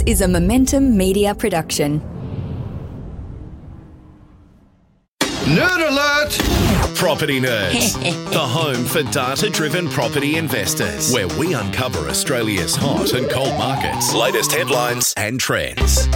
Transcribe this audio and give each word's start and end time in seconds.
This 0.00 0.14
is 0.14 0.20
a 0.22 0.28
Momentum 0.28 0.96
Media 0.96 1.34
production. 1.34 2.00
Nerd 5.20 5.88
alert! 5.90 6.96
Property 6.96 7.38
Nerds, 7.38 7.92
the 8.32 8.38
home 8.38 8.86
for 8.86 9.02
data 9.12 9.50
driven 9.50 9.90
property 9.90 10.36
investors, 10.36 11.12
where 11.12 11.28
we 11.38 11.52
uncover 11.52 12.08
Australia's 12.08 12.74
hot 12.74 13.12
and 13.12 13.28
cold 13.28 13.52
markets, 13.58 14.14
latest 14.14 14.52
headlines, 14.52 15.12
and 15.18 15.38
trends. 15.38 16.08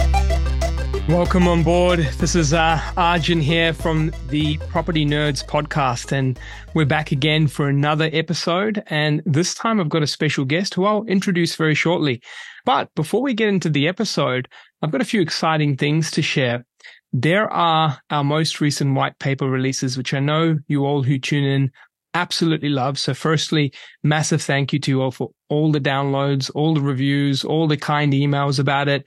Welcome 1.07 1.47
on 1.47 1.61
board. 1.61 1.99
This 2.17 2.33
is 2.33 2.51
uh, 2.51 2.81
Arjun 2.97 3.39
here 3.39 3.73
from 3.73 4.11
the 4.29 4.57
Property 4.57 5.05
Nerds 5.05 5.45
podcast, 5.45 6.11
and 6.11 6.39
we're 6.73 6.87
back 6.87 7.11
again 7.11 7.47
for 7.47 7.69
another 7.69 8.09
episode. 8.11 8.83
And 8.87 9.21
this 9.23 9.53
time 9.53 9.79
I've 9.79 9.87
got 9.87 10.01
a 10.01 10.07
special 10.07 10.45
guest 10.45 10.73
who 10.73 10.85
I'll 10.85 11.03
introduce 11.03 11.55
very 11.55 11.75
shortly. 11.75 12.23
But 12.65 12.89
before 12.95 13.21
we 13.21 13.35
get 13.35 13.49
into 13.49 13.69
the 13.69 13.87
episode, 13.87 14.49
I've 14.81 14.89
got 14.89 14.99
a 14.99 15.05
few 15.05 15.21
exciting 15.21 15.77
things 15.77 16.09
to 16.09 16.23
share. 16.23 16.65
There 17.13 17.53
are 17.53 18.01
our 18.09 18.23
most 18.23 18.59
recent 18.59 18.95
white 18.95 19.19
paper 19.19 19.47
releases, 19.47 19.97
which 19.97 20.11
I 20.11 20.19
know 20.19 20.57
you 20.67 20.85
all 20.85 21.03
who 21.03 21.19
tune 21.19 21.43
in 21.43 21.71
absolutely 22.15 22.69
love. 22.69 22.97
So 22.97 23.13
firstly, 23.13 23.73
massive 24.01 24.41
thank 24.41 24.73
you 24.73 24.79
to 24.79 24.91
you 24.91 25.01
all 25.03 25.11
for 25.11 25.29
all 25.49 25.71
the 25.71 25.79
downloads, 25.79 26.49
all 26.55 26.73
the 26.73 26.81
reviews, 26.81 27.43
all 27.43 27.67
the 27.67 27.77
kind 27.77 28.11
emails 28.11 28.57
about 28.57 28.87
it 28.87 29.05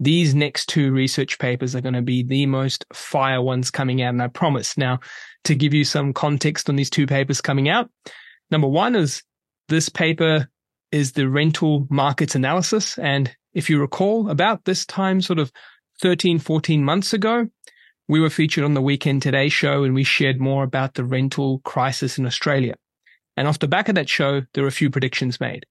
these 0.00 0.34
next 0.34 0.68
two 0.68 0.92
research 0.92 1.38
papers 1.38 1.74
are 1.74 1.80
going 1.80 1.94
to 1.94 2.02
be 2.02 2.22
the 2.22 2.46
most 2.46 2.84
fire 2.92 3.42
ones 3.42 3.70
coming 3.70 4.00
out. 4.02 4.10
And 4.10 4.22
I 4.22 4.28
promise 4.28 4.78
now 4.78 5.00
to 5.44 5.54
give 5.54 5.74
you 5.74 5.84
some 5.84 6.12
context 6.12 6.68
on 6.68 6.76
these 6.76 6.90
two 6.90 7.06
papers 7.06 7.40
coming 7.40 7.68
out. 7.68 7.90
Number 8.50 8.68
one 8.68 8.94
is 8.94 9.22
this 9.68 9.88
paper 9.88 10.48
is 10.92 11.12
the 11.12 11.28
rental 11.28 11.86
markets 11.90 12.34
analysis. 12.34 12.98
And 12.98 13.34
if 13.54 13.68
you 13.68 13.80
recall 13.80 14.30
about 14.30 14.64
this 14.64 14.86
time, 14.86 15.20
sort 15.20 15.38
of 15.38 15.52
13, 16.00 16.38
14 16.38 16.84
months 16.84 17.12
ago, 17.12 17.48
we 18.06 18.20
were 18.20 18.30
featured 18.30 18.64
on 18.64 18.74
the 18.74 18.80
Weekend 18.80 19.20
Today 19.20 19.48
show 19.48 19.82
and 19.82 19.94
we 19.94 20.04
shared 20.04 20.40
more 20.40 20.62
about 20.62 20.94
the 20.94 21.04
rental 21.04 21.60
crisis 21.60 22.18
in 22.18 22.24
Australia. 22.24 22.74
And 23.36 23.46
off 23.46 23.58
the 23.58 23.68
back 23.68 23.88
of 23.88 23.96
that 23.96 24.08
show, 24.08 24.42
there 24.54 24.64
were 24.64 24.68
a 24.68 24.72
few 24.72 24.90
predictions 24.90 25.40
made. 25.40 25.66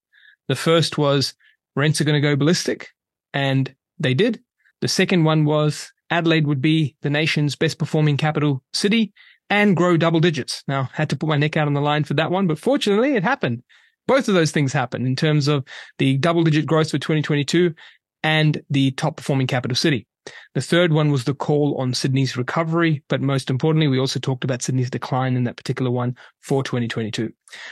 The 0.47 0.55
first 0.55 0.97
was 0.97 1.33
rents 1.75 1.99
are 1.99 2.03
going 2.03 2.21
to 2.21 2.27
go 2.27 2.35
ballistic 2.35 2.89
and 3.33 3.73
they 3.99 4.13
did. 4.13 4.41
The 4.81 4.87
second 4.87 5.23
one 5.23 5.45
was 5.45 5.91
Adelaide 6.09 6.47
would 6.47 6.61
be 6.61 6.95
the 7.01 7.09
nation's 7.09 7.55
best 7.55 7.79
performing 7.79 8.17
capital 8.17 8.63
city 8.73 9.13
and 9.49 9.75
grow 9.75 9.97
double 9.97 10.19
digits. 10.19 10.63
Now, 10.67 10.89
had 10.93 11.09
to 11.09 11.15
put 11.15 11.29
my 11.29 11.37
neck 11.37 11.57
out 11.57 11.67
on 11.67 11.73
the 11.73 11.81
line 11.81 12.03
for 12.03 12.13
that 12.15 12.31
one, 12.31 12.47
but 12.47 12.59
fortunately 12.59 13.15
it 13.15 13.23
happened. 13.23 13.63
Both 14.07 14.27
of 14.27 14.35
those 14.35 14.51
things 14.51 14.71
happened 14.71 15.05
in 15.05 15.15
terms 15.15 15.47
of 15.47 15.65
the 15.97 16.17
double 16.17 16.43
digit 16.43 16.65
growth 16.65 16.91
for 16.91 16.97
2022 16.97 17.73
and 18.23 18.61
the 18.69 18.91
top 18.91 19.17
performing 19.17 19.47
capital 19.47 19.75
city. 19.75 20.07
The 20.53 20.61
third 20.61 20.91
one 20.91 21.11
was 21.11 21.23
the 21.23 21.33
call 21.33 21.75
on 21.79 21.93
Sydney's 21.93 22.37
recovery, 22.37 23.03
but 23.07 23.21
most 23.21 23.49
importantly, 23.49 23.87
we 23.87 23.99
also 23.99 24.19
talked 24.19 24.43
about 24.43 24.61
Sydney's 24.61 24.89
decline 24.89 25.35
in 25.35 25.43
that 25.43 25.57
particular 25.57 25.91
one 25.91 26.15
for 26.41 26.63
2022. 26.63 27.31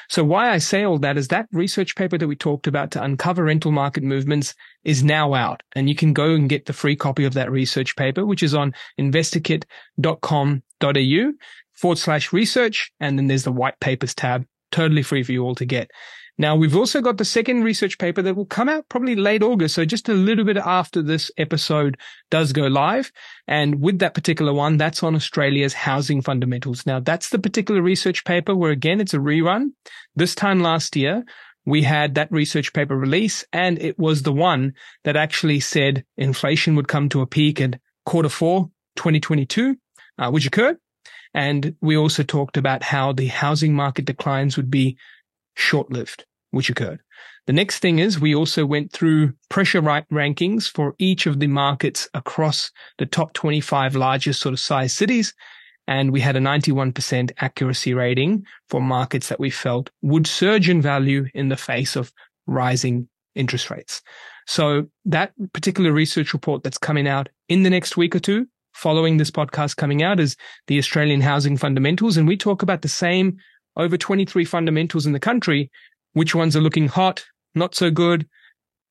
So 0.10 0.24
why 0.24 0.52
I 0.52 0.60
say 0.60 0.84
all 0.84 1.00
that 1.00 1.18
is 1.18 1.30
that 1.30 1.48
research 1.52 1.96
paper 1.96 2.18
that 2.18 2.28
we 2.28 2.36
talked 2.36 2.68
about 2.68 2.92
to 2.92 3.04
uncover 3.04 3.46
rental 3.46 3.72
market 3.72 4.04
movements 4.04 4.54
is 4.84 5.04
now 5.04 5.34
out 5.34 5.64
and 5.76 5.90
you 5.90 5.96
can 5.96 6.14
go 6.14 6.36
and 6.36 6.50
get 6.50 6.66
the 6.66 6.74
free 6.74 6.96
copy 6.96 7.26
of 7.26 7.34
that 7.34 7.52
research 7.52 7.96
paper, 7.96 8.26
which 8.26 8.44
is 8.44 8.54
on 8.54 8.74
investorkit.com.au 9.00 11.32
forward 11.74 11.98
slash 11.98 12.32
research. 12.32 12.92
And 13.00 13.18
then 13.18 13.28
there's 13.28 13.44
the 13.44 13.52
white 13.52 13.80
papers 13.80 14.16
tab, 14.16 14.46
totally 14.72 15.04
free 15.04 15.24
for 15.24 15.32
you 15.32 15.44
all 15.44 15.56
to 15.56 15.66
get. 15.66 15.90
Now 16.38 16.56
we've 16.56 16.76
also 16.76 17.02
got 17.02 17.18
the 17.18 17.26
second 17.26 17.64
research 17.64 17.98
paper 17.98 18.22
that 18.22 18.36
will 18.36 18.46
come 18.46 18.68
out 18.68 18.90
probably 18.90 19.16
late 19.16 19.42
August. 19.42 19.76
So 19.76 19.86
just 19.86 20.10
a 20.10 20.14
little 20.14 20.44
bit 20.44 20.58
after 20.58 21.02
this 21.02 21.32
episode 21.38 21.98
does 22.30 22.52
go 22.52 22.68
live. 22.68 23.12
And 23.48 23.82
with 23.82 24.00
that 24.00 24.14
particular 24.14 24.54
one, 24.54 24.78
that's 24.78 25.02
on 25.04 25.16
Australia's 25.16 25.74
housing 25.74 26.22
fundamentals. 26.22 26.86
Now 26.86 27.00
that's 27.00 27.30
the 27.30 27.40
particular 27.40 27.82
research 27.82 28.26
paper 28.26 28.56
where 28.56 28.72
again, 28.72 29.00
it's 29.00 29.14
a 29.14 29.20
rerun. 29.20 29.70
This 30.16 30.36
time 30.36 30.62
last 30.62 30.96
year, 30.96 31.24
we 31.66 31.84
had 31.84 32.16
that 32.16 32.32
research 32.32 32.74
paper 32.74 32.96
release 32.98 33.46
and 33.54 33.82
it 33.82 33.98
was 33.98 34.22
the 34.22 34.34
one 34.34 34.74
that 35.04 35.16
actually 35.16 35.60
said 35.60 36.06
inflation 36.18 36.76
would 36.76 36.88
come 36.88 37.10
to 37.10 37.22
a 37.22 37.28
peak 37.28 37.62
in 37.62 37.80
quarter 38.06 38.30
four, 38.30 38.70
2022, 38.98 39.76
uh, 40.20 40.30
which 40.30 40.46
occurred. 40.46 40.78
And 41.34 41.76
we 41.82 41.98
also 41.98 42.24
talked 42.24 42.56
about 42.56 42.82
how 42.82 43.12
the 43.12 43.28
housing 43.28 43.74
market 43.74 44.06
declines 44.06 44.56
would 44.58 44.72
be 44.72 44.98
short 45.56 45.92
lived, 45.92 46.26
which 46.52 46.70
occurred. 46.70 47.02
The 47.48 47.54
next 47.54 47.80
thing 47.80 48.00
is 48.00 48.20
we 48.20 48.34
also 48.34 48.66
went 48.66 48.92
through 48.92 49.34
pressure 49.50 49.82
right 49.82 50.08
rankings 50.10 50.70
for 50.70 50.96
each 50.98 51.28
of 51.28 51.40
the 51.40 51.48
markets 51.48 52.10
across 52.14 52.72
the 52.98 53.06
top 53.06 53.34
25 53.34 53.96
largest 53.96 54.42
sort 54.42 54.54
of 54.54 54.60
size 54.60 54.94
cities. 54.94 55.34
And 55.88 56.12
we 56.12 56.20
had 56.20 56.36
a 56.36 56.40
91% 56.40 57.32
accuracy 57.38 57.94
rating 57.94 58.46
for 58.70 58.82
markets 58.82 59.30
that 59.30 59.40
we 59.40 59.52
felt 59.52 59.92
would 60.02 60.26
surge 60.26 60.68
in 60.68 60.82
value 60.82 61.28
in 61.36 61.50
the 61.50 61.58
face 61.58 61.96
of 61.96 62.12
rising 62.48 63.08
interest 63.36 63.70
rates. 63.70 64.02
So 64.48 64.88
that 65.06 65.34
particular 65.54 65.92
research 65.92 66.34
report 66.34 66.64
that's 66.64 66.78
coming 66.78 67.08
out 67.08 67.30
in 67.50 67.64
the 67.64 67.70
next 67.70 67.98
week 67.98 68.16
or 68.16 68.20
two 68.20 68.48
following 68.74 69.18
this 69.18 69.32
podcast 69.32 69.78
coming 69.78 70.04
out 70.04 70.20
is 70.20 70.36
the 70.68 70.78
Australian 70.78 71.22
housing 71.22 71.58
fundamentals. 71.58 72.18
And 72.18 72.28
we 72.28 72.38
talk 72.38 72.62
about 72.62 72.82
the 72.82 72.90
same 72.90 73.38
over 73.78 73.98
23 73.98 74.46
fundamentals 74.46 75.06
in 75.06 75.14
the 75.14 75.20
country, 75.20 75.70
which 76.14 76.36
ones 76.36 76.56
are 76.56 76.62
looking 76.62 76.88
hot, 76.88 77.26
not 77.54 77.76
so 77.76 77.92
good, 77.92 78.28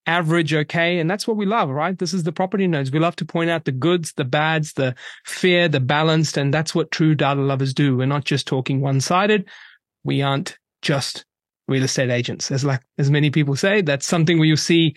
average, 0.06 0.52
okay. 0.52 0.98
And 0.98 1.10
that's 1.10 1.26
what 1.26 1.36
we 1.36 1.46
love, 1.46 1.70
right? 1.70 1.98
This 1.98 2.12
is 2.12 2.24
the 2.24 2.32
property 2.32 2.66
nerds. 2.66 2.92
We 2.92 2.98
love 2.98 3.16
to 3.16 3.24
point 3.24 3.50
out 3.50 3.64
the 3.64 3.72
goods, 3.72 4.12
the 4.12 4.24
bads, 4.24 4.74
the 4.74 4.94
fair, 5.24 5.68
the 5.68 5.80
balanced. 5.80 6.36
And 6.36 6.52
that's 6.52 6.74
what 6.74 6.90
true 6.90 7.14
data 7.14 7.40
lovers 7.40 7.74
do. 7.74 7.96
We're 7.96 8.06
not 8.06 8.24
just 8.24 8.46
talking 8.46 8.80
one 8.80 9.00
sided. 9.00 9.48
We 10.04 10.22
aren't 10.22 10.58
just 10.82 11.24
real 11.68 11.84
estate 11.84 12.10
agents. 12.10 12.50
As 12.50 12.64
like, 12.64 12.82
as 12.98 13.10
many 13.10 13.30
people 13.30 13.56
say, 13.56 13.80
that's 13.80 14.06
something 14.06 14.38
where 14.38 14.48
you 14.48 14.56
see 14.56 14.96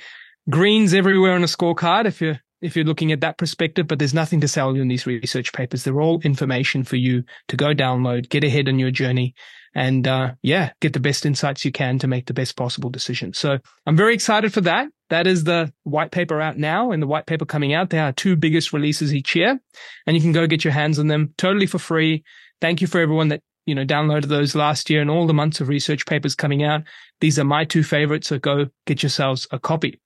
greens 0.49 0.93
everywhere 0.93 1.33
on 1.33 1.43
a 1.43 1.47
scorecard. 1.47 2.05
If 2.05 2.21
you're 2.21 2.39
if 2.59 2.75
you're 2.75 2.85
looking 2.85 3.11
at 3.11 3.21
that 3.21 3.37
perspective, 3.37 3.85
but 3.87 3.99
there's 3.99 4.15
nothing 4.15 4.41
to 4.41 4.47
sell 4.47 4.75
you 4.75 4.81
in 4.81 4.87
these 4.87 5.05
research 5.05 5.53
papers. 5.53 5.83
They're 5.83 6.01
all 6.01 6.19
information 6.21 6.83
for 6.83 6.95
you 6.95 7.23
to 7.49 7.55
go 7.55 7.67
download, 7.67 8.29
get 8.29 8.43
ahead 8.43 8.67
on 8.67 8.79
your 8.79 8.89
journey 8.89 9.35
and, 9.77 10.07
uh, 10.07 10.33
yeah, 10.41 10.71
get 10.81 10.93
the 10.93 10.99
best 10.99 11.23
insights 11.23 11.63
you 11.63 11.71
can 11.71 11.99
to 11.99 12.07
make 12.07 12.25
the 12.25 12.33
best 12.33 12.57
possible 12.57 12.89
decision. 12.89 13.31
So 13.33 13.59
I'm 13.85 13.95
very 13.95 14.15
excited 14.15 14.51
for 14.51 14.61
that. 14.61 14.87
That 15.11 15.27
is 15.27 15.43
the 15.43 15.71
white 15.83 16.09
paper 16.09 16.41
out 16.41 16.57
now 16.57 16.91
and 16.91 17.01
the 17.01 17.07
white 17.07 17.27
paper 17.27 17.45
coming 17.45 17.75
out. 17.75 17.91
They 17.91 17.99
are 17.99 18.11
two 18.11 18.35
biggest 18.35 18.73
releases 18.73 19.13
each 19.13 19.35
year 19.35 19.59
and 20.07 20.17
you 20.17 20.21
can 20.21 20.31
go 20.31 20.47
get 20.47 20.63
your 20.63 20.73
hands 20.73 20.97
on 20.97 21.07
them 21.07 21.35
totally 21.37 21.67
for 21.67 21.77
free. 21.77 22.23
Thank 22.59 22.81
you 22.81 22.87
for 22.87 22.99
everyone 22.99 23.27
that 23.27 23.43
you 23.67 23.75
know, 23.75 23.85
downloaded 23.85 24.29
those 24.29 24.55
last 24.55 24.89
year 24.89 25.01
and 25.01 25.11
all 25.11 25.27
the 25.27 25.33
months 25.33 25.61
of 25.61 25.67
research 25.67 26.07
papers 26.07 26.33
coming 26.33 26.63
out. 26.63 26.81
These 27.21 27.37
are 27.37 27.43
my 27.43 27.65
two 27.65 27.83
favorites. 27.83 28.29
So 28.29 28.39
go 28.39 28.67
get 28.87 29.03
yourselves 29.03 29.47
a 29.51 29.59
copy. 29.59 29.99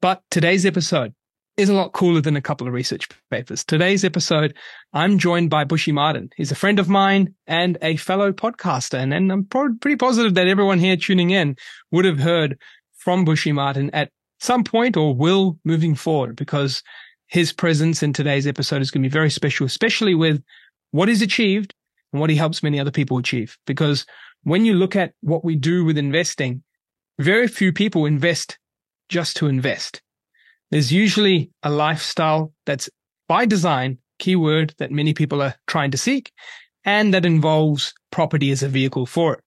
But 0.00 0.22
today's 0.32 0.66
episode, 0.66 1.14
is 1.56 1.68
a 1.68 1.74
lot 1.74 1.92
cooler 1.92 2.20
than 2.20 2.36
a 2.36 2.42
couple 2.42 2.66
of 2.66 2.72
research 2.72 3.08
papers. 3.30 3.64
Today's 3.64 4.04
episode, 4.04 4.54
I'm 4.92 5.18
joined 5.18 5.50
by 5.50 5.64
Bushy 5.64 5.92
Martin. 5.92 6.30
He's 6.36 6.50
a 6.50 6.56
friend 6.56 6.78
of 6.78 6.88
mine 6.88 7.34
and 7.46 7.76
a 7.82 7.96
fellow 7.96 8.32
podcaster. 8.32 8.98
And, 8.98 9.12
and 9.12 9.30
I'm 9.30 9.44
pro- 9.44 9.74
pretty 9.80 9.96
positive 9.96 10.34
that 10.34 10.48
everyone 10.48 10.78
here 10.78 10.96
tuning 10.96 11.30
in 11.30 11.56
would 11.90 12.06
have 12.06 12.18
heard 12.18 12.58
from 12.96 13.24
Bushy 13.24 13.52
Martin 13.52 13.90
at 13.90 14.10
some 14.40 14.64
point 14.64 14.96
or 14.96 15.14
will 15.14 15.58
moving 15.64 15.94
forward 15.94 16.36
because 16.36 16.82
his 17.26 17.52
presence 17.52 18.02
in 18.02 18.12
today's 18.12 18.46
episode 18.46 18.80
is 18.80 18.90
going 18.90 19.02
to 19.02 19.08
be 19.08 19.12
very 19.12 19.30
special, 19.30 19.66
especially 19.66 20.14
with 20.14 20.42
what 20.90 21.08
he's 21.08 21.22
achieved 21.22 21.74
and 22.12 22.20
what 22.20 22.30
he 22.30 22.36
helps 22.36 22.62
many 22.62 22.80
other 22.80 22.90
people 22.90 23.18
achieve. 23.18 23.58
Because 23.66 24.06
when 24.42 24.64
you 24.64 24.74
look 24.74 24.96
at 24.96 25.12
what 25.20 25.44
we 25.44 25.54
do 25.54 25.84
with 25.84 25.98
investing, 25.98 26.62
very 27.18 27.46
few 27.46 27.72
people 27.72 28.06
invest 28.06 28.58
just 29.08 29.36
to 29.36 29.46
invest 29.46 30.00
there's 30.72 30.90
usually 30.90 31.50
a 31.62 31.70
lifestyle 31.70 32.52
that's 32.64 32.88
by 33.28 33.44
design, 33.44 33.98
keyword 34.18 34.74
that 34.78 34.90
many 34.90 35.12
people 35.12 35.42
are 35.42 35.54
trying 35.66 35.90
to 35.90 35.98
seek, 35.98 36.32
and 36.84 37.12
that 37.12 37.26
involves 37.26 37.92
property 38.10 38.50
as 38.50 38.62
a 38.62 38.68
vehicle 38.68 39.04
for 39.04 39.34
it. 39.34 39.40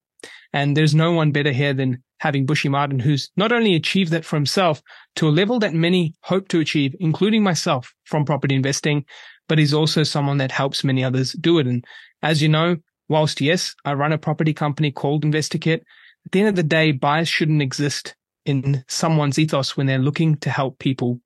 And 0.54 0.78
there's 0.78 0.96
no 0.96 1.12
one 1.12 1.32
better 1.32 1.52
here 1.52 1.74
than 1.74 2.02
having 2.20 2.46
Bushy 2.46 2.70
Martin, 2.70 3.00
who's 3.00 3.30
not 3.36 3.52
only 3.52 3.76
achieved 3.76 4.12
that 4.12 4.24
for 4.24 4.36
himself 4.36 4.82
to 5.16 5.28
a 5.28 5.30
level 5.30 5.58
that 5.60 5.74
many 5.74 6.14
hope 6.22 6.48
to 6.50 6.60
achieve, 6.60 6.96
including 7.00 7.44
myself 7.44 7.94
from 8.06 8.24
property 8.24 8.56
investing, 8.56 9.04
but 9.50 9.58
he's 9.58 9.74
also 9.74 10.04
someone 10.04 10.38
that 10.38 10.52
helps 10.52 10.84
many 10.84 11.04
others 11.04 11.34
do 11.34 11.58
it. 11.58 11.66
And 11.66 11.84
as 12.22 12.42
you 12.42 12.50
know, 12.50 12.78
whilst 13.10 13.42
yes, 13.42 13.76
I 13.84 13.94
run 13.94 14.14
a 14.14 14.18
property 14.20 14.54
company 14.54 14.92
called 14.92 15.26
InvestorKit, 15.26 15.82
at 16.26 16.32
the 16.32 16.40
end 16.40 16.50
of 16.50 16.56
the 16.56 16.64
day, 16.64 16.92
bias 16.92 17.28
shouldn't 17.28 17.62
exist 17.64 18.16
in 18.46 18.84
someone's 18.88 19.40
ethos 19.40 19.76
when 19.76 19.88
they're 19.88 19.98
looking 19.98 20.38
to 20.38 20.50
help 20.50 20.80
people 20.80 21.20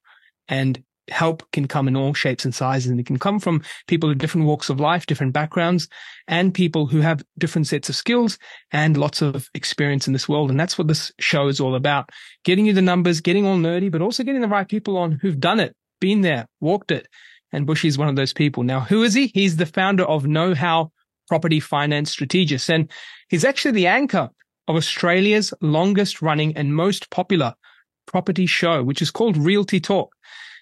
and 0.48 0.84
help 1.10 1.44
can 1.52 1.68
come 1.68 1.88
in 1.88 1.96
all 1.96 2.14
shapes 2.14 2.46
and 2.46 2.54
sizes 2.54 2.90
and 2.90 3.00
it 3.00 3.06
can 3.06 3.20
come 3.20 3.40
from 3.40 3.64
people 3.88 4.10
of 4.10 4.18
different 4.18 4.48
walks 4.48 4.70
of 4.70 4.80
life, 4.80 5.06
different 5.06 5.34
backgrounds 5.34 5.88
and 6.28 6.54
people 6.54 6.88
who 6.88 7.02
have 7.02 7.24
different 7.38 7.68
sets 7.68 7.90
of 7.90 7.96
skills 7.96 8.38
and 8.72 8.98
lots 8.98 9.22
of 9.22 9.50
experience 9.54 10.08
in 10.08 10.14
this 10.14 10.30
world. 10.30 10.50
And 10.50 10.60
that's 10.60 10.78
what 10.78 10.88
this 10.88 11.12
show 11.20 11.48
is 11.48 11.60
all 11.60 11.76
about. 11.76 12.10
Getting 12.46 12.66
you 12.66 12.74
the 12.74 12.82
numbers, 12.82 13.22
getting 13.22 13.46
all 13.46 13.58
nerdy, 13.58 13.92
but 13.92 14.02
also 14.02 14.24
getting 14.24 14.42
the 14.42 14.48
right 14.48 14.68
people 14.68 14.98
on 14.98 15.14
who've 15.14 15.40
done 15.40 15.60
it, 15.60 15.76
been 16.00 16.22
there, 16.22 16.46
walked 16.60 16.92
it. 16.92 17.08
And 17.52 17.66
Bushy 17.66 17.88
is 17.88 17.98
one 17.98 18.10
of 18.10 18.16
those 18.16 18.34
people. 18.34 18.64
Now, 18.64 18.82
who 18.82 19.04
is 19.04 19.16
he? 19.16 19.32
He's 19.34 19.58
the 19.58 19.66
founder 19.66 20.04
of 20.04 20.24
KnowHow 20.24 20.92
Property 21.28 21.60
Finance 21.60 22.12
Strategist. 22.12 22.70
And 22.70 22.92
he's 23.28 23.44
actually 23.44 23.72
the 23.72 23.88
anchor 23.88 24.30
of 24.70 24.76
Australia's 24.76 25.52
longest 25.62 26.22
running 26.22 26.56
and 26.56 26.74
most 26.74 27.10
popular 27.10 27.56
property 28.06 28.46
show, 28.46 28.84
which 28.84 29.02
is 29.02 29.12
called 29.12 29.36
Realty 29.36 29.80
Talk. 29.80 30.16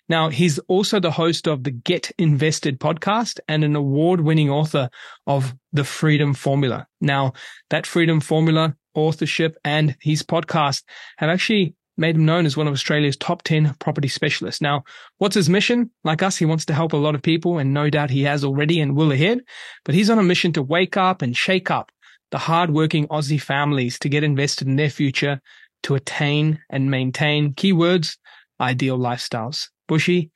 Now, 0.10 0.30
he's 0.30 0.58
also 0.70 1.02
the 1.02 1.12
host 1.12 1.46
of 1.48 1.66
the 1.66 1.72
Get 1.72 2.12
Invested 2.18 2.80
podcast 2.80 3.42
and 3.50 3.66
an 3.66 3.76
award 3.76 4.22
winning 4.22 4.50
author 4.50 4.90
of 5.28 5.54
the 5.74 5.84
Freedom 5.84 6.34
Formula. 6.34 6.88
Now, 7.02 7.34
that 7.70 7.86
Freedom 7.86 8.22
Formula 8.22 8.74
authorship 8.96 9.58
and 9.66 9.98
his 10.00 10.24
podcast 10.24 10.84
have 11.18 11.30
actually 11.30 11.76
made 11.98 12.16
him 12.16 12.26
known 12.26 12.46
as 12.46 12.56
one 12.56 12.68
of 12.68 12.74
Australia's 12.74 13.18
top 13.18 13.44
10 13.44 13.76
property 13.80 14.08
specialists. 14.08 14.62
Now, 14.62 14.86
what's 15.18 15.36
his 15.36 15.50
mission? 15.50 15.92
Like 16.06 16.24
us, 16.24 16.38
he 16.38 16.46
wants 16.46 16.64
to 16.66 16.74
help 16.74 16.94
a 16.94 16.98
lot 16.98 17.16
of 17.16 17.22
people 17.22 17.58
and 17.58 17.74
no 17.74 17.90
doubt 17.90 18.10
he 18.10 18.24
has 18.24 18.46
already 18.46 18.80
and 18.80 18.96
will 18.96 19.12
ahead, 19.12 19.42
but 19.84 19.96
he's 19.96 20.10
on 20.10 20.20
a 20.20 20.24
mission 20.24 20.54
to 20.54 20.62
wake 20.62 20.96
up 20.96 21.22
and 21.22 21.36
shake 21.36 21.70
up 21.70 21.92
the 22.32 22.38
hardworking 22.38 23.08
Aussie 23.08 23.42
families 23.42 23.98
to 24.00 24.10
get 24.10 24.24
invested 24.24 24.68
in 24.68 24.76
their 24.76 24.90
future 24.90 25.42
to 25.84 25.96
attain 25.96 26.60
and 26.70 26.92
maintain 26.92 27.54
keywords, 27.54 28.18
ideal 28.60 28.98
lifestyles. 28.98 29.68
Bushy, 29.88 30.32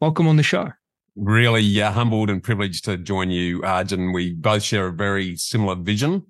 welcome 0.00 0.26
on 0.26 0.36
the 0.36 0.42
show. 0.42 0.70
Really 1.16 1.80
uh, 1.82 1.92
humbled 1.92 2.30
and 2.30 2.42
privileged 2.42 2.84
to 2.86 2.96
join 2.96 3.30
you, 3.30 3.62
Arjun. 3.62 4.12
We 4.12 4.32
both 4.32 4.62
share 4.62 4.88
a 4.88 4.92
very 4.92 5.36
similar 5.36 5.74
vision. 5.74 6.24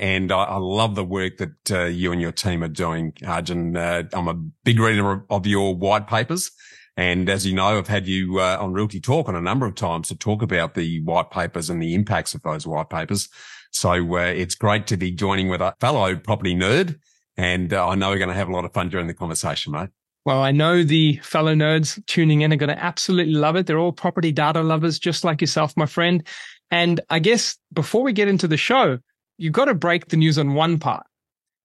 And 0.00 0.32
I, 0.32 0.42
I 0.44 0.56
love 0.56 0.96
the 0.96 1.04
work 1.04 1.36
that 1.38 1.70
uh, 1.70 1.84
you 1.84 2.12
and 2.12 2.20
your 2.20 2.32
team 2.32 2.64
are 2.64 2.68
doing, 2.68 3.12
Arjun. 3.26 3.76
Uh, 3.76 4.02
I'm 4.12 4.28
a 4.28 4.34
big 4.34 4.80
reader 4.80 5.12
of, 5.12 5.22
of, 5.30 5.46
your 5.46 5.74
white 5.74 6.08
papers. 6.08 6.50
And 6.96 7.28
as 7.28 7.46
you 7.46 7.54
know, 7.54 7.78
I've 7.78 7.88
had 7.88 8.06
you 8.06 8.40
uh, 8.40 8.58
on 8.60 8.72
Realty 8.72 9.00
Talk 9.00 9.28
on 9.28 9.36
a 9.36 9.40
number 9.40 9.66
of 9.66 9.76
times 9.76 10.08
to 10.08 10.16
talk 10.16 10.42
about 10.42 10.74
the 10.74 11.00
white 11.02 11.30
papers 11.30 11.70
and 11.70 11.80
the 11.80 11.94
impacts 11.94 12.34
of 12.34 12.42
those 12.42 12.66
white 12.66 12.90
papers. 12.90 13.28
So 13.74 14.16
uh, 14.16 14.20
it's 14.20 14.54
great 14.54 14.86
to 14.86 14.96
be 14.96 15.10
joining 15.10 15.48
with 15.48 15.60
a 15.60 15.74
fellow 15.80 16.14
property 16.16 16.54
nerd. 16.54 16.98
And 17.36 17.72
uh, 17.72 17.88
I 17.88 17.96
know 17.96 18.10
we're 18.10 18.18
going 18.18 18.28
to 18.28 18.34
have 18.34 18.48
a 18.48 18.52
lot 18.52 18.64
of 18.64 18.72
fun 18.72 18.88
during 18.88 19.08
the 19.08 19.14
conversation, 19.14 19.72
mate. 19.72 19.88
Well, 20.24 20.42
I 20.42 20.52
know 20.52 20.82
the 20.82 21.16
fellow 21.18 21.54
nerds 21.54 22.04
tuning 22.06 22.40
in 22.42 22.52
are 22.52 22.56
going 22.56 22.74
to 22.74 22.82
absolutely 22.82 23.34
love 23.34 23.56
it. 23.56 23.66
They're 23.66 23.78
all 23.78 23.92
property 23.92 24.32
data 24.32 24.62
lovers, 24.62 24.98
just 24.98 25.24
like 25.24 25.40
yourself, 25.40 25.76
my 25.76 25.86
friend. 25.86 26.26
And 26.70 27.00
I 27.10 27.18
guess 27.18 27.58
before 27.72 28.02
we 28.02 28.12
get 28.12 28.28
into 28.28 28.48
the 28.48 28.56
show, 28.56 28.98
you've 29.36 29.52
got 29.52 29.66
to 29.66 29.74
break 29.74 30.08
the 30.08 30.16
news 30.16 30.38
on 30.38 30.54
one 30.54 30.78
part. 30.78 31.04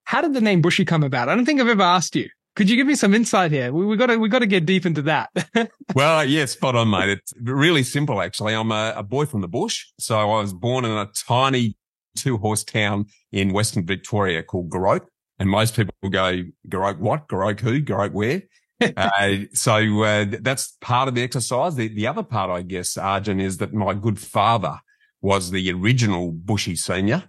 How 0.04 0.22
did 0.22 0.34
the 0.34 0.42
name 0.42 0.62
Bushy 0.62 0.84
come 0.84 1.04
about? 1.04 1.30
I 1.30 1.36
don't 1.36 1.46
think 1.46 1.62
I've 1.62 1.68
ever 1.68 1.84
asked 1.84 2.16
you. 2.16 2.28
Could 2.56 2.70
you 2.70 2.76
give 2.76 2.88
me 2.88 2.96
some 2.96 3.14
insight 3.14 3.52
here? 3.52 3.72
We, 3.72 3.86
we 3.86 3.96
got 3.96 4.08
to 4.08 4.18
we 4.18 4.28
got 4.28 4.40
to 4.40 4.48
get 4.48 4.66
deep 4.66 4.86
into 4.86 5.04
that. 5.04 5.30
well, 5.96 6.26
yeah, 6.26 6.46
spot 6.46 6.76
on, 6.76 6.90
mate. 6.90 7.10
It's 7.10 7.34
really 7.40 7.84
simple, 7.84 8.22
actually. 8.22 8.54
I'm 8.54 8.72
a, 8.72 8.96
a 8.98 9.04
boy 9.04 9.28
from 9.28 9.40
the 9.42 9.48
bush, 9.48 9.86
so 10.00 10.20
I 10.20 10.42
was 10.42 10.52
born 10.52 10.84
in 10.84 10.92
a 10.92 11.08
tiny 11.28 11.78
two 12.22 12.38
horse 12.38 12.64
town 12.64 13.08
in 13.32 13.54
Western 13.54 13.86
Victoria 13.86 14.44
called 14.44 14.70
Goroke. 14.70 15.08
And 15.40 15.50
most 15.50 15.76
people 15.76 15.94
will 16.02 16.10
go, 16.10 16.44
Goroke 16.68 17.00
what? 17.00 17.28
Goroke 17.28 17.60
who? 17.62 17.82
Goroke 17.82 18.14
where? 18.14 18.44
uh, 18.98 19.38
so 19.54 20.04
uh, 20.04 20.26
that's 20.42 20.78
part 20.82 21.08
of 21.08 21.16
the 21.16 21.24
exercise. 21.24 21.76
The, 21.76 21.88
the 21.88 22.08
other 22.08 22.24
part, 22.24 22.50
I 22.50 22.62
guess, 22.62 22.98
Arjun, 22.98 23.40
is 23.40 23.58
that 23.58 23.74
my 23.74 23.94
good 23.94 24.20
father 24.20 24.80
was 25.22 25.52
the 25.52 25.72
original 25.72 26.32
Bushy 26.32 26.76
senior. 26.76 27.24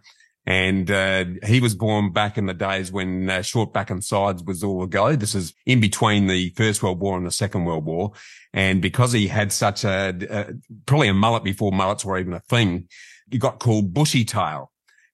And 0.46 0.90
uh, 0.90 1.26
he 1.46 1.60
was 1.60 1.74
born 1.74 2.12
back 2.12 2.38
in 2.38 2.46
the 2.46 2.54
days 2.54 2.90
when 2.90 3.28
uh, 3.28 3.42
short 3.42 3.72
back 3.72 3.90
and 3.90 4.02
sides 4.02 4.42
was 4.42 4.64
all 4.64 4.82
a 4.82 4.88
go. 4.88 5.14
This 5.14 5.34
is 5.34 5.54
in 5.66 5.80
between 5.80 6.26
the 6.26 6.50
First 6.50 6.82
World 6.82 6.98
War 6.98 7.16
and 7.16 7.26
the 7.26 7.30
Second 7.30 7.66
World 7.66 7.84
War. 7.84 8.12
And 8.52 8.80
because 8.80 9.12
he 9.12 9.28
had 9.28 9.52
such 9.52 9.84
a, 9.84 10.14
a 10.30 10.54
probably 10.86 11.08
a 11.08 11.14
mullet 11.14 11.44
before 11.44 11.72
mullets 11.72 12.04
were 12.04 12.18
even 12.18 12.32
a 12.32 12.40
thing, 12.40 12.88
he 13.30 13.38
got 13.38 13.60
called 13.60 13.92
Bushy 13.92 14.24
Tail 14.24 14.69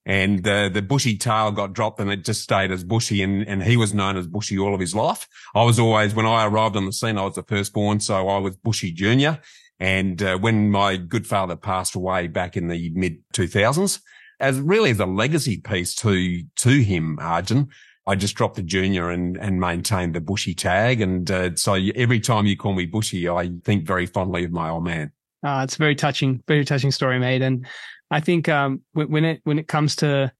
and 0.07 0.45
the 0.45 0.85
bushy 0.89 1.19
tail 1.19 1.51
got 1.51 1.73
dropped 1.73 1.99
and 1.99 2.11
it 2.13 2.25
just 2.25 2.41
stayed 2.41 2.71
as 2.71 2.85
bushy 2.85 3.23
and, 3.23 3.47
and 3.49 3.65
he 3.65 3.77
was 3.77 3.93
known 3.93 4.17
as 4.17 4.29
bushy 4.29 4.57
all 4.57 4.73
of 4.73 4.79
his 4.79 4.95
life. 4.95 5.27
I 5.53 5.65
was 5.65 5.81
always, 5.81 6.15
when 6.15 6.27
I 6.27 6.47
arrived 6.47 6.77
on 6.77 6.87
the 6.87 6.93
scene, 6.93 7.19
I 7.19 7.25
was 7.25 7.35
the 7.35 7.43
firstborn. 7.43 7.99
So 7.99 8.29
I 8.29 8.39
was 8.39 8.57
bushy 8.57 8.93
junior. 8.93 9.41
And 9.81 10.23
uh, 10.23 10.39
when 10.39 10.71
my 10.71 10.97
good 10.97 11.27
father 11.27 11.57
passed 11.57 11.97
away 11.97 12.29
back 12.29 12.57
in 12.57 12.69
the 12.69 12.91
mid 12.95 13.19
2000s, 13.33 14.01
as 14.39 14.61
really 14.61 14.91
as 14.91 15.01
a 15.01 15.07
legacy 15.07 15.59
piece 15.61 15.93
to, 15.97 16.45
to 16.55 16.71
him, 16.71 17.19
Arjun, 17.21 17.69
I 18.07 18.15
just 18.15 18.37
dropped 18.37 18.55
the 18.55 18.63
junior 18.63 19.11
and, 19.11 19.37
and 19.37 19.59
maintained 19.59 20.15
the 20.15 20.21
bushy 20.21 20.55
tag. 20.55 21.01
And 21.01 21.29
uh, 21.29 21.57
so 21.57 21.75
every 21.75 22.21
time 22.21 22.47
you 22.47 22.57
call 22.57 22.75
me 22.75 22.87
bushy, 22.87 23.29
I 23.29 23.51
think 23.65 23.85
very 23.85 24.07
fondly 24.07 24.45
of 24.45 24.53
my 24.53 24.71
old 24.71 24.85
man. 24.85 25.11
Uh, 25.43 25.63
it's 25.65 25.75
a 25.75 25.79
very 25.79 25.97
touching, 25.97 26.43
very 26.47 26.65
touching 26.65 26.93
story, 26.93 27.19
mate. 27.19 27.43
And 27.43 27.67
I 28.11 28.21
think 28.21 28.49
um, 28.49 28.83
when 28.93 29.25
it 29.25 29.41
when 29.45 29.59
it 29.59 29.69
comes 29.69 29.97
to 29.97 30.33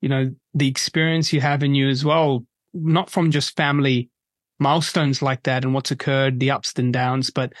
you 0.00 0.08
know 0.08 0.34
the 0.54 0.68
experience 0.68 1.32
you 1.32 1.40
have 1.40 1.62
in 1.62 1.74
you 1.74 1.88
as 1.88 2.04
well, 2.04 2.44
not 2.74 3.10
from 3.10 3.30
just 3.30 3.56
family 3.56 4.10
milestones 4.58 5.22
like 5.22 5.42
that 5.44 5.64
and 5.64 5.74
what's 5.74 5.90
occurred, 5.90 6.40
the 6.40 6.50
ups 6.50 6.72
and 6.76 6.92
downs, 6.92 7.30
but 7.30 7.52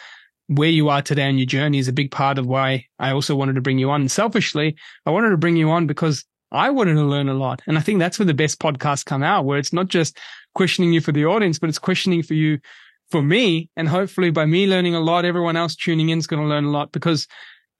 where 0.48 0.70
you 0.70 0.88
are 0.88 1.02
today 1.02 1.28
on 1.28 1.38
your 1.38 1.46
journey 1.46 1.78
is 1.78 1.88
a 1.88 1.92
big 1.92 2.10
part 2.10 2.38
of 2.38 2.46
why 2.46 2.84
I 2.98 3.10
also 3.10 3.34
wanted 3.34 3.54
to 3.54 3.60
bring 3.60 3.78
you 3.78 3.90
on. 3.90 4.02
And 4.02 4.10
selfishly, 4.10 4.76
I 5.04 5.10
wanted 5.10 5.30
to 5.30 5.36
bring 5.36 5.56
you 5.56 5.70
on 5.70 5.86
because 5.86 6.24
I 6.52 6.70
wanted 6.70 6.94
to 6.94 7.02
learn 7.02 7.28
a 7.28 7.34
lot. 7.34 7.60
And 7.66 7.76
I 7.76 7.80
think 7.80 7.98
that's 7.98 8.18
where 8.18 8.26
the 8.26 8.34
best 8.34 8.60
podcasts 8.60 9.04
come 9.04 9.22
out, 9.22 9.44
where 9.44 9.58
it's 9.58 9.72
not 9.72 9.88
just 9.88 10.18
questioning 10.54 10.92
you 10.92 11.00
for 11.00 11.12
the 11.12 11.26
audience, 11.26 11.58
but 11.58 11.68
it's 11.68 11.78
questioning 11.78 12.22
for 12.22 12.34
you, 12.34 12.58
for 13.10 13.22
me. 13.22 13.68
And 13.76 13.88
hopefully 13.88 14.30
by 14.30 14.46
me 14.46 14.66
learning 14.66 14.94
a 14.94 15.00
lot, 15.00 15.24
everyone 15.24 15.56
else 15.56 15.74
tuning 15.74 16.10
in 16.10 16.18
is 16.18 16.28
going 16.28 16.42
to 16.42 16.48
learn 16.48 16.64
a 16.64 16.70
lot 16.70 16.92
because 16.92 17.26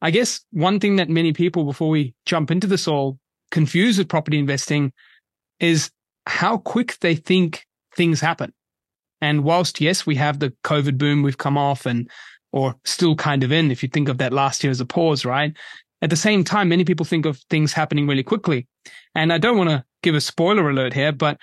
I 0.03 0.11
guess 0.11 0.45
one 0.51 0.81
thing 0.81 0.97
that 0.97 1.09
many 1.09 1.33
people, 1.33 1.65
before 1.65 1.89
we 1.89 2.15
jump 2.27 2.51
into 2.51 2.67
this 2.67 2.87
all, 2.87 3.19
confuse 3.51 3.99
with 3.99 4.09
property 4.09 4.39
investing 4.39 4.93
is 5.61 5.91
how 6.27 6.59
quick 6.59 6.99
they 7.01 7.15
think 7.15 7.67
things 7.95 8.21
happen. 8.21 8.53
And 9.21 9.45
whilst, 9.45 9.81
yes, 9.81 10.07
we 10.07 10.17
have 10.17 10.39
the 10.39 10.53
COVID 10.65 10.99
boom 10.99 11.23
we've 11.23 11.39
come 11.39 11.57
off 11.57 11.87
and, 11.87 12.11
or 12.53 12.75
still 12.85 13.17
kind 13.17 13.43
of 13.43 13.53
in, 13.53 13.71
if 13.71 13.83
you 13.83 13.89
think 13.89 14.09
of 14.09 14.19
that 14.19 14.33
last 14.33 14.63
year 14.63 14.71
as 14.71 14.81
a 14.81 14.87
pause, 14.87 15.25
right? 15.25 15.57
At 16.03 16.11
the 16.11 16.17
same 16.17 16.45
time, 16.45 16.69
many 16.69 16.85
people 16.85 17.07
think 17.07 17.25
of 17.25 17.39
things 17.49 17.73
happening 17.73 18.07
really 18.07 18.23
quickly. 18.23 18.67
And 19.15 19.33
I 19.33 19.39
don't 19.39 19.57
want 19.57 19.71
to 19.71 19.85
give 20.03 20.15
a 20.15 20.21
spoiler 20.21 20.69
alert 20.69 20.93
here, 20.93 21.13
but 21.13 21.39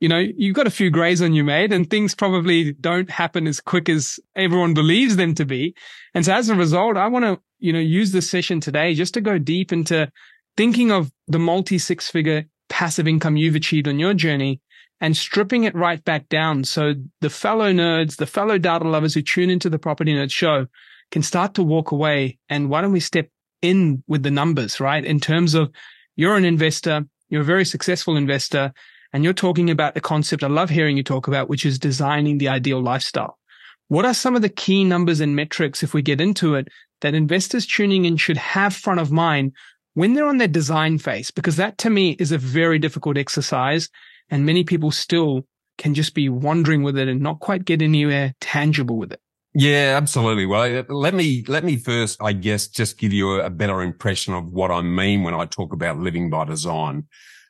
you 0.00 0.08
know, 0.10 0.18
you've 0.18 0.54
got 0.54 0.66
a 0.66 0.70
few 0.70 0.90
grays 0.90 1.22
on 1.22 1.32
you, 1.32 1.42
mate, 1.42 1.72
and 1.72 1.88
things 1.88 2.14
probably 2.14 2.72
don't 2.74 3.10
happen 3.10 3.46
as 3.46 3.60
quick 3.60 3.88
as 3.88 4.20
everyone 4.34 4.74
believes 4.74 5.16
them 5.16 5.34
to 5.34 5.46
be. 5.46 5.74
And 6.14 6.24
so 6.24 6.34
as 6.34 6.50
a 6.50 6.54
result, 6.54 6.98
I 6.98 7.08
want 7.08 7.24
to, 7.24 7.40
you 7.58 7.72
know, 7.72 7.78
use 7.78 8.12
this 8.12 8.28
session 8.30 8.60
today 8.60 8.94
just 8.94 9.14
to 9.14 9.20
go 9.20 9.38
deep 9.38 9.72
into 9.72 10.10
thinking 10.56 10.90
of 10.90 11.10
the 11.28 11.38
multi 11.38 11.78
six 11.78 12.10
figure 12.10 12.46
passive 12.68 13.06
income 13.06 13.36
you've 13.36 13.54
achieved 13.54 13.88
on 13.88 13.98
your 13.98 14.14
journey 14.14 14.60
and 15.00 15.16
stripping 15.16 15.64
it 15.64 15.74
right 15.74 16.02
back 16.04 16.28
down. 16.28 16.64
So 16.64 16.94
the 17.20 17.30
fellow 17.30 17.72
nerds, 17.72 18.16
the 18.16 18.26
fellow 18.26 18.58
data 18.58 18.88
lovers 18.88 19.14
who 19.14 19.22
tune 19.22 19.50
into 19.50 19.68
the 19.68 19.78
property 19.78 20.14
nerd 20.14 20.30
show 20.30 20.66
can 21.10 21.22
start 21.22 21.54
to 21.54 21.62
walk 21.62 21.92
away. 21.92 22.38
And 22.48 22.70
why 22.70 22.80
don't 22.80 22.92
we 22.92 23.00
step 23.00 23.28
in 23.62 24.02
with 24.06 24.22
the 24.22 24.30
numbers, 24.30 24.80
right? 24.80 25.04
In 25.04 25.20
terms 25.20 25.54
of 25.54 25.70
you're 26.16 26.36
an 26.36 26.44
investor, 26.44 27.04
you're 27.28 27.42
a 27.42 27.44
very 27.44 27.64
successful 27.64 28.16
investor 28.16 28.72
and 29.12 29.22
you're 29.22 29.32
talking 29.32 29.70
about 29.70 29.94
the 29.94 30.00
concept 30.00 30.42
I 30.42 30.48
love 30.48 30.70
hearing 30.70 30.96
you 30.96 31.02
talk 31.02 31.28
about, 31.28 31.48
which 31.48 31.66
is 31.66 31.78
designing 31.78 32.38
the 32.38 32.48
ideal 32.48 32.82
lifestyle. 32.82 33.38
What 33.88 34.04
are 34.04 34.14
some 34.14 34.34
of 34.34 34.42
the 34.42 34.48
key 34.48 34.84
numbers 34.84 35.20
and 35.20 35.36
metrics, 35.36 35.82
if 35.82 35.94
we 35.94 36.02
get 36.02 36.20
into 36.20 36.54
it, 36.54 36.68
that 37.02 37.14
investors 37.14 37.66
tuning 37.66 38.04
in 38.04 38.16
should 38.16 38.36
have 38.36 38.74
front 38.74 39.00
of 39.00 39.12
mind 39.12 39.52
when 39.94 40.14
they're 40.14 40.26
on 40.26 40.38
their 40.38 40.48
design 40.48 40.98
phase? 40.98 41.30
Because 41.30 41.56
that 41.56 41.78
to 41.78 41.90
me 41.90 42.12
is 42.18 42.32
a 42.32 42.38
very 42.38 42.78
difficult 42.78 43.16
exercise. 43.16 43.88
And 44.28 44.44
many 44.44 44.64
people 44.64 44.90
still 44.90 45.46
can 45.78 45.94
just 45.94 46.14
be 46.14 46.28
wandering 46.28 46.82
with 46.82 46.98
it 46.98 47.06
and 47.06 47.20
not 47.20 47.40
quite 47.40 47.64
get 47.64 47.80
anywhere 47.80 48.34
tangible 48.40 48.96
with 48.96 49.12
it. 49.12 49.20
Yeah, 49.54 49.94
absolutely. 49.96 50.46
Well, 50.46 50.80
uh, 50.80 50.82
let 50.88 51.14
me, 51.14 51.44
let 51.48 51.64
me 51.64 51.76
first, 51.76 52.18
I 52.20 52.32
guess, 52.32 52.66
just 52.68 52.98
give 52.98 53.12
you 53.12 53.40
a, 53.40 53.48
better 53.48 53.80
impression 53.80 54.34
of 54.34 54.52
what 54.52 54.70
I 54.70 54.82
mean 54.82 55.22
when 55.22 55.32
I 55.32 55.46
talk 55.46 55.72
about 55.72 55.98
living 55.98 56.28
by 56.28 56.44
design, 56.44 57.04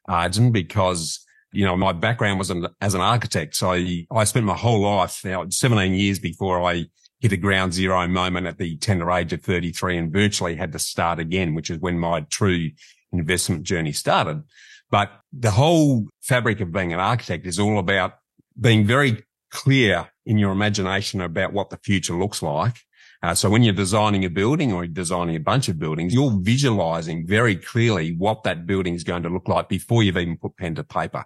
uh, 0.09 0.13
Arjun, 0.13 0.53
because 0.53 1.26
you 1.53 1.65
know, 1.65 1.77
my 1.77 1.93
background 1.93 2.39
was 2.39 2.51
an, 2.51 2.67
as 2.81 2.95
an 2.95 3.01
architect. 3.01 3.57
So 3.57 3.73
I, 3.73 4.07
I 4.11 4.25
spent 4.25 4.47
my 4.47 4.57
whole 4.57 4.81
life, 4.81 5.23
you 5.25 5.31
know, 5.31 5.47
17 5.49 5.95
years 5.95 6.19
before 6.19 6.63
I 6.63 6.87
hit 7.21 7.33
a 7.33 7.37
ground 7.37 7.73
zero 7.73 8.07
moment 8.07 8.47
at 8.47 8.59
the 8.59 8.77
tender 8.77 9.11
age 9.11 9.33
of 9.33 9.43
33 9.43 9.97
and 9.97 10.13
virtually 10.13 10.55
had 10.55 10.73
to 10.73 10.79
start 10.79 11.19
again, 11.19 11.55
which 11.55 11.71
is 11.71 11.79
when 11.79 11.99
my 11.99 12.21
true 12.23 12.71
investment 13.13 13.63
journey 13.63 13.93
started. 13.93 14.43
But 14.91 15.11
the 15.33 15.51
whole 15.51 16.09
fabric 16.21 16.61
of 16.61 16.73
being 16.73 16.93
an 16.93 17.01
architect 17.01 17.47
is 17.47 17.59
all 17.59 17.79
about 17.79 18.19
being 18.61 18.85
very 18.85 19.25
clear 19.51 20.09
in 20.25 20.39
your 20.39 20.53
imagination 20.53 21.21
about 21.21 21.53
what 21.53 21.71
the 21.71 21.79
future 21.79 22.15
looks 22.15 22.43
like 22.43 22.77
Uh, 23.23 23.35
so 23.35 23.49
when 23.49 23.63
you're 23.63 23.75
designing 23.75 24.25
a 24.25 24.31
building 24.31 24.73
or 24.73 24.87
designing 24.87 25.37
a 25.37 25.41
bunch 25.41 25.69
of 25.69 25.79
buildings, 25.79 26.13
you're 26.13 26.39
visualizing 26.43 27.27
very 27.27 27.57
clearly 27.57 28.15
what 28.17 28.43
that 28.45 28.67
building 28.67 28.95
is 28.95 29.05
going 29.05 29.23
to 29.23 29.29
look 29.29 29.49
like 29.49 29.69
before 29.69 30.03
you've 30.03 30.19
even 30.19 30.37
put 30.37 30.57
pen 30.57 30.75
to 30.75 30.85
paper. 30.85 31.25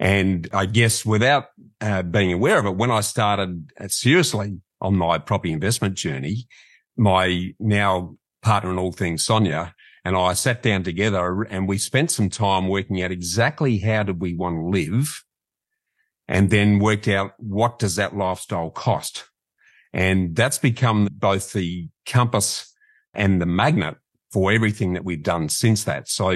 And 0.00 0.48
I 0.54 0.64
guess 0.64 1.04
without 1.04 1.48
uh, 1.82 2.02
being 2.02 2.32
aware 2.32 2.58
of 2.58 2.64
it, 2.64 2.76
when 2.76 2.90
I 2.90 3.02
started 3.02 3.70
uh, 3.78 3.88
seriously 3.88 4.58
on 4.80 4.96
my 4.96 5.18
property 5.18 5.52
investment 5.52 5.94
journey, 5.94 6.48
my 6.96 7.52
now 7.60 8.16
partner 8.42 8.70
in 8.70 8.78
all 8.78 8.92
things, 8.92 9.22
Sonia, 9.22 9.74
and 10.02 10.16
I 10.16 10.32
sat 10.32 10.62
down 10.62 10.84
together 10.84 11.42
and 11.42 11.68
we 11.68 11.76
spent 11.76 12.10
some 12.10 12.30
time 12.30 12.68
working 12.68 13.02
out 13.02 13.10
exactly 13.10 13.78
how 13.78 14.02
did 14.02 14.22
we 14.22 14.34
want 14.34 14.56
to 14.56 14.66
live 14.66 15.22
and 16.26 16.48
then 16.48 16.78
worked 16.78 17.06
out 17.06 17.32
what 17.36 17.78
does 17.78 17.96
that 17.96 18.16
lifestyle 18.16 18.70
cost? 18.70 19.24
And 19.92 20.34
that's 20.34 20.56
become 20.56 21.08
both 21.12 21.52
the 21.52 21.90
compass 22.06 22.72
and 23.12 23.38
the 23.38 23.46
magnet 23.46 23.98
for 24.32 24.50
everything 24.50 24.94
that 24.94 25.04
we've 25.04 25.22
done 25.22 25.50
since 25.50 25.84
that. 25.84 26.08
So 26.08 26.30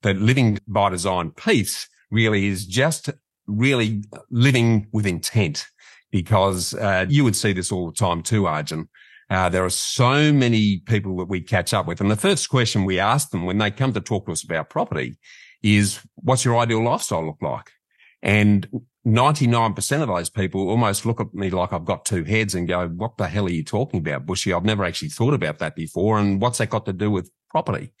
the 0.00 0.14
living 0.14 0.58
by 0.66 0.88
design 0.88 1.32
piece 1.32 1.86
really 2.10 2.46
is 2.46 2.66
just 2.66 3.10
really 3.46 4.02
living 4.30 4.88
with 4.92 5.06
intent 5.06 5.66
because 6.10 6.74
uh, 6.74 7.06
you 7.08 7.24
would 7.24 7.36
see 7.36 7.52
this 7.52 7.70
all 7.70 7.86
the 7.86 7.96
time 7.96 8.22
too, 8.22 8.46
Arjun. 8.46 8.88
Uh, 9.28 9.48
there 9.48 9.64
are 9.64 9.70
so 9.70 10.32
many 10.32 10.78
people 10.86 11.16
that 11.18 11.28
we 11.28 11.40
catch 11.40 11.72
up 11.72 11.86
with. 11.86 12.00
And 12.00 12.10
the 12.10 12.16
first 12.16 12.48
question 12.48 12.84
we 12.84 12.98
ask 12.98 13.30
them 13.30 13.46
when 13.46 13.58
they 13.58 13.70
come 13.70 13.92
to 13.92 14.00
talk 14.00 14.26
to 14.26 14.32
us 14.32 14.42
about 14.42 14.70
property 14.70 15.16
is, 15.62 16.00
what's 16.16 16.44
your 16.44 16.58
ideal 16.58 16.82
lifestyle 16.82 17.24
look 17.24 17.40
like? 17.40 17.70
And 18.22 18.68
99% 19.06 20.02
of 20.02 20.08
those 20.08 20.30
people 20.30 20.68
almost 20.68 21.06
look 21.06 21.20
at 21.20 21.32
me 21.32 21.48
like 21.48 21.72
I've 21.72 21.84
got 21.84 22.04
two 22.04 22.24
heads 22.24 22.54
and 22.54 22.66
go, 22.66 22.88
what 22.88 23.16
the 23.16 23.28
hell 23.28 23.46
are 23.46 23.50
you 23.50 23.64
talking 23.64 24.00
about, 24.00 24.26
Bushy? 24.26 24.52
I've 24.52 24.64
never 24.64 24.84
actually 24.84 25.08
thought 25.08 25.32
about 25.32 25.58
that 25.58 25.76
before. 25.76 26.18
And 26.18 26.40
what's 26.40 26.58
that 26.58 26.70
got 26.70 26.84
to 26.86 26.92
do 26.92 27.10
with 27.10 27.30
property? 27.50 27.92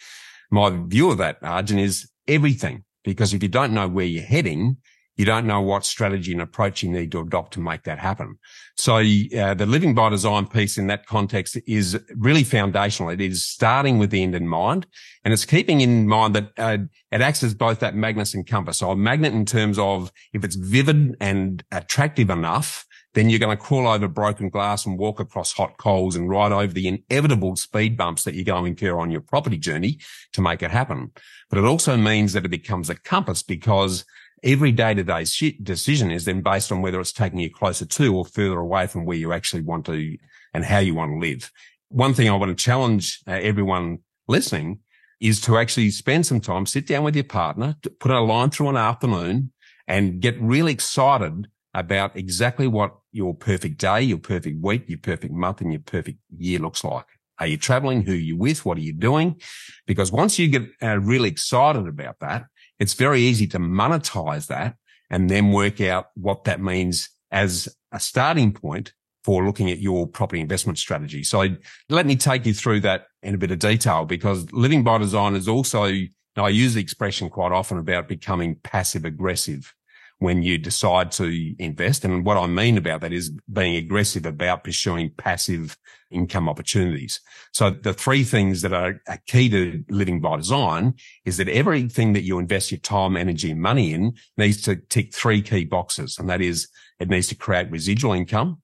My 0.50 0.70
view 0.70 1.10
of 1.10 1.18
that, 1.18 1.38
Arjun, 1.42 1.78
is 1.78 2.10
everything. 2.26 2.84
Because 3.04 3.34
if 3.34 3.42
you 3.42 3.48
don't 3.48 3.72
know 3.72 3.88
where 3.88 4.04
you're 4.04 4.22
heading, 4.22 4.76
you 5.20 5.26
don't 5.26 5.46
know 5.46 5.60
what 5.60 5.84
strategy 5.84 6.32
and 6.32 6.40
approach 6.40 6.82
you 6.82 6.90
need 6.90 7.12
to 7.12 7.20
adopt 7.20 7.52
to 7.52 7.60
make 7.60 7.82
that 7.82 7.98
happen. 7.98 8.38
So 8.78 8.96
uh, 8.96 9.52
the 9.52 9.66
living 9.66 9.94
by 9.94 10.08
design 10.08 10.46
piece 10.46 10.78
in 10.78 10.86
that 10.86 11.04
context 11.04 11.58
is 11.66 12.00
really 12.16 12.42
foundational. 12.42 13.10
It 13.10 13.20
is 13.20 13.44
starting 13.44 13.98
with 13.98 14.10
the 14.10 14.22
end 14.22 14.34
in 14.34 14.48
mind 14.48 14.86
and 15.22 15.34
it's 15.34 15.44
keeping 15.44 15.82
in 15.82 16.08
mind 16.08 16.34
that 16.36 16.52
uh, 16.56 16.78
it 17.12 17.20
acts 17.20 17.42
as 17.42 17.52
both 17.52 17.80
that 17.80 17.94
magnet 17.94 18.32
and 18.32 18.46
compass. 18.46 18.78
So 18.78 18.92
a 18.92 18.96
magnet 18.96 19.34
in 19.34 19.44
terms 19.44 19.78
of 19.78 20.10
if 20.32 20.42
it's 20.42 20.56
vivid 20.56 21.16
and 21.20 21.62
attractive 21.70 22.30
enough, 22.30 22.86
then 23.14 23.28
you're 23.28 23.40
going 23.40 23.56
to 23.56 23.62
crawl 23.62 23.88
over 23.88 24.06
broken 24.06 24.48
glass 24.48 24.86
and 24.86 24.98
walk 24.98 25.18
across 25.18 25.52
hot 25.52 25.76
coals 25.78 26.14
and 26.14 26.28
ride 26.28 26.52
over 26.52 26.72
the 26.72 26.88
inevitable 26.88 27.56
speed 27.56 27.96
bumps 27.96 28.24
that 28.24 28.34
you're 28.34 28.44
going 28.44 28.64
to 28.64 28.70
incur 28.70 28.98
on 28.98 29.10
your 29.10 29.20
property 29.20 29.58
journey 29.58 29.98
to 30.32 30.40
make 30.40 30.62
it 30.62 30.70
happen. 30.70 31.10
But 31.48 31.58
it 31.58 31.64
also 31.64 31.96
means 31.96 32.32
that 32.32 32.44
it 32.44 32.50
becomes 32.50 32.88
a 32.88 32.94
compass 32.94 33.42
because 33.42 34.04
every 34.42 34.72
day 34.72 34.94
to 34.94 35.02
day 35.02 35.24
decision 35.62 36.10
is 36.10 36.24
then 36.24 36.40
based 36.40 36.70
on 36.70 36.82
whether 36.82 37.00
it's 37.00 37.12
taking 37.12 37.40
you 37.40 37.50
closer 37.50 37.84
to 37.84 38.14
or 38.14 38.24
further 38.24 38.58
away 38.58 38.86
from 38.86 39.04
where 39.04 39.16
you 39.16 39.32
actually 39.32 39.62
want 39.62 39.86
to 39.86 40.16
and 40.54 40.64
how 40.64 40.78
you 40.78 40.94
want 40.94 41.12
to 41.12 41.18
live. 41.18 41.50
One 41.88 42.14
thing 42.14 42.28
I 42.28 42.36
want 42.36 42.56
to 42.56 42.64
challenge 42.64 43.20
uh, 43.26 43.32
everyone 43.32 43.98
listening 44.28 44.80
is 45.20 45.40
to 45.42 45.58
actually 45.58 45.90
spend 45.90 46.24
some 46.24 46.40
time, 46.40 46.64
sit 46.64 46.86
down 46.86 47.04
with 47.04 47.14
your 47.14 47.24
partner, 47.24 47.76
put 47.98 48.10
a 48.10 48.20
line 48.20 48.50
through 48.50 48.68
an 48.68 48.76
afternoon 48.76 49.52
and 49.86 50.20
get 50.20 50.40
really 50.40 50.72
excited 50.72 51.48
about 51.74 52.16
exactly 52.16 52.66
what 52.66 52.96
your 53.12 53.34
perfect 53.34 53.78
day, 53.78 54.02
your 54.02 54.18
perfect 54.18 54.62
week, 54.62 54.88
your 54.88 54.98
perfect 54.98 55.32
month 55.32 55.60
and 55.60 55.72
your 55.72 55.82
perfect 55.82 56.18
year 56.36 56.58
looks 56.58 56.82
like. 56.84 57.06
Are 57.38 57.46
you 57.46 57.56
traveling? 57.56 58.02
Who 58.02 58.12
are 58.12 58.16
you 58.16 58.36
with? 58.36 58.66
What 58.66 58.76
are 58.76 58.82
you 58.82 58.92
doing? 58.92 59.40
Because 59.86 60.12
once 60.12 60.38
you 60.38 60.48
get 60.48 60.62
uh, 60.82 60.98
really 60.98 61.30
excited 61.30 61.86
about 61.86 62.18
that, 62.20 62.44
it's 62.78 62.94
very 62.94 63.20
easy 63.20 63.46
to 63.48 63.58
monetize 63.58 64.46
that 64.48 64.76
and 65.10 65.28
then 65.30 65.52
work 65.52 65.80
out 65.80 66.06
what 66.14 66.44
that 66.44 66.60
means 66.60 67.08
as 67.30 67.68
a 67.92 68.00
starting 68.00 68.52
point 68.52 68.92
for 69.24 69.44
looking 69.44 69.70
at 69.70 69.78
your 69.78 70.06
property 70.06 70.40
investment 70.40 70.78
strategy. 70.78 71.22
So 71.22 71.46
let 71.88 72.06
me 72.06 72.16
take 72.16 72.46
you 72.46 72.54
through 72.54 72.80
that 72.80 73.06
in 73.22 73.34
a 73.34 73.38
bit 73.38 73.50
of 73.50 73.58
detail 73.58 74.04
because 74.04 74.50
living 74.52 74.82
by 74.82 74.98
design 74.98 75.34
is 75.34 75.48
also, 75.48 75.92
I 76.36 76.48
use 76.48 76.74
the 76.74 76.80
expression 76.80 77.28
quite 77.28 77.52
often 77.52 77.78
about 77.78 78.08
becoming 78.08 78.56
passive 78.62 79.04
aggressive 79.04 79.74
when 80.20 80.42
you 80.42 80.58
decide 80.58 81.10
to 81.10 81.54
invest. 81.58 82.04
And 82.04 82.24
what 82.26 82.36
I 82.36 82.46
mean 82.46 82.76
about 82.76 83.00
that 83.00 83.12
is 83.12 83.30
being 83.50 83.76
aggressive 83.76 84.26
about 84.26 84.64
pursuing 84.64 85.10
passive 85.16 85.76
income 86.10 86.46
opportunities. 86.46 87.20
So 87.52 87.70
the 87.70 87.94
three 87.94 88.22
things 88.22 88.60
that 88.60 88.72
are, 88.74 89.00
key 89.26 89.48
to 89.48 89.82
living 89.88 90.20
by 90.20 90.36
design 90.36 90.94
is 91.24 91.38
that 91.38 91.48
everything 91.48 92.12
that 92.12 92.22
you 92.22 92.38
invest 92.38 92.70
your 92.70 92.80
time, 92.80 93.16
energy 93.16 93.50
and 93.50 93.62
money 93.62 93.94
in 93.94 94.12
needs 94.36 94.60
to 94.62 94.76
tick 94.76 95.14
three 95.14 95.40
key 95.40 95.64
boxes. 95.64 96.18
And 96.18 96.28
that 96.28 96.42
is 96.42 96.68
it 96.98 97.08
needs 97.08 97.28
to 97.28 97.34
create 97.34 97.70
residual 97.70 98.12
income. 98.12 98.60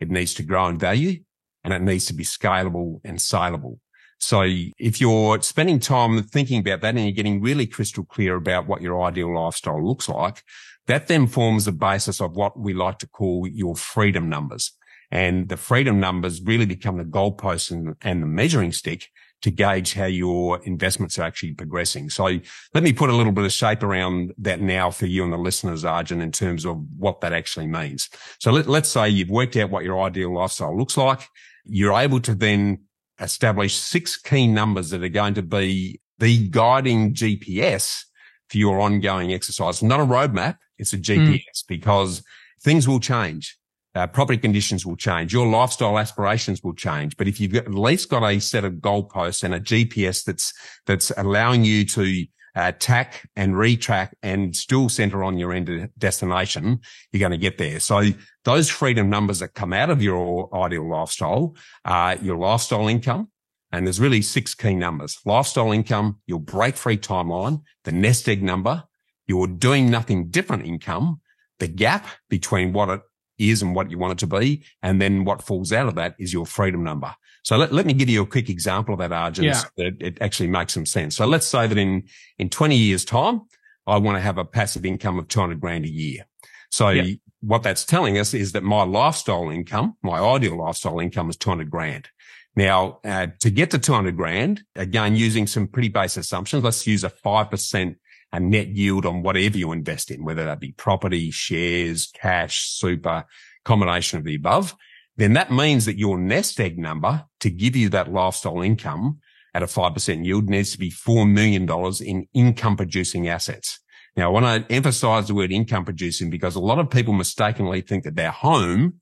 It 0.00 0.10
needs 0.10 0.32
to 0.34 0.42
grow 0.42 0.68
in 0.68 0.78
value 0.78 1.20
and 1.64 1.74
it 1.74 1.82
needs 1.82 2.06
to 2.06 2.14
be 2.14 2.24
scalable 2.24 3.00
and 3.04 3.20
saleable. 3.20 3.78
So 4.18 4.42
if 4.42 5.02
you're 5.02 5.42
spending 5.42 5.80
time 5.80 6.22
thinking 6.22 6.60
about 6.60 6.80
that 6.80 6.94
and 6.94 7.04
you're 7.04 7.12
getting 7.12 7.42
really 7.42 7.66
crystal 7.66 8.04
clear 8.04 8.36
about 8.36 8.66
what 8.66 8.80
your 8.80 9.02
ideal 9.02 9.34
lifestyle 9.34 9.86
looks 9.86 10.08
like, 10.08 10.42
that 10.86 11.08
then 11.08 11.26
forms 11.26 11.64
the 11.64 11.72
basis 11.72 12.20
of 12.20 12.36
what 12.36 12.58
we 12.58 12.74
like 12.74 12.98
to 12.98 13.08
call 13.08 13.46
your 13.48 13.76
freedom 13.76 14.28
numbers. 14.28 14.72
And 15.10 15.48
the 15.48 15.56
freedom 15.56 16.00
numbers 16.00 16.42
really 16.42 16.66
become 16.66 16.98
the 16.98 17.04
goalposts 17.04 17.70
and, 17.70 17.94
and 18.02 18.22
the 18.22 18.26
measuring 18.26 18.72
stick 18.72 19.08
to 19.42 19.50
gauge 19.50 19.92
how 19.92 20.06
your 20.06 20.62
investments 20.64 21.18
are 21.18 21.22
actually 21.22 21.52
progressing. 21.52 22.08
So 22.08 22.40
let 22.72 22.82
me 22.82 22.94
put 22.94 23.10
a 23.10 23.14
little 23.14 23.32
bit 23.32 23.44
of 23.44 23.52
shape 23.52 23.82
around 23.82 24.32
that 24.38 24.60
now 24.60 24.90
for 24.90 25.04
you 25.04 25.22
and 25.22 25.32
the 25.32 25.36
listeners, 25.36 25.84
Arjun, 25.84 26.22
in 26.22 26.32
terms 26.32 26.64
of 26.64 26.82
what 26.98 27.20
that 27.20 27.34
actually 27.34 27.66
means. 27.66 28.08
So 28.40 28.52
let, 28.52 28.66
let's 28.66 28.88
say 28.88 29.08
you've 29.08 29.28
worked 29.28 29.56
out 29.56 29.70
what 29.70 29.84
your 29.84 30.00
ideal 30.00 30.34
lifestyle 30.34 30.76
looks 30.76 30.96
like. 30.96 31.28
You're 31.66 31.92
able 31.92 32.20
to 32.20 32.34
then 32.34 32.84
establish 33.20 33.76
six 33.76 34.16
key 34.16 34.46
numbers 34.46 34.90
that 34.90 35.04
are 35.04 35.08
going 35.10 35.34
to 35.34 35.42
be 35.42 36.00
the 36.18 36.48
guiding 36.48 37.12
GPS 37.12 38.04
for 38.48 38.58
your 38.58 38.80
ongoing 38.80 39.32
exercise. 39.32 39.82
Not 39.82 40.00
a 40.00 40.04
roadmap. 40.04 40.56
It's 40.78 40.92
a 40.92 40.98
GPS 40.98 41.36
mm. 41.36 41.66
because 41.68 42.22
things 42.62 42.88
will 42.88 43.00
change. 43.00 43.58
Uh, 43.94 44.08
property 44.08 44.38
conditions 44.38 44.84
will 44.84 44.96
change. 44.96 45.32
Your 45.32 45.46
lifestyle 45.46 45.98
aspirations 45.98 46.62
will 46.64 46.74
change. 46.74 47.16
But 47.16 47.28
if 47.28 47.38
you've 47.38 47.52
got, 47.52 47.66
at 47.66 47.74
least 47.74 48.08
got 48.08 48.24
a 48.24 48.40
set 48.40 48.64
of 48.64 48.74
goalposts 48.74 49.44
and 49.44 49.54
a 49.54 49.60
GPS 49.60 50.24
that's, 50.24 50.52
that's 50.84 51.12
allowing 51.16 51.64
you 51.64 51.84
to 51.86 52.24
uh, 52.56 52.72
tack 52.78 53.28
and 53.36 53.54
retrack 53.54 54.10
and 54.22 54.54
still 54.54 54.88
center 54.88 55.22
on 55.22 55.38
your 55.38 55.52
end 55.52 55.90
destination, 55.98 56.80
you're 57.12 57.20
going 57.20 57.32
to 57.32 57.38
get 57.38 57.58
there. 57.58 57.80
So 57.80 58.02
those 58.44 58.68
freedom 58.68 59.10
numbers 59.10 59.40
that 59.40 59.54
come 59.54 59.72
out 59.72 59.90
of 59.90 60.02
your 60.02 60.54
ideal 60.54 60.88
lifestyle 60.88 61.56
are 61.84 62.16
your 62.16 62.36
lifestyle 62.36 62.88
income. 62.88 63.30
And 63.72 63.86
there's 63.86 64.00
really 64.00 64.22
six 64.22 64.54
key 64.54 64.76
numbers, 64.76 65.18
lifestyle 65.24 65.72
income, 65.72 66.20
your 66.26 66.38
break 66.38 66.76
free 66.76 66.96
timeline, 66.96 67.62
the 67.82 67.90
nest 67.90 68.28
egg 68.28 68.40
number, 68.40 68.84
your 69.26 69.46
doing 69.46 69.90
nothing 69.90 70.28
different 70.28 70.66
income, 70.66 71.20
the 71.58 71.68
gap 71.68 72.06
between 72.28 72.72
what 72.72 72.88
it 72.88 73.00
is 73.38 73.62
and 73.62 73.74
what 73.74 73.90
you 73.90 73.98
want 73.98 74.12
it 74.12 74.18
to 74.18 74.26
be. 74.26 74.64
And 74.82 75.00
then 75.00 75.24
what 75.24 75.42
falls 75.42 75.72
out 75.72 75.88
of 75.88 75.94
that 75.96 76.14
is 76.18 76.32
your 76.32 76.46
freedom 76.46 76.84
number. 76.84 77.14
So 77.42 77.56
let, 77.56 77.72
let 77.72 77.84
me 77.84 77.92
give 77.92 78.08
you 78.08 78.22
a 78.22 78.26
quick 78.26 78.48
example 78.48 78.94
of 78.94 79.00
that, 79.00 79.12
Arjun. 79.12 79.44
Yeah. 79.44 79.62
That 79.76 79.96
it 80.00 80.18
actually 80.20 80.48
makes 80.48 80.72
some 80.72 80.86
sense. 80.86 81.16
So 81.16 81.26
let's 81.26 81.46
say 81.46 81.66
that 81.66 81.76
in, 81.76 82.04
in 82.38 82.48
20 82.48 82.76
years 82.76 83.04
time, 83.04 83.42
I 83.86 83.98
want 83.98 84.16
to 84.16 84.20
have 84.22 84.38
a 84.38 84.44
passive 84.44 84.86
income 84.86 85.18
of 85.18 85.28
200 85.28 85.60
grand 85.60 85.84
a 85.84 85.90
year. 85.90 86.24
So 86.70 86.88
yeah. 86.88 87.14
what 87.40 87.62
that's 87.62 87.84
telling 87.84 88.18
us 88.18 88.34
is 88.34 88.52
that 88.52 88.62
my 88.62 88.82
lifestyle 88.82 89.50
income, 89.50 89.96
my 90.02 90.18
ideal 90.18 90.56
lifestyle 90.56 90.98
income 91.00 91.28
is 91.28 91.36
200 91.36 91.70
grand. 91.70 92.08
Now, 92.56 93.00
uh, 93.04 93.28
to 93.40 93.50
get 93.50 93.70
to 93.72 93.78
200 93.78 94.16
grand, 94.16 94.62
again, 94.76 95.16
using 95.16 95.46
some 95.46 95.66
pretty 95.66 95.88
base 95.88 96.16
assumptions, 96.16 96.64
let's 96.64 96.86
use 96.86 97.04
a 97.04 97.10
5% 97.10 97.96
a 98.34 98.40
net 98.40 98.66
yield 98.66 99.06
on 99.06 99.22
whatever 99.22 99.56
you 99.56 99.70
invest 99.70 100.10
in, 100.10 100.24
whether 100.24 100.44
that 100.44 100.58
be 100.58 100.72
property, 100.72 101.30
shares, 101.30 102.10
cash, 102.12 102.68
super, 102.68 103.24
combination 103.64 104.18
of 104.18 104.24
the 104.24 104.34
above, 104.34 104.74
then 105.16 105.34
that 105.34 105.52
means 105.52 105.84
that 105.84 105.98
your 105.98 106.18
nest 106.18 106.58
egg 106.58 106.76
number 106.76 107.24
to 107.38 107.48
give 107.48 107.76
you 107.76 107.88
that 107.90 108.12
lifestyle 108.12 108.60
income 108.60 109.20
at 109.54 109.62
a 109.62 109.66
5% 109.66 110.24
yield 110.24 110.48
needs 110.48 110.72
to 110.72 110.78
be 110.78 110.90
$4 110.90 111.30
million 111.30 111.68
in 112.04 112.26
income 112.34 112.76
producing 112.76 113.28
assets. 113.28 113.78
Now, 114.16 114.30
I 114.30 114.32
want 114.32 114.68
to 114.68 114.74
emphasize 114.74 115.28
the 115.28 115.34
word 115.34 115.52
income 115.52 115.84
producing 115.84 116.28
because 116.28 116.56
a 116.56 116.60
lot 116.60 116.80
of 116.80 116.90
people 116.90 117.14
mistakenly 117.14 117.82
think 117.82 118.02
that 118.02 118.16
their 118.16 118.32
home 118.32 118.94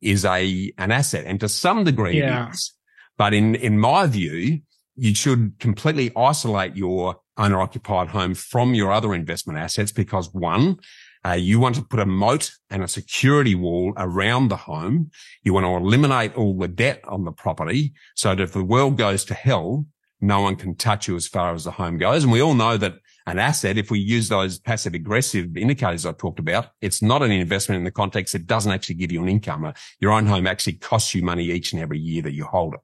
is 0.00 0.24
a, 0.24 0.72
an 0.78 0.90
asset 0.90 1.26
and 1.26 1.38
to 1.40 1.50
some 1.50 1.84
degree 1.84 2.18
yeah. 2.18 2.46
it 2.46 2.54
is. 2.54 2.72
But 3.18 3.34
in, 3.34 3.54
in 3.54 3.78
my 3.78 4.06
view, 4.06 4.60
you 4.96 5.14
should 5.14 5.58
completely 5.58 6.10
isolate 6.16 6.76
your 6.76 7.16
owner 7.42 7.60
occupied 7.60 8.08
home 8.08 8.34
from 8.34 8.74
your 8.74 8.90
other 8.92 9.14
investment 9.14 9.58
assets 9.58 9.92
because 9.92 10.26
one, 10.32 10.76
Uh, 11.22 11.36
you 11.50 11.60
want 11.60 11.74
to 11.76 11.82
put 11.82 12.00
a 12.00 12.06
moat 12.06 12.44
and 12.70 12.82
a 12.82 12.88
security 12.88 13.54
wall 13.54 13.92
around 13.96 14.48
the 14.48 14.62
home. 14.72 15.10
You 15.44 15.52
want 15.52 15.66
to 15.66 15.76
eliminate 15.76 16.32
all 16.34 16.54
the 16.56 16.74
debt 16.84 17.00
on 17.14 17.24
the 17.24 17.36
property 17.44 17.82
so 18.14 18.26
that 18.30 18.42
if 18.46 18.52
the 18.52 18.64
world 18.74 18.96
goes 18.96 19.22
to 19.26 19.34
hell, 19.34 19.84
no 20.32 20.40
one 20.46 20.56
can 20.56 20.74
touch 20.76 21.08
you 21.08 21.16
as 21.16 21.28
far 21.28 21.52
as 21.54 21.64
the 21.64 21.76
home 21.82 21.98
goes. 21.98 22.24
And 22.24 22.32
we 22.32 22.42
all 22.44 22.54
know 22.54 22.78
that 22.78 22.94
an 23.26 23.38
asset, 23.38 23.76
if 23.78 23.90
we 23.90 23.98
use 23.98 24.28
those 24.28 24.58
passive 24.58 24.94
aggressive 24.94 25.56
indicators 25.56 26.06
I've 26.06 26.18
talked 26.18 26.38
about, 26.38 26.68
it's 26.80 27.02
not 27.02 27.22
an 27.22 27.30
investment 27.30 27.78
in 27.78 27.84
the 27.84 27.90
context. 27.90 28.34
It 28.34 28.46
doesn't 28.46 28.72
actually 28.72 28.96
give 28.96 29.12
you 29.12 29.22
an 29.22 29.28
income. 29.28 29.64
Uh, 29.64 29.72
your 30.00 30.12
own 30.12 30.26
home 30.26 30.46
actually 30.46 30.74
costs 30.74 31.14
you 31.14 31.22
money 31.22 31.44
each 31.44 31.72
and 31.72 31.82
every 31.82 31.98
year 31.98 32.22
that 32.22 32.32
you 32.32 32.44
hold 32.44 32.74
it. 32.74 32.80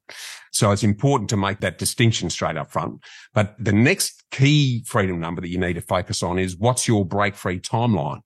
So 0.52 0.70
it's 0.70 0.82
important 0.82 1.30
to 1.30 1.36
make 1.36 1.60
that 1.60 1.78
distinction 1.78 2.30
straight 2.30 2.56
up 2.56 2.70
front. 2.70 3.02
But 3.34 3.54
the 3.58 3.72
next 3.72 4.24
key 4.30 4.84
freedom 4.86 5.20
number 5.20 5.40
that 5.40 5.48
you 5.48 5.58
need 5.58 5.74
to 5.74 5.82
focus 5.82 6.22
on 6.22 6.38
is 6.38 6.56
what's 6.56 6.86
your 6.86 7.04
break 7.04 7.34
free 7.34 7.60
timeline? 7.60 8.20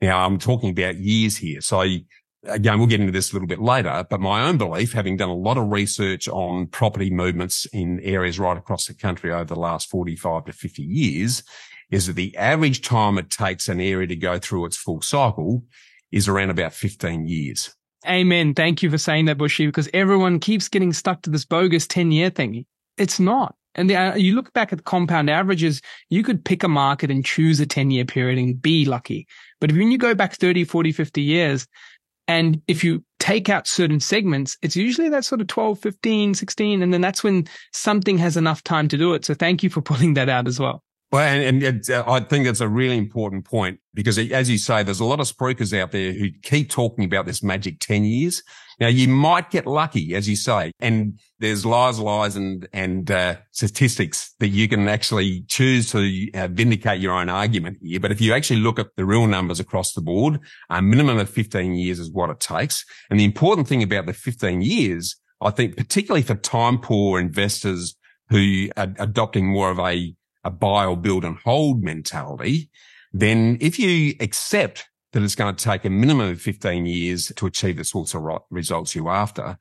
Now 0.00 0.24
I'm 0.24 0.38
talking 0.38 0.70
about 0.70 0.96
years 0.96 1.36
here. 1.36 1.60
So 1.60 1.84
again, 2.44 2.78
we'll 2.78 2.88
get 2.88 3.00
into 3.00 3.12
this 3.12 3.30
a 3.30 3.34
little 3.34 3.48
bit 3.48 3.60
later, 3.60 4.04
but 4.08 4.20
my 4.20 4.42
own 4.42 4.58
belief, 4.58 4.92
having 4.92 5.16
done 5.16 5.28
a 5.28 5.34
lot 5.34 5.58
of 5.58 5.70
research 5.70 6.28
on 6.28 6.66
property 6.66 7.10
movements 7.10 7.66
in 7.66 8.00
areas 8.00 8.38
right 8.38 8.56
across 8.56 8.86
the 8.86 8.94
country 8.94 9.32
over 9.32 9.44
the 9.44 9.60
last 9.60 9.88
45 9.90 10.46
to 10.46 10.52
50 10.52 10.82
years, 10.82 11.42
is 11.90 12.06
that 12.06 12.14
the 12.14 12.36
average 12.36 12.82
time 12.82 13.18
it 13.18 13.30
takes 13.30 13.68
an 13.68 13.80
area 13.80 14.06
to 14.06 14.16
go 14.16 14.38
through 14.38 14.66
its 14.66 14.76
full 14.76 15.02
cycle 15.02 15.64
is 16.10 16.28
around 16.28 16.50
about 16.50 16.72
15 16.72 17.26
years. 17.26 17.74
Amen. 18.06 18.54
Thank 18.54 18.82
you 18.82 18.90
for 18.90 18.98
saying 18.98 19.26
that, 19.26 19.38
Bushy, 19.38 19.66
because 19.66 19.88
everyone 19.94 20.40
keeps 20.40 20.68
getting 20.68 20.92
stuck 20.92 21.22
to 21.22 21.30
this 21.30 21.44
bogus 21.44 21.86
10 21.86 22.10
year 22.10 22.30
thing. 22.30 22.66
It's 22.98 23.20
not. 23.20 23.54
And 23.74 23.88
the, 23.88 23.96
uh, 23.96 24.14
you 24.16 24.34
look 24.34 24.52
back 24.52 24.72
at 24.72 24.78
the 24.78 24.84
compound 24.84 25.30
averages, 25.30 25.80
you 26.10 26.22
could 26.22 26.44
pick 26.44 26.62
a 26.62 26.68
market 26.68 27.10
and 27.10 27.24
choose 27.24 27.58
a 27.60 27.66
10 27.66 27.90
year 27.90 28.04
period 28.04 28.38
and 28.38 28.60
be 28.60 28.84
lucky. 28.84 29.26
But 29.60 29.72
when 29.72 29.90
you 29.90 29.98
go 29.98 30.14
back 30.14 30.34
30, 30.34 30.64
40, 30.64 30.92
50 30.92 31.22
years, 31.22 31.66
and 32.32 32.62
if 32.66 32.82
you 32.82 33.04
take 33.20 33.50
out 33.50 33.66
certain 33.66 34.00
segments, 34.00 34.56
it's 34.62 34.74
usually 34.74 35.10
that 35.10 35.26
sort 35.26 35.42
of 35.42 35.48
12, 35.48 35.78
15, 35.78 36.32
16. 36.32 36.82
And 36.82 36.92
then 36.92 37.02
that's 37.02 37.22
when 37.22 37.46
something 37.74 38.16
has 38.16 38.38
enough 38.38 38.64
time 38.64 38.88
to 38.88 38.96
do 38.96 39.12
it. 39.12 39.26
So 39.26 39.34
thank 39.34 39.62
you 39.62 39.68
for 39.68 39.82
pulling 39.82 40.14
that 40.14 40.30
out 40.30 40.48
as 40.48 40.58
well. 40.58 40.82
Well, 41.12 41.20
and, 41.22 41.62
and 41.62 41.90
uh, 41.90 42.04
I 42.06 42.20
think 42.20 42.46
that's 42.46 42.62
a 42.62 42.68
really 42.68 42.96
important 42.96 43.44
point 43.44 43.80
because, 43.92 44.16
as 44.18 44.48
you 44.48 44.56
say, 44.56 44.82
there's 44.82 45.00
a 45.00 45.04
lot 45.04 45.20
of 45.20 45.26
spruikers 45.26 45.78
out 45.78 45.92
there 45.92 46.14
who 46.14 46.30
keep 46.42 46.70
talking 46.70 47.04
about 47.04 47.26
this 47.26 47.42
magic 47.42 47.80
10 47.80 48.04
years. 48.04 48.42
Now, 48.80 48.88
you 48.88 49.08
might 49.08 49.50
get 49.50 49.66
lucky, 49.66 50.14
as 50.14 50.26
you 50.26 50.36
say, 50.36 50.72
and 50.80 51.20
there's 51.38 51.66
lies, 51.66 51.98
lies, 51.98 52.34
and 52.34 52.66
and 52.72 53.10
uh, 53.10 53.36
statistics 53.50 54.34
that 54.40 54.48
you 54.48 54.66
can 54.68 54.88
actually 54.88 55.42
choose 55.48 55.92
to 55.92 56.30
uh, 56.32 56.48
vindicate 56.48 57.02
your 57.02 57.12
own 57.12 57.28
argument 57.28 57.76
here. 57.82 58.00
But 58.00 58.10
if 58.10 58.22
you 58.22 58.32
actually 58.32 58.60
look 58.60 58.78
at 58.78 58.88
the 58.96 59.04
real 59.04 59.26
numbers 59.26 59.60
across 59.60 59.92
the 59.92 60.00
board, 60.00 60.40
a 60.70 60.80
minimum 60.80 61.18
of 61.18 61.28
15 61.28 61.74
years 61.74 61.98
is 61.98 62.10
what 62.10 62.30
it 62.30 62.40
takes. 62.40 62.86
And 63.10 63.20
the 63.20 63.24
important 63.24 63.68
thing 63.68 63.82
about 63.82 64.06
the 64.06 64.14
15 64.14 64.62
years, 64.62 65.16
I 65.42 65.50
think, 65.50 65.76
particularly 65.76 66.22
for 66.22 66.36
time 66.36 66.78
poor 66.78 67.20
investors 67.20 67.96
who 68.30 68.70
are 68.78 68.94
adopting 68.98 69.46
more 69.46 69.70
of 69.70 69.78
a 69.78 70.14
a 70.44 70.50
buy 70.50 70.86
or 70.86 70.96
build 70.96 71.24
and 71.24 71.38
hold 71.38 71.82
mentality, 71.82 72.70
then 73.12 73.58
if 73.60 73.78
you 73.78 74.14
accept 74.20 74.88
that 75.12 75.22
it's 75.22 75.34
going 75.34 75.54
to 75.54 75.64
take 75.64 75.84
a 75.84 75.90
minimum 75.90 76.30
of 76.30 76.40
15 76.40 76.86
years 76.86 77.32
to 77.36 77.46
achieve 77.46 77.76
the 77.76 77.84
sorts 77.84 78.14
of 78.14 78.22
results 78.50 78.94
you're 78.94 79.10
after, 79.10 79.58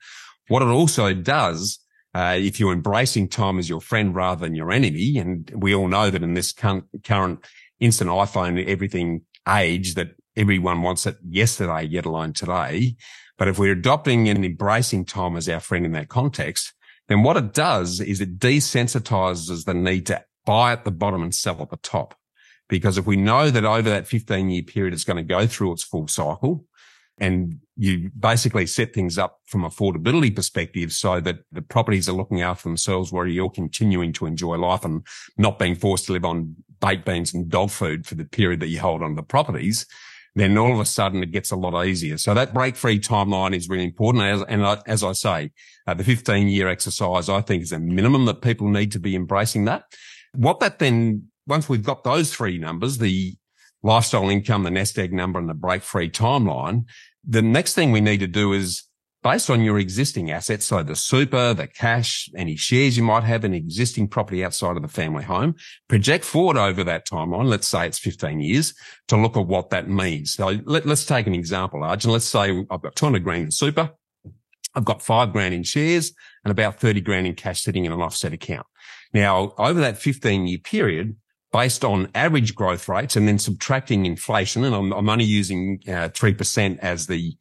what 0.47 0.61
it 0.61 0.67
also 0.67 1.13
does, 1.13 1.79
uh, 2.13 2.35
if 2.37 2.59
you're 2.59 2.73
embracing 2.73 3.27
time 3.27 3.59
as 3.59 3.69
your 3.69 3.81
friend 3.81 4.15
rather 4.15 4.45
than 4.45 4.55
your 4.55 4.71
enemy, 4.71 5.17
and 5.17 5.51
we 5.55 5.75
all 5.75 5.87
know 5.87 6.09
that 6.09 6.23
in 6.23 6.33
this 6.33 6.53
current 6.53 7.45
instant 7.79 8.09
iPhone, 8.09 8.65
everything 8.65 9.21
age 9.47 9.95
that 9.95 10.15
everyone 10.35 10.81
wants 10.81 11.05
it 11.05 11.17
yesterday, 11.27 11.83
yet 11.83 12.05
alone 12.05 12.33
today. 12.33 12.95
But 13.37 13.47
if 13.47 13.57
we're 13.57 13.73
adopting 13.73 14.29
and 14.29 14.45
embracing 14.45 15.05
time 15.05 15.35
as 15.35 15.49
our 15.49 15.59
friend 15.59 15.85
in 15.85 15.93
that 15.93 16.09
context, 16.09 16.73
then 17.07 17.23
what 17.23 17.37
it 17.37 17.53
does 17.53 17.99
is 17.99 18.21
it 18.21 18.39
desensitizes 18.39 19.65
the 19.65 19.73
need 19.73 20.05
to 20.07 20.23
buy 20.45 20.71
at 20.71 20.85
the 20.85 20.91
bottom 20.91 21.23
and 21.23 21.33
sell 21.33 21.61
at 21.61 21.69
the 21.69 21.77
top. 21.77 22.15
Because 22.69 22.97
if 22.97 23.05
we 23.05 23.17
know 23.17 23.49
that 23.49 23.65
over 23.65 23.89
that 23.89 24.07
15 24.07 24.49
year 24.49 24.63
period, 24.63 24.93
it's 24.93 25.03
going 25.03 25.17
to 25.17 25.23
go 25.23 25.45
through 25.45 25.73
its 25.73 25.83
full 25.83 26.07
cycle 26.07 26.65
and 27.21 27.59
you 27.77 28.09
basically 28.17 28.65
set 28.65 28.93
things 28.93 29.17
up 29.17 29.41
from 29.45 29.61
affordability 29.61 30.35
perspective 30.35 30.91
so 30.91 31.19
that 31.19 31.39
the 31.51 31.61
properties 31.61 32.09
are 32.09 32.13
looking 32.13 32.41
after 32.41 32.67
themselves 32.67 33.11
where 33.11 33.27
you're 33.27 33.49
continuing 33.49 34.11
to 34.13 34.25
enjoy 34.25 34.55
life 34.57 34.83
and 34.83 35.05
not 35.37 35.59
being 35.59 35.75
forced 35.75 36.07
to 36.07 36.13
live 36.13 36.25
on 36.25 36.55
baked 36.79 37.05
beans 37.05 37.33
and 37.33 37.49
dog 37.49 37.69
food 37.69 38.07
for 38.07 38.15
the 38.15 38.25
period 38.25 38.59
that 38.59 38.69
you 38.69 38.79
hold 38.79 39.03
on 39.03 39.15
the 39.15 39.21
properties, 39.21 39.85
then 40.33 40.57
all 40.57 40.73
of 40.73 40.79
a 40.79 40.85
sudden 40.85 41.21
it 41.21 41.31
gets 41.31 41.51
a 41.51 41.55
lot 41.55 41.85
easier. 41.85 42.17
So 42.17 42.33
that 42.33 42.55
break 42.55 42.75
free 42.75 42.99
timeline 42.99 43.55
is 43.55 43.69
really 43.69 43.83
important. 43.83 44.23
As, 44.23 44.41
and 44.43 44.63
as 44.87 45.03
I 45.03 45.11
say, 45.11 45.51
uh, 45.85 45.93
the 45.93 46.03
15 46.03 46.47
year 46.47 46.67
exercise, 46.69 47.29
I 47.29 47.41
think 47.41 47.61
is 47.61 47.71
a 47.71 47.79
minimum 47.79 48.25
that 48.25 48.41
people 48.41 48.67
need 48.67 48.91
to 48.93 48.99
be 48.99 49.15
embracing 49.15 49.65
that. 49.65 49.83
What 50.33 50.59
that 50.59 50.79
then, 50.79 51.27
once 51.47 51.67
we've 51.67 51.83
got 51.83 52.03
those 52.03 52.33
three 52.33 52.57
numbers, 52.57 52.97
the 52.97 53.35
lifestyle 53.83 54.29
income, 54.29 54.63
the 54.63 54.71
nest 54.71 54.97
egg 54.97 55.13
number 55.13 55.39
and 55.39 55.49
the 55.49 55.53
break 55.53 55.81
free 55.81 56.09
timeline, 56.09 56.85
the 57.27 57.41
next 57.41 57.73
thing 57.73 57.91
we 57.91 58.01
need 58.01 58.19
to 58.19 58.27
do 58.27 58.53
is 58.53 58.83
based 59.23 59.49
on 59.49 59.61
your 59.61 59.77
existing 59.77 60.31
assets, 60.31 60.65
so 60.65 60.81
the 60.81 60.95
super, 60.95 61.53
the 61.53 61.67
cash, 61.67 62.29
any 62.35 62.55
shares 62.55 62.97
you 62.97 63.03
might 63.03 63.23
have 63.23 63.45
in 63.45 63.53
existing 63.53 64.07
property 64.07 64.43
outside 64.43 64.75
of 64.75 64.81
the 64.81 64.87
family 64.87 65.23
home, 65.23 65.55
project 65.87 66.25
forward 66.25 66.57
over 66.57 66.83
that 66.83 67.07
timeline. 67.07 67.45
Let's 67.45 67.67
say 67.67 67.85
it's 67.85 67.99
15 67.99 68.39
years 68.39 68.73
to 69.09 69.17
look 69.17 69.37
at 69.37 69.45
what 69.45 69.69
that 69.69 69.87
means. 69.87 70.33
So 70.33 70.59
let, 70.65 70.85
us 70.87 71.05
take 71.05 71.27
an 71.27 71.35
example, 71.35 71.83
Arjun. 71.83 72.11
Let's 72.11 72.25
say 72.25 72.65
I've 72.69 72.81
got 72.81 72.95
200 72.95 73.23
grand 73.23 73.43
in 73.43 73.51
super. 73.51 73.91
I've 74.73 74.85
got 74.85 75.01
five 75.01 75.33
grand 75.33 75.53
in 75.53 75.63
shares 75.63 76.13
and 76.43 76.51
about 76.51 76.79
30 76.79 77.01
grand 77.01 77.27
in 77.27 77.35
cash 77.35 77.61
sitting 77.61 77.85
in 77.85 77.91
an 77.91 78.01
offset 78.01 78.33
account. 78.33 78.65
Now, 79.13 79.53
over 79.57 79.79
that 79.79 79.97
15 79.97 80.47
year 80.47 80.59
period, 80.59 81.15
based 81.51 81.83
on 81.83 82.09
average 82.15 82.55
growth 82.55 82.87
rates 82.87 83.15
and 83.15 83.27
then 83.27 83.37
subtracting 83.37 84.05
inflation, 84.05 84.63
and 84.63 84.73
I'm, 84.73 84.93
I'm 84.93 85.09
only 85.09 85.25
using 85.25 85.79
uh, 85.87 86.09
3% 86.09 86.79
as 86.79 87.07
the 87.07 87.33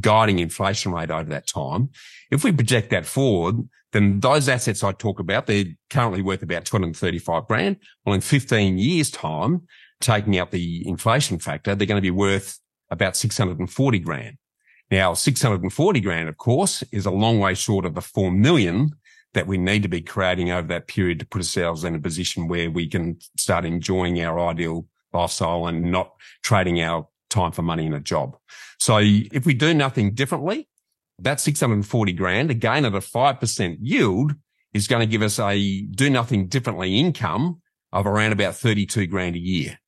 guiding 0.00 0.38
inflation 0.38 0.92
rate 0.92 1.10
over 1.10 1.30
that 1.30 1.46
time. 1.46 1.90
If 2.30 2.44
we 2.44 2.52
project 2.52 2.90
that 2.90 3.06
forward, 3.06 3.56
then 3.92 4.20
those 4.20 4.48
assets 4.48 4.82
I 4.82 4.92
talk 4.92 5.20
about, 5.20 5.46
they're 5.46 5.66
currently 5.88 6.20
worth 6.20 6.42
about 6.42 6.64
235 6.64 7.46
grand. 7.46 7.76
Well, 8.04 8.14
in 8.14 8.20
15 8.20 8.78
years 8.78 9.10
time, 9.10 9.62
taking 10.00 10.38
out 10.38 10.50
the 10.50 10.86
inflation 10.86 11.38
factor, 11.38 11.74
they're 11.74 11.86
going 11.86 11.96
to 11.96 12.02
be 12.02 12.10
worth 12.10 12.58
about 12.90 13.16
640 13.16 13.98
grand. 14.00 14.36
Now, 14.90 15.14
640 15.14 16.00
grand, 16.00 16.28
of 16.28 16.36
course, 16.36 16.82
is 16.92 17.06
a 17.06 17.10
long 17.10 17.38
way 17.38 17.54
short 17.54 17.84
of 17.84 17.94
the 17.94 18.02
4 18.02 18.30
million 18.30 18.90
that 19.34 19.46
we 19.46 19.58
need 19.58 19.82
to 19.82 19.88
be 19.88 20.00
creating 20.00 20.50
over 20.50 20.66
that 20.68 20.86
period 20.86 21.18
to 21.18 21.26
put 21.26 21.40
ourselves 21.40 21.84
in 21.84 21.94
a 21.94 22.00
position 22.00 22.48
where 22.48 22.70
we 22.70 22.88
can 22.88 23.18
start 23.36 23.64
enjoying 23.64 24.20
our 24.22 24.40
ideal 24.40 24.86
lifestyle 25.12 25.66
and 25.66 25.90
not 25.90 26.12
trading 26.42 26.80
our 26.80 27.06
time 27.30 27.52
for 27.52 27.62
money 27.62 27.86
in 27.86 27.92
a 27.92 28.00
job. 28.00 28.36
So 28.78 28.98
if 29.00 29.44
we 29.44 29.54
do 29.54 29.74
nothing 29.74 30.14
differently, 30.14 30.68
that 31.18 31.40
640 31.40 32.12
grand, 32.12 32.50
again 32.50 32.84
at 32.84 32.94
a 32.94 32.98
5% 32.98 33.76
yield 33.80 34.34
is 34.72 34.88
going 34.88 35.00
to 35.00 35.06
give 35.06 35.22
us 35.22 35.38
a 35.38 35.82
do 35.82 36.10
nothing 36.10 36.48
differently 36.48 36.98
income 36.98 37.60
of 37.92 38.06
around 38.06 38.32
about 38.32 38.56
32 38.56 39.06
grand 39.06 39.36
a 39.36 39.38
year, 39.38 39.78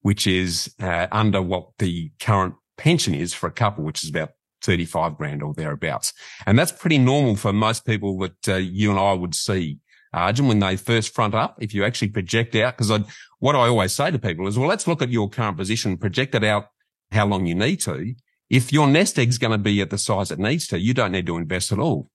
which 0.00 0.26
is 0.26 0.74
uh, 0.80 1.06
under 1.12 1.42
what 1.42 1.68
the 1.78 2.10
current 2.18 2.54
pension 2.78 3.14
is 3.14 3.34
for 3.34 3.46
a 3.46 3.52
couple, 3.52 3.84
which 3.84 4.02
is 4.02 4.10
about 4.10 4.30
35 4.62 5.16
grand 5.16 5.42
or 5.42 5.54
thereabouts. 5.54 6.12
And 6.46 6.58
that's 6.58 6.72
pretty 6.72 6.98
normal 6.98 7.36
for 7.36 7.52
most 7.52 7.84
people 7.84 8.18
that 8.18 8.48
uh, 8.48 8.56
you 8.56 8.90
and 8.90 8.98
I 8.98 9.12
would 9.12 9.34
see. 9.34 9.78
Arjun, 10.12 10.48
when 10.48 10.58
they 10.58 10.76
first 10.76 11.14
front 11.14 11.34
up, 11.34 11.56
if 11.60 11.72
you 11.72 11.84
actually 11.84 12.08
project 12.08 12.56
out, 12.56 12.76
because 12.76 12.90
what 13.38 13.54
I 13.54 13.68
always 13.68 13.92
say 13.92 14.10
to 14.10 14.18
people 14.18 14.46
is, 14.48 14.58
well, 14.58 14.68
let's 14.68 14.88
look 14.88 15.02
at 15.02 15.10
your 15.10 15.28
current 15.28 15.56
position, 15.56 15.96
project 15.96 16.34
it 16.34 16.42
out 16.42 16.66
how 17.12 17.26
long 17.26 17.46
you 17.46 17.54
need 17.54 17.80
to. 17.82 18.14
If 18.48 18.72
your 18.72 18.88
nest 18.88 19.18
egg's 19.18 19.38
going 19.38 19.52
to 19.52 19.58
be 19.58 19.80
at 19.80 19.90
the 19.90 19.98
size 19.98 20.32
it 20.32 20.40
needs 20.40 20.66
to, 20.68 20.80
you 20.80 20.94
don't 20.94 21.12
need 21.12 21.26
to 21.26 21.36
invest 21.36 21.70
at 21.70 21.78
all. 21.78 22.10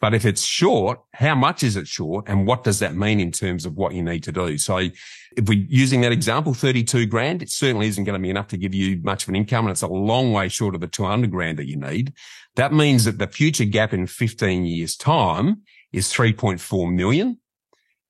But 0.00 0.14
if 0.14 0.24
it's 0.24 0.42
short, 0.42 1.00
how 1.12 1.34
much 1.34 1.62
is 1.62 1.76
it 1.76 1.88
short? 1.88 2.26
And 2.28 2.46
what 2.46 2.62
does 2.62 2.78
that 2.78 2.94
mean 2.94 3.18
in 3.20 3.32
terms 3.32 3.66
of 3.66 3.74
what 3.74 3.94
you 3.94 4.02
need 4.02 4.22
to 4.24 4.32
do? 4.32 4.56
So 4.58 4.76
if 4.78 5.48
we're 5.48 5.66
using 5.68 6.02
that 6.02 6.12
example, 6.12 6.54
32 6.54 7.06
grand, 7.06 7.42
it 7.42 7.50
certainly 7.50 7.88
isn't 7.88 8.04
going 8.04 8.18
to 8.18 8.22
be 8.22 8.30
enough 8.30 8.48
to 8.48 8.56
give 8.56 8.74
you 8.74 9.00
much 9.02 9.24
of 9.24 9.30
an 9.30 9.36
income. 9.36 9.66
And 9.66 9.72
it's 9.72 9.82
a 9.82 9.88
long 9.88 10.32
way 10.32 10.48
short 10.48 10.74
of 10.74 10.80
the 10.80 10.86
200 10.86 11.30
grand 11.30 11.58
that 11.58 11.66
you 11.66 11.76
need. 11.76 12.12
That 12.56 12.72
means 12.72 13.04
that 13.04 13.18
the 13.18 13.26
future 13.26 13.64
gap 13.64 13.92
in 13.92 14.06
15 14.06 14.64
years 14.66 14.96
time 14.96 15.62
is 15.92 16.12
3.4 16.12 16.94
million. 16.94 17.38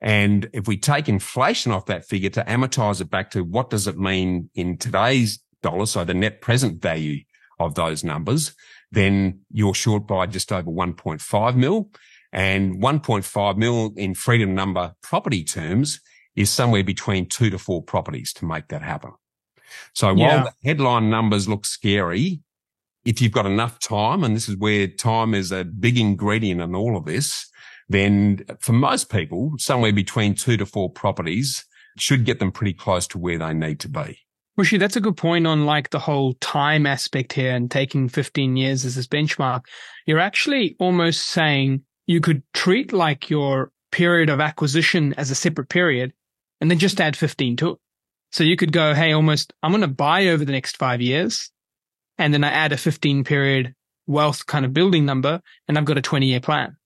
And 0.01 0.49
if 0.53 0.69
we 0.69 0.77
take 0.77 1.09
inflation 1.09 1.73
off 1.73 1.87
that 1.87 2.07
figure 2.07 2.31
to 2.31 2.45
amortize 2.45 3.01
it 3.01 3.11
back 3.11 3.31
to 3.31 3.43
what 3.43 3.71
does 3.71 3.87
it 3.87 3.99
mean 3.99 4.51
in 4.55 4.77
today's 4.77 5.41
dollars? 5.63 5.91
So 5.93 6.05
the 6.05 6.15
net 6.15 6.41
present 6.41 6.81
value 6.81 7.23
of 7.59 7.75
those 7.75 8.05
numbers, 8.05 8.55
then 8.91 9.41
you're 9.51 9.75
short 9.75 10.07
by 10.07 10.27
just 10.27 10.53
over 10.53 10.71
1.5 10.71 11.57
mil 11.57 11.91
and 12.33 12.83
1.5 12.83 13.57
mil 13.57 13.93
in 13.97 14.15
freedom 14.15 14.55
number 14.55 14.95
property 15.03 15.45
terms 15.45 16.01
is 16.37 16.51
somewhere 16.51 16.85
between 16.85 17.27
two 17.27 17.51
to 17.51 17.59
four 17.59 17.83
properties 17.83 18.33
to 18.35 18.45
make 18.45 18.69
that 18.69 18.83
happen. 18.83 19.13
So 19.95 20.09
while 20.09 20.17
yeah. 20.19 20.45
the 20.45 20.69
headline 20.69 21.11
numbers 21.11 21.49
look 21.49 21.67
scary, 21.67 22.41
if 23.05 23.21
you've 23.21 23.33
got 23.33 23.47
enough 23.47 23.79
time, 23.81 24.25
and 24.25 24.37
this 24.37 24.49
is 24.49 24.57
where 24.57 24.87
time 24.87 25.35
is 25.35 25.53
a 25.53 25.65
big 25.65 25.99
ingredient 25.99 26.61
in 26.61 26.75
all 26.75 26.97
of 26.97 27.07
this, 27.07 27.51
then 27.89 28.45
for 28.61 28.73
most 28.73 29.11
people, 29.11 29.53
somewhere 29.59 29.93
between 29.93 30.35
two 30.35 30.57
to 30.59 30.67
four 30.67 30.91
properties 30.91 31.65
should 31.97 32.25
get 32.25 32.39
them 32.39 32.53
pretty 32.53 32.75
close 32.75 33.07
to 33.09 33.19
where 33.19 33.39
they 33.39 33.55
need 33.55 33.81
to 33.81 33.89
be. 33.89 34.19
Bushy, 34.59 34.77
that's 34.77 34.97
a 34.97 35.01
good 35.01 35.17
point 35.17 35.47
on 35.47 35.67
like 35.67 35.91
the 35.91 36.01
whole 36.01 36.35
time 36.41 36.85
aspect 36.85 37.33
here 37.33 37.55
and 37.55 37.71
taking 37.71 38.09
15 38.09 38.57
years 38.57 38.85
as 38.85 38.97
this 38.97 39.07
benchmark. 39.07 39.61
You're 40.05 40.19
actually 40.19 40.75
almost 40.81 41.27
saying 41.27 41.83
you 42.09 42.21
could 42.21 42.43
treat 42.55 42.93
like 42.93 43.31
your 43.31 43.71
period 43.93 44.29
of 44.29 44.41
acquisition 44.41 45.15
as 45.15 45.31
a 45.31 45.37
separate 45.37 45.69
period 45.69 46.13
and 46.61 46.69
then 46.69 46.81
just 46.81 47.01
add 47.01 47.17
15 47.17 47.55
to 47.59 47.71
it. 47.71 47.79
So 48.33 48.43
you 48.43 48.57
could 48.57 48.73
go, 48.73 48.95
Hey, 48.95 49.13
almost, 49.13 49.53
I'm 49.63 49.71
going 49.71 49.83
to 49.83 49.87
buy 49.87 50.27
over 50.27 50.45
the 50.45 50.51
next 50.51 50.77
five 50.77 51.01
years. 51.01 51.53
And 52.19 52.35
then 52.35 52.43
I 52.43 52.51
add 52.51 52.73
a 52.73 52.77
15 52.77 53.23
period 53.23 53.77
wealth 54.09 54.45
kind 54.47 54.65
of 54.65 54.75
building 54.75 55.05
number 55.05 55.41
and 55.69 55.79
I've 55.79 55.85
got 55.85 55.99
a 55.99 56.03
20 56.03 56.27
year 56.27 56.41
plan 56.41 56.78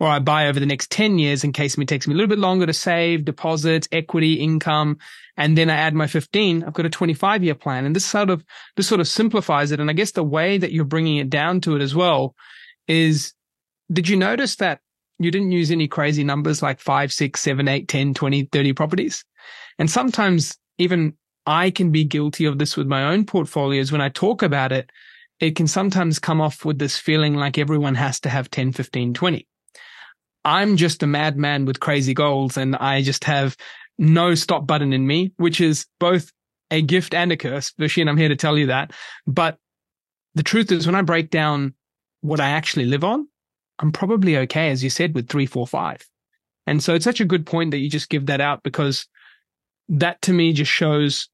or 0.00 0.08
I 0.08 0.18
buy 0.20 0.46
over 0.46 0.60
the 0.60 0.66
next 0.66 0.90
10 0.90 1.18
years 1.18 1.42
in 1.42 1.52
case 1.52 1.76
it 1.76 1.88
takes 1.88 2.06
me 2.06 2.14
a 2.14 2.16
little 2.16 2.28
bit 2.28 2.38
longer 2.38 2.66
to 2.66 2.72
save 2.72 3.24
deposits, 3.24 3.88
equity, 3.90 4.34
income. 4.34 4.98
And 5.36 5.58
then 5.58 5.70
I 5.70 5.74
add 5.74 5.94
my 5.94 6.06
15. 6.06 6.64
I've 6.64 6.72
got 6.72 6.86
a 6.86 6.90
25 6.90 7.42
year 7.42 7.54
plan. 7.54 7.84
And 7.84 7.96
this 7.96 8.06
sort 8.06 8.30
of, 8.30 8.44
this 8.76 8.86
sort 8.86 9.00
of 9.00 9.08
simplifies 9.08 9.72
it. 9.72 9.80
And 9.80 9.90
I 9.90 9.94
guess 9.94 10.12
the 10.12 10.22
way 10.22 10.56
that 10.58 10.72
you're 10.72 10.84
bringing 10.84 11.16
it 11.16 11.30
down 11.30 11.60
to 11.62 11.74
it 11.74 11.82
as 11.82 11.94
well 11.94 12.34
is, 12.86 13.34
did 13.92 14.08
you 14.08 14.16
notice 14.16 14.56
that 14.56 14.80
you 15.18 15.30
didn't 15.32 15.50
use 15.50 15.70
any 15.70 15.88
crazy 15.88 16.22
numbers 16.22 16.62
like 16.62 16.78
five, 16.78 17.12
six, 17.12 17.40
seven, 17.40 17.66
eight, 17.66 17.88
10, 17.88 18.14
20, 18.14 18.44
30 18.44 18.72
properties? 18.74 19.24
And 19.80 19.90
sometimes 19.90 20.56
even 20.78 21.14
I 21.44 21.70
can 21.70 21.90
be 21.90 22.04
guilty 22.04 22.44
of 22.44 22.58
this 22.58 22.76
with 22.76 22.86
my 22.86 23.04
own 23.04 23.24
portfolios. 23.24 23.90
When 23.90 24.00
I 24.00 24.10
talk 24.10 24.42
about 24.42 24.70
it, 24.70 24.90
it 25.40 25.56
can 25.56 25.66
sometimes 25.66 26.18
come 26.18 26.40
off 26.40 26.64
with 26.64 26.78
this 26.78 26.98
feeling 26.98 27.34
like 27.34 27.58
everyone 27.58 27.94
has 27.96 28.20
to 28.20 28.28
have 28.28 28.50
10, 28.50 28.72
15, 28.72 29.14
20. 29.14 29.48
I'm 30.48 30.78
just 30.78 31.02
a 31.02 31.06
madman 31.06 31.66
with 31.66 31.78
crazy 31.78 32.14
goals 32.14 32.56
and 32.56 32.74
I 32.76 33.02
just 33.02 33.24
have 33.24 33.54
no 33.98 34.34
stop 34.34 34.66
button 34.66 34.94
in 34.94 35.06
me, 35.06 35.30
which 35.36 35.60
is 35.60 35.84
both 36.00 36.32
a 36.70 36.80
gift 36.80 37.12
and 37.12 37.30
a 37.30 37.36
curse. 37.36 37.72
Vishin, 37.78 38.08
I'm 38.08 38.16
here 38.16 38.30
to 38.30 38.36
tell 38.36 38.56
you 38.56 38.68
that. 38.68 38.92
But 39.26 39.58
the 40.34 40.42
truth 40.42 40.72
is 40.72 40.86
when 40.86 40.94
I 40.94 41.02
break 41.02 41.28
down 41.28 41.74
what 42.22 42.40
I 42.40 42.48
actually 42.48 42.86
live 42.86 43.04
on, 43.04 43.28
I'm 43.78 43.92
probably 43.92 44.38
okay, 44.38 44.70
as 44.70 44.82
you 44.82 44.88
said, 44.88 45.14
with 45.14 45.28
three, 45.28 45.44
four, 45.44 45.66
five. 45.66 46.02
And 46.66 46.82
so 46.82 46.94
it's 46.94 47.04
such 47.04 47.20
a 47.20 47.26
good 47.26 47.44
point 47.44 47.70
that 47.72 47.78
you 47.78 47.90
just 47.90 48.08
give 48.08 48.24
that 48.26 48.40
out 48.40 48.62
because 48.62 49.06
that 49.90 50.22
to 50.22 50.32
me 50.32 50.54
just 50.54 50.72
shows 50.72 51.28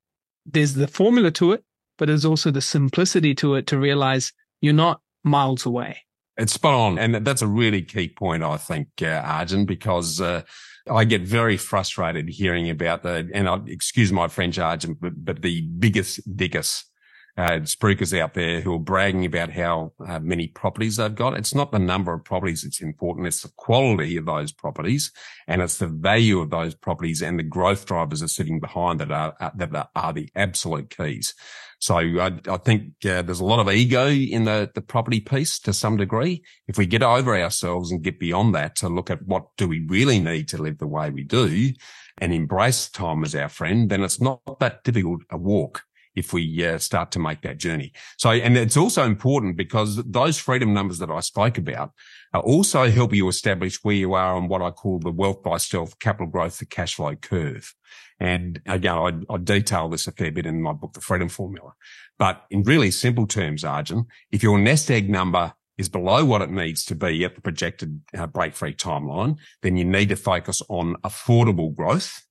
there's 0.44 0.74
the 0.74 0.88
formula 0.88 1.31
to 1.33 1.53
it, 1.53 1.62
but 1.98 2.07
there's 2.07 2.24
also 2.24 2.50
the 2.50 2.61
simplicity 2.61 3.33
to 3.37 3.55
it 3.55 3.68
to 3.68 3.79
realize 3.79 4.33
you're 4.61 4.72
not 4.72 5.00
miles 5.22 5.66
away. 5.66 5.98
It's 6.37 6.53
spot 6.53 6.75
on. 6.75 6.99
And 6.99 7.25
that's 7.27 7.42
a 7.42 7.47
really 7.47 7.83
key 7.83 8.09
point, 8.09 8.42
I 8.42 8.57
think, 8.57 8.88
uh, 9.03 9.23
Arjun, 9.25 9.66
because, 9.66 10.20
uh, 10.20 10.42
I 10.90 11.05
get 11.05 11.23
very 11.23 11.57
frustrated 11.57 12.29
hearing 12.29 12.68
about 12.68 13.03
the, 13.03 13.31
and 13.33 13.49
I 13.49 13.59
excuse 13.66 14.12
my 14.12 14.29
French, 14.29 14.59
Arjun, 14.59 14.97
but, 15.01 15.12
but 15.25 15.42
the 15.42 15.62
biggest 15.62 16.20
dickus 16.37 16.85
uh, 17.37 17.61
spruikers 17.62 18.16
out 18.18 18.35
there 18.35 18.61
who 18.61 18.75
are 18.75 18.81
bragging 18.81 19.25
about 19.25 19.51
how 19.51 19.92
uh, 20.07 20.20
many 20.20 20.47
properties 20.47 20.97
they've 20.97 21.14
got. 21.14 21.37
It's 21.37 21.55
not 21.55 21.73
the 21.73 21.79
number 21.79 22.12
of 22.12 22.25
properties 22.25 22.62
that's 22.62 22.81
important. 22.81 23.27
It's 23.27 23.42
the 23.42 23.53
quality 23.57 24.16
of 24.16 24.27
those 24.27 24.53
properties 24.53 25.11
and 25.49 25.61
it's 25.61 25.79
the 25.79 25.88
value 25.88 26.38
of 26.38 26.51
those 26.51 26.75
properties 26.75 27.23
and 27.23 27.38
the 27.38 27.44
growth 27.44 27.87
drivers 27.87 28.23
are 28.23 28.29
sitting 28.29 28.61
behind 28.61 29.01
that 29.01 29.11
are, 29.11 29.35
that 29.57 29.88
are 29.97 30.12
the 30.12 30.29
absolute 30.37 30.97
keys. 30.97 31.35
So 31.81 31.97
I, 31.97 32.38
I 32.49 32.57
think 32.59 33.05
uh, 33.05 33.23
there's 33.23 33.40
a 33.40 33.44
lot 33.44 33.59
of 33.59 33.70
ego 33.70 34.09
in 34.09 34.44
the, 34.44 34.70
the 34.73 34.81
property 34.81 35.20
piece 35.20 35.59
to 35.61 35.73
some 35.73 35.97
degree. 35.97 36.44
If 36.68 36.79
we 36.79 36.87
get 36.87 37.03
over 37.03 37.37
ourselves 37.37 37.90
and 37.90 38.03
get 38.03 38.20
beyond 38.20 38.55
that 38.55 38.77
to 38.77 38.88
look 38.88 39.11
at 39.11 39.27
what 39.27 39.49
do 39.57 39.66
we 39.68 39.85
really 39.88 40.20
need 40.20 40.49
to 40.49 40.62
live 40.62 40.79
the 40.79 40.87
way 40.87 41.11
we 41.11 41.25
do 41.25 41.73
and 42.18 42.33
embrace 42.33 42.88
time 42.88 43.25
as 43.25 43.35
our 43.35 43.49
friend, 43.49 43.90
then 43.90 44.05
it's 44.05 44.20
not 44.20 44.40
that 44.61 44.85
difficult 44.85 45.23
a 45.31 45.37
walk 45.37 45.83
if 46.14 46.33
we 46.33 46.64
uh, 46.64 46.79
start 46.79 47.11
to 47.12 47.18
make 47.18 47.42
that 47.42 47.59
journey. 47.59 47.92
So, 48.18 48.31
and 48.31 48.57
it's 48.57 48.77
also 48.77 49.05
important 49.05 49.57
because 49.57 49.96
those 50.05 50.38
freedom 50.38 50.72
numbers 50.72 50.98
that 50.98 51.11
I 51.11 51.20
spoke 51.20 51.59
about 51.59 51.92
also 52.33 52.90
help 52.90 53.12
you 53.14 53.29
establish 53.29 53.83
where 53.85 53.94
you 53.94 54.14
are 54.14 54.35
on 54.35 54.48
what 54.48 54.62
I 54.62 54.70
call 54.70 54.98
the 54.98 55.11
wealth 55.11 55.42
by 55.42 55.59
stealth 55.59 55.98
capital 55.98 56.27
growth 56.27 56.59
to 56.59 56.66
cash 56.66 56.94
flow 56.94 57.14
curve. 57.14 57.74
And 58.18 58.61
again, 58.66 58.94
I, 58.94 59.33
I 59.33 59.38
detail 59.38 59.88
this 59.88 60.07
a 60.07 60.12
fair 60.12 60.33
bit 60.33 60.46
in 60.46 60.62
my 60.62 60.72
book, 60.72 60.92
The 60.92 61.00
Freedom 61.00 61.29
Formula. 61.29 61.72
But 62.18 62.44
in 62.50 62.62
really 62.62 62.90
simple 62.90 63.27
terms, 63.27 63.64
Arjun, 63.64 64.07
if 64.31 64.42
your 64.42 64.59
nest 64.59 64.90
egg 64.90 65.11
number 65.11 65.55
is 65.77 65.88
below 65.88 66.24
what 66.24 66.42
it 66.42 66.50
needs 66.50 66.85
to 66.85 66.94
be 66.94 67.24
at 67.24 67.35
the 67.35 67.40
projected 67.40 68.00
uh, 68.16 68.27
break 68.29 68.55
free 68.55 68.74
timeline, 68.74 69.37
then 69.62 69.77
you 69.77 69.85
need 69.85 70.09
to 70.09 70.16
focus 70.16 70.62
on 70.68 70.94
affordable 71.03 71.74
growth. 71.74 72.24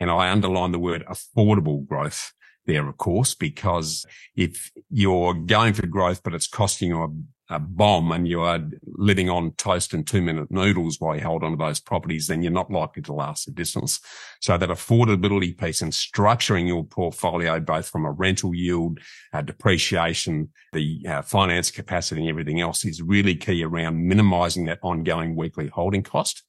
And 0.00 0.10
I 0.10 0.30
underline 0.30 0.72
the 0.72 0.80
word 0.80 1.04
affordable 1.06 1.86
growth 1.86 2.32
there, 2.66 2.88
of 2.88 2.96
course, 2.96 3.34
because 3.34 4.06
if 4.36 4.70
you're 4.90 5.34
going 5.34 5.74
for 5.74 5.86
growth, 5.86 6.22
but 6.22 6.34
it's 6.34 6.46
costing 6.46 6.90
you 6.90 7.02
a, 7.02 7.54
a, 7.56 7.58
bomb 7.58 8.12
and 8.12 8.28
you 8.28 8.40
are 8.40 8.60
living 8.84 9.28
on 9.28 9.52
toast 9.52 9.92
and 9.92 10.06
two 10.06 10.22
minute 10.22 10.50
noodles 10.50 10.96
while 11.00 11.16
you 11.16 11.22
hold 11.22 11.42
on 11.42 11.52
to 11.52 11.56
those 11.56 11.80
properties, 11.80 12.28
then 12.28 12.42
you're 12.42 12.52
not 12.52 12.70
likely 12.70 13.02
to 13.02 13.12
last 13.12 13.46
the 13.46 13.52
distance. 13.52 14.00
So 14.40 14.56
that 14.56 14.68
affordability 14.68 15.58
piece 15.58 15.82
and 15.82 15.92
structuring 15.92 16.68
your 16.68 16.84
portfolio, 16.84 17.58
both 17.58 17.88
from 17.88 18.04
a 18.04 18.12
rental 18.12 18.54
yield, 18.54 19.00
uh, 19.32 19.42
depreciation, 19.42 20.50
the 20.72 21.04
uh, 21.08 21.22
finance 21.22 21.70
capacity 21.70 22.22
and 22.22 22.30
everything 22.30 22.60
else 22.60 22.84
is 22.84 23.02
really 23.02 23.34
key 23.34 23.64
around 23.64 24.06
minimizing 24.06 24.66
that 24.66 24.78
ongoing 24.82 25.34
weekly 25.34 25.68
holding 25.68 26.02
cost. 26.02 26.44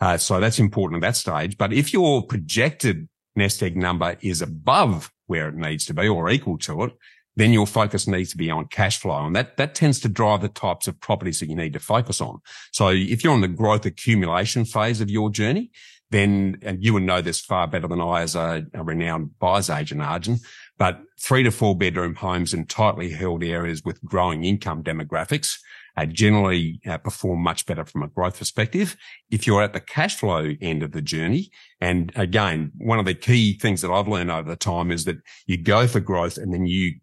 Uh, 0.00 0.16
so 0.18 0.40
that's 0.40 0.58
important 0.58 1.02
at 1.02 1.06
that 1.06 1.16
stage. 1.16 1.56
But 1.56 1.72
if 1.72 1.92
your 1.92 2.26
projected 2.26 3.08
nest 3.36 3.62
egg 3.62 3.76
number 3.76 4.16
is 4.20 4.42
above 4.42 5.10
where 5.26 5.48
it 5.48 5.54
needs 5.54 5.84
to 5.86 5.94
be 5.94 6.08
or 6.08 6.28
equal 6.30 6.58
to 6.58 6.84
it, 6.84 6.92
then 7.36 7.52
your 7.52 7.66
focus 7.66 8.06
needs 8.06 8.30
to 8.30 8.36
be 8.36 8.50
on 8.50 8.66
cash 8.66 8.98
flow. 8.98 9.24
And 9.26 9.34
that, 9.34 9.56
that 9.56 9.74
tends 9.74 10.00
to 10.00 10.08
drive 10.08 10.40
the 10.40 10.48
types 10.48 10.86
of 10.86 11.00
properties 11.00 11.40
that 11.40 11.48
you 11.48 11.56
need 11.56 11.72
to 11.72 11.80
focus 11.80 12.20
on. 12.20 12.40
So 12.72 12.88
if 12.88 13.24
you're 13.24 13.32
on 13.32 13.40
the 13.40 13.48
growth 13.48 13.84
accumulation 13.86 14.64
phase 14.64 15.00
of 15.00 15.10
your 15.10 15.30
journey, 15.30 15.70
then, 16.10 16.58
and 16.62 16.84
you 16.84 16.92
would 16.92 17.02
know 17.02 17.20
this 17.20 17.40
far 17.40 17.66
better 17.66 17.88
than 17.88 18.00
I 18.00 18.22
as 18.22 18.36
a, 18.36 18.64
a 18.72 18.84
renowned 18.84 19.38
buyer's 19.40 19.68
agent, 19.68 20.00
Arjun, 20.00 20.38
but 20.78 21.00
three 21.20 21.42
to 21.42 21.50
four 21.50 21.76
bedroom 21.76 22.14
homes 22.14 22.54
in 22.54 22.66
tightly 22.66 23.10
held 23.10 23.42
areas 23.42 23.82
with 23.84 24.02
growing 24.04 24.44
income 24.44 24.84
demographics 24.84 25.58
uh, 25.96 26.06
generally 26.06 26.80
uh, 26.86 26.98
perform 26.98 27.40
much 27.42 27.66
better 27.66 27.84
from 27.84 28.02
a 28.02 28.08
growth 28.08 28.38
perspective. 28.38 28.96
If 29.30 29.46
you're 29.46 29.62
at 29.62 29.72
the 29.72 29.80
cash 29.80 30.16
flow 30.16 30.52
end 30.60 30.82
of 30.82 30.92
the 30.92 31.02
journey, 31.02 31.50
and 31.80 32.12
again, 32.16 32.72
one 32.78 32.98
of 32.98 33.04
the 33.04 33.14
key 33.14 33.58
things 33.58 33.80
that 33.82 33.90
I've 33.90 34.08
learned 34.08 34.30
over 34.30 34.48
the 34.48 34.56
time 34.56 34.90
is 34.90 35.04
that 35.04 35.16
you 35.46 35.56
go 35.56 35.86
for 35.86 36.00
growth 36.00 36.36
and 36.36 36.52
then 36.52 36.66
you 36.66 36.94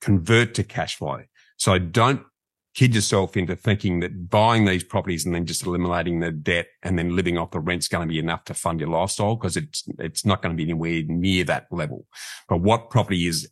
convert 0.00 0.54
to 0.54 0.64
cash 0.64 0.96
flow. 0.96 1.22
So 1.56 1.78
don't 1.78 2.22
kid 2.74 2.94
yourself 2.94 3.38
into 3.38 3.56
thinking 3.56 4.00
that 4.00 4.28
buying 4.28 4.66
these 4.66 4.84
properties 4.84 5.24
and 5.24 5.34
then 5.34 5.46
just 5.46 5.64
eliminating 5.64 6.20
the 6.20 6.30
debt 6.30 6.66
and 6.82 6.98
then 6.98 7.16
living 7.16 7.38
off 7.38 7.50
the 7.50 7.58
rent's 7.58 7.88
going 7.88 8.06
to 8.06 8.12
be 8.12 8.18
enough 8.18 8.44
to 8.44 8.52
fund 8.52 8.80
your 8.80 8.90
lifestyle 8.90 9.34
because 9.34 9.56
it's, 9.56 9.88
it's 9.98 10.26
not 10.26 10.42
going 10.42 10.54
to 10.54 10.56
be 10.56 10.70
anywhere 10.70 11.02
near 11.06 11.42
that 11.42 11.66
level. 11.70 12.06
But 12.50 12.58
what 12.58 12.90
property 12.90 13.26
is 13.26 13.48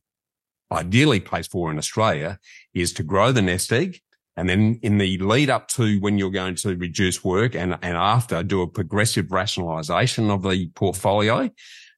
ideally 0.70 1.20
placed 1.20 1.50
for 1.50 1.70
in 1.70 1.78
Australia 1.78 2.38
is 2.74 2.92
to 2.92 3.02
grow 3.02 3.32
the 3.32 3.40
nest 3.40 3.72
egg 3.72 4.00
and 4.36 4.48
then 4.48 4.78
in 4.82 4.98
the 4.98 5.18
lead 5.18 5.50
up 5.50 5.68
to 5.68 5.98
when 6.00 6.18
you're 6.18 6.30
going 6.30 6.56
to 6.56 6.76
reduce 6.76 7.22
work 7.22 7.54
and, 7.54 7.78
and 7.82 7.96
after 7.96 8.42
do 8.42 8.62
a 8.62 8.66
progressive 8.66 9.30
rationalization 9.30 10.30
of 10.30 10.42
the 10.42 10.68
portfolio 10.74 11.48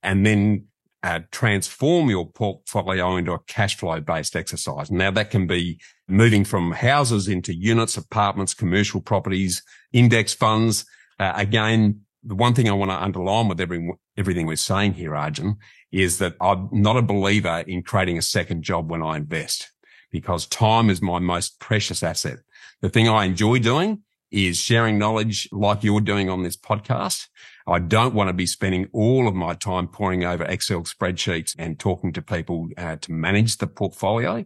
and 0.02 0.26
then 0.26 0.66
uh, 1.02 1.20
transform 1.30 2.10
your 2.10 2.28
portfolio 2.28 3.16
into 3.16 3.32
a 3.32 3.38
cash 3.46 3.76
flow 3.76 4.00
based 4.00 4.36
exercise. 4.36 4.90
Now 4.90 5.10
that 5.12 5.30
can 5.30 5.46
be 5.46 5.80
moving 6.08 6.44
from 6.44 6.72
houses 6.72 7.28
into 7.28 7.54
units, 7.54 7.96
apartments, 7.96 8.54
commercial 8.54 9.00
properties, 9.00 9.62
index 9.92 10.34
funds. 10.34 10.84
Uh, 11.18 11.32
again, 11.36 12.00
the 12.22 12.34
one 12.34 12.54
thing 12.54 12.68
I 12.68 12.72
want 12.72 12.90
to 12.90 13.00
underline 13.00 13.48
with 13.48 13.60
every, 13.60 13.88
everything 14.16 14.46
we're 14.46 14.56
saying 14.56 14.94
here, 14.94 15.14
Arjun, 15.14 15.56
is 15.92 16.18
that 16.18 16.34
I'm 16.40 16.68
not 16.72 16.96
a 16.96 17.02
believer 17.02 17.64
in 17.66 17.82
creating 17.82 18.18
a 18.18 18.22
second 18.22 18.62
job 18.62 18.90
when 18.90 19.02
I 19.02 19.16
invest 19.16 19.70
because 20.10 20.46
time 20.46 20.90
is 20.90 21.02
my 21.02 21.18
most 21.18 21.60
precious 21.60 22.02
asset. 22.02 22.38
The 22.82 22.88
thing 22.88 23.08
I 23.08 23.24
enjoy 23.24 23.58
doing 23.58 24.02
is 24.30 24.58
sharing 24.58 24.98
knowledge 24.98 25.48
like 25.52 25.82
you're 25.82 26.00
doing 26.00 26.28
on 26.28 26.42
this 26.42 26.56
podcast. 26.56 27.26
I 27.66 27.78
don't 27.78 28.14
want 28.14 28.28
to 28.28 28.34
be 28.34 28.46
spending 28.46 28.88
all 28.92 29.26
of 29.26 29.34
my 29.34 29.54
time 29.54 29.88
poring 29.88 30.24
over 30.24 30.44
Excel 30.44 30.82
spreadsheets 30.82 31.54
and 31.58 31.78
talking 31.78 32.12
to 32.12 32.22
people 32.22 32.68
uh, 32.76 32.96
to 32.96 33.12
manage 33.12 33.56
the 33.56 33.66
portfolio. 33.66 34.44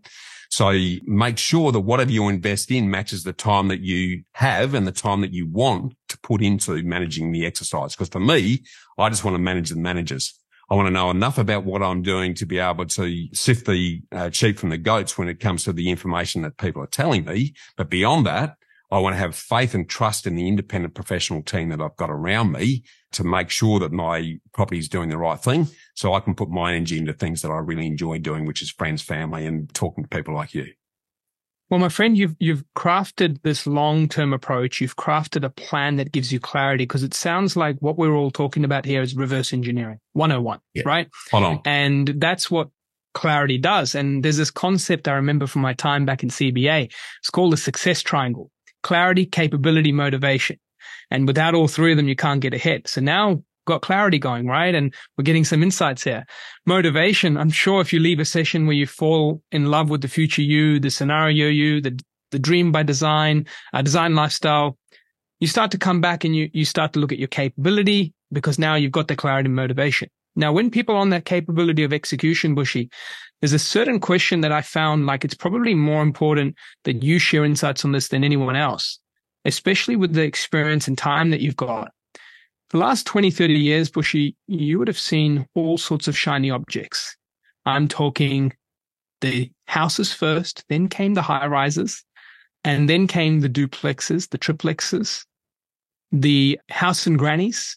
So 0.51 0.77
make 1.05 1.39
sure 1.39 1.71
that 1.71 1.81
whatever 1.81 2.11
you 2.11 2.29
invest 2.29 2.71
in 2.71 2.91
matches 2.91 3.23
the 3.23 3.33
time 3.33 3.69
that 3.69 3.81
you 3.81 4.25
have 4.33 4.75
and 4.75 4.87
the 4.87 4.93
time 4.93 5.21
that 5.21 5.33
you 5.33 5.47
want 5.47 5.95
to 6.09 6.19
put 6.19 6.43
into 6.43 6.83
managing 6.83 7.31
the 7.31 7.47
exercise. 7.47 7.95
Because 7.95 8.09
for 8.09 8.21
me, 8.21 8.65
I 8.99 9.09
just 9.11 9.25
want 9.25 9.37
to 9.37 9.43
manage 9.43 9.71
the 9.71 9.77
managers. 9.77 10.40
I 10.71 10.77
want 10.77 10.87
to 10.87 10.93
know 10.93 11.11
enough 11.11 11.37
about 11.37 11.65
what 11.65 11.83
I'm 11.83 12.01
doing 12.01 12.33
to 12.35 12.47
be 12.47 12.59
able 12.59 12.87
to 12.87 13.35
sift 13.35 13.67
the 13.67 14.03
uh, 14.13 14.31
sheep 14.31 14.57
from 14.57 14.71
the 14.71 14.79
goats 14.79 15.19
when 15.19 15.29
it 15.29 15.41
comes 15.41 15.65
to 15.65 15.73
the 15.73 15.91
information 15.91 16.43
that 16.43 16.59
people 16.59 16.81
are 16.81 16.87
telling 16.87 17.25
me. 17.25 17.55
But 17.77 17.91
beyond 17.91 18.25
that, 18.27 18.55
I 18.93 18.99
want 18.99 19.15
to 19.15 19.19
have 19.19 19.35
faith 19.35 19.75
and 19.75 19.89
trust 19.89 20.29
in 20.29 20.37
the 20.37 20.47
independent 20.47 20.95
professional 20.95 21.43
team 21.43 21.71
that 21.71 21.81
I've 21.81 21.97
got 21.97 22.11
around 22.11 22.53
me 22.53 22.85
to 23.13 23.25
make 23.25 23.51
sure 23.51 23.81
that 23.81 23.91
my 23.91 24.39
property 24.53 24.79
is 24.79 24.89
doing 24.89 25.09
the 25.09 25.19
right 25.19 25.41
thing. 25.41 25.67
So 25.95 26.15
I 26.15 26.21
can 26.21 26.37
put 26.37 26.51
my 26.51 26.75
energy 26.75 26.99
into 26.99 27.15
things 27.15 27.43
that 27.43 27.51
I 27.51 27.59
really 27.59 27.87
enjoy 27.87 28.19
doing, 28.19 28.47
which 28.47 28.63
is 28.63 28.71
friends, 28.71 29.03
family 29.03 29.47
and 29.47 29.73
talking 29.75 30.05
to 30.05 30.09
people 30.09 30.35
like 30.35 30.55
you. 30.55 30.73
Well, 31.71 31.79
my 31.79 31.89
friend, 31.89 32.19
you've 32.19 32.35
you've 32.41 32.65
crafted 32.77 33.43
this 33.43 33.65
long-term 33.65 34.33
approach. 34.33 34.81
You've 34.81 34.97
crafted 34.97 35.45
a 35.45 35.51
plan 35.51 35.97
that 35.97 36.11
gives 36.11 36.33
you 36.33 36.41
clarity 36.41 36.85
because 36.85 37.05
it 37.05 37.15
sounds 37.15 37.57
like 37.57 37.77
what 37.79 37.97
we're 37.97 38.15
all 38.15 38.33
talking 38.33 38.65
about 38.65 38.85
here 38.85 39.03
is 39.03 39.15
reverse 39.15 39.53
engineering 39.53 40.01
101, 40.15 40.59
yeah. 40.75 40.83
right? 40.85 41.09
Hold 41.31 41.45
on. 41.45 41.61
And 41.65 42.15
that's 42.17 42.51
what 42.51 42.71
clarity 43.15 43.57
does. 43.57 43.95
And 43.95 44.25
there's 44.25 44.37
this 44.37 44.51
concept 44.51 45.07
I 45.07 45.13
remember 45.13 45.47
from 45.47 45.63
my 45.63 45.73
time 45.73 46.05
back 46.05 46.25
in 46.25 46.29
CBA. 46.29 46.93
It's 47.21 47.31
called 47.31 47.53
the 47.53 47.57
success 47.57 48.03
triangle 48.03 48.51
clarity, 48.83 49.27
capability, 49.27 49.93
motivation. 49.93 50.59
And 51.11 51.27
without 51.27 51.55
all 51.55 51.69
three 51.69 51.93
of 51.93 51.97
them, 51.97 52.09
you 52.09 52.17
can't 52.17 52.41
get 52.41 52.55
ahead. 52.55 52.89
So 52.89 53.01
now 53.01 53.43
got 53.67 53.83
clarity 53.83 54.19
going, 54.19 54.47
right? 54.47 54.75
And 54.75 54.95
we're 55.17 55.25
getting 55.25 55.45
some 55.45 55.63
insights 55.63 56.05
here. 56.05 56.25
Motivation. 56.67 57.37
I'm 57.37 57.51
sure 57.51 57.81
if 57.81 57.93
you 57.93 58.01
leave 58.01 58.21
a 58.21 58.25
session 58.25 58.67
where 58.67 58.77
you 58.77 58.87
fall 58.87 59.43
in 59.53 59.67
love 59.67 59.91
with 59.91 60.03
the 60.03 60.09
future 60.09 60.43
you, 60.43 60.81
the 60.81 60.91
scenario 60.91 61.49
you, 61.49 61.81
the, 61.81 61.99
the 62.31 62.39
dream 62.39 62.73
by 62.73 62.83
design, 62.83 63.47
uh, 63.73 63.83
design 63.83 64.15
lifestyle, 64.15 64.77
you 65.41 65.47
start 65.47 65.71
to 65.71 65.79
come 65.79 66.01
back 66.01 66.25
and 66.25 66.37
you, 66.37 66.51
you 66.53 66.65
start 66.65 66.93
to 66.93 67.01
look 67.01 67.13
at 67.13 67.19
your 67.19 67.29
capability 67.29 68.13
because 68.33 68.59
now 68.59 68.75
you've 68.75 68.93
got 68.93 69.09
the 69.09 69.17
clarity 69.17 69.47
and 69.47 69.57
motivation. 69.57 70.09
Now, 70.37 70.53
when 70.53 70.71
people 70.71 70.97
on 70.97 71.11
that 71.11 71.25
capability 71.25 71.83
of 71.83 71.93
execution, 71.93 72.55
Bushy, 72.55 72.89
there's 73.41 73.53
a 73.53 73.59
certain 73.59 73.99
question 73.99 74.43
that 74.43 74.53
I 74.53 74.63
found 74.63 75.07
like 75.07 75.25
it's 75.25 75.35
probably 75.35 75.75
more 75.75 76.03
important 76.03 76.57
that 76.85 77.03
you 77.03 77.19
share 77.19 77.45
insights 77.45 77.85
on 77.85 77.93
this 77.93 78.09
than 78.09 78.23
anyone 78.23 78.55
else, 78.55 79.01
especially 79.45 79.97
with 79.97 80.13
the 80.13 80.23
experience 80.23 80.87
and 80.87 80.97
time 80.97 81.31
that 81.31 81.41
you've 81.41 81.57
got. 81.57 81.91
The 82.71 82.79
last 82.79 83.05
20, 83.07 83.33
30 83.33 83.55
years, 83.55 83.91
Bushy, 83.91 84.37
you 84.47 84.79
would 84.79 84.87
have 84.87 84.99
seen 84.99 85.47
all 85.55 85.77
sorts 85.77 86.07
of 86.07 86.17
shiny 86.17 86.51
objects. 86.51 87.17
I'm 87.67 87.89
talking 87.89 88.53
the 89.21 89.51
houses 89.67 90.13
first, 90.13 90.65
then 90.69 90.89
came 90.89 91.15
the 91.15 91.23
high 91.23 91.47
rises, 91.47 92.05
and 92.63 92.89
then 92.89 93.09
came 93.09 93.41
the 93.41 93.49
duplexes, 93.49 94.29
the 94.31 94.39
triplexes, 94.39 95.25
the 96.13 96.61
house 96.69 97.09
and 97.09 97.19
grannies, 97.19 97.77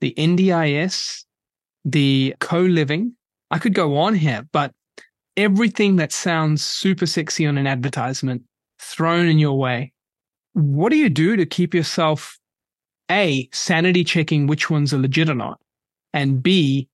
the 0.00 0.14
NDIS, 0.18 1.24
the 1.86 2.34
co-living. 2.38 3.14
I 3.50 3.58
could 3.58 3.74
go 3.74 3.96
on 3.96 4.14
here, 4.14 4.46
but 4.52 4.72
everything 5.38 5.96
that 5.96 6.12
sounds 6.12 6.62
super 6.62 7.06
sexy 7.06 7.46
on 7.46 7.56
an 7.56 7.66
advertisement 7.66 8.42
thrown 8.78 9.28
in 9.28 9.38
your 9.38 9.58
way. 9.58 9.92
What 10.52 10.90
do 10.90 10.96
you 10.96 11.08
do 11.08 11.36
to 11.36 11.46
keep 11.46 11.72
yourself 11.72 12.38
A, 13.10 13.48
sanity 13.52 14.04
checking 14.04 14.46
which 14.46 14.70
ones 14.70 14.92
are 14.92 14.98
legit 14.98 15.30
or 15.30 15.34
not, 15.34 15.60
and 16.12 16.42
B, 16.42 16.88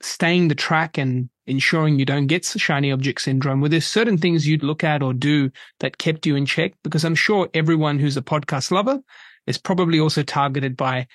staying 0.00 0.48
the 0.48 0.54
track 0.54 0.98
and 0.98 1.28
ensuring 1.46 1.98
you 1.98 2.04
don't 2.04 2.26
get 2.26 2.44
shiny 2.44 2.92
object 2.92 3.20
syndrome? 3.20 3.60
Were 3.60 3.68
there 3.68 3.80
certain 3.80 4.18
things 4.18 4.46
you'd 4.46 4.62
look 4.62 4.84
at 4.84 5.02
or 5.02 5.12
do 5.12 5.50
that 5.80 5.98
kept 5.98 6.26
you 6.26 6.36
in 6.36 6.46
check? 6.46 6.74
Because 6.84 7.04
I'm 7.04 7.14
sure 7.14 7.48
everyone 7.54 7.98
who's 7.98 8.16
a 8.16 8.22
podcast 8.22 8.70
lover 8.70 9.00
is 9.46 9.58
probably 9.58 9.98
also 9.98 10.22
targeted 10.22 10.76
by 10.76 11.06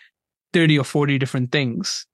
30 0.53 0.79
or 0.79 0.83
40 0.83 1.17
different 1.17 1.51
things. 1.51 2.05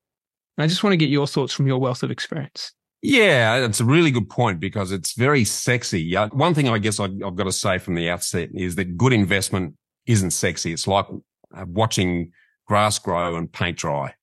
And 0.57 0.63
I 0.63 0.67
just 0.67 0.83
want 0.83 0.93
to 0.93 0.97
get 0.97 1.09
your 1.09 1.27
thoughts 1.27 1.53
from 1.53 1.67
your 1.67 1.79
wealth 1.79 2.03
of 2.03 2.11
experience. 2.11 2.73
Yeah, 3.01 3.65
it's 3.65 3.79
a 3.79 3.85
really 3.85 4.11
good 4.11 4.29
point 4.29 4.59
because 4.59 4.91
it's 4.91 5.13
very 5.13 5.45
sexy. 5.45 6.13
One 6.15 6.53
thing 6.53 6.67
I 6.67 6.79
guess 6.79 6.99
I, 6.99 7.03
have 7.03 7.35
got 7.35 7.45
to 7.45 7.51
say 7.53 7.77
from 7.77 7.95
the 7.95 8.09
outset 8.09 8.49
is 8.53 8.75
that 8.75 8.97
good 8.97 9.13
investment 9.13 9.75
isn't 10.05 10.31
sexy. 10.31 10.73
It's 10.73 10.85
like 10.85 11.05
uh, 11.55 11.65
watching 11.67 12.31
grass 12.67 12.99
grow 12.99 13.35
and 13.35 13.51
paint 13.51 13.77
dry. 13.77 14.13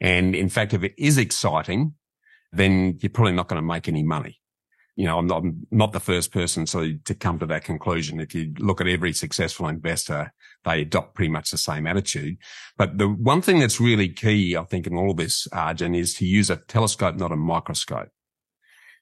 And 0.00 0.34
in 0.34 0.48
fact, 0.48 0.74
if 0.74 0.82
it 0.82 0.94
is 0.98 1.18
exciting, 1.18 1.94
then 2.52 2.98
you're 3.00 3.10
probably 3.10 3.32
not 3.32 3.48
going 3.48 3.60
to 3.60 3.66
make 3.66 3.88
any 3.88 4.02
money 4.02 4.42
you 4.94 5.06
know, 5.06 5.18
I'm 5.18 5.26
not, 5.26 5.42
I'm 5.42 5.66
not 5.70 5.92
the 5.92 6.00
first 6.00 6.32
person 6.32 6.66
to, 6.66 6.98
to 6.98 7.14
come 7.14 7.38
to 7.38 7.46
that 7.46 7.64
conclusion. 7.64 8.20
If 8.20 8.34
you 8.34 8.52
look 8.58 8.80
at 8.80 8.86
every 8.86 9.12
successful 9.12 9.68
investor, 9.68 10.32
they 10.64 10.82
adopt 10.82 11.14
pretty 11.14 11.30
much 11.30 11.50
the 11.50 11.58
same 11.58 11.86
attitude. 11.86 12.36
But 12.76 12.98
the 12.98 13.08
one 13.08 13.40
thing 13.40 13.60
that's 13.60 13.80
really 13.80 14.10
key, 14.10 14.56
I 14.56 14.64
think, 14.64 14.86
in 14.86 14.94
all 14.94 15.10
of 15.10 15.16
this, 15.16 15.48
Arjun, 15.52 15.94
is 15.94 16.14
to 16.14 16.26
use 16.26 16.50
a 16.50 16.56
telescope, 16.56 17.16
not 17.16 17.32
a 17.32 17.36
microscope. 17.36 18.10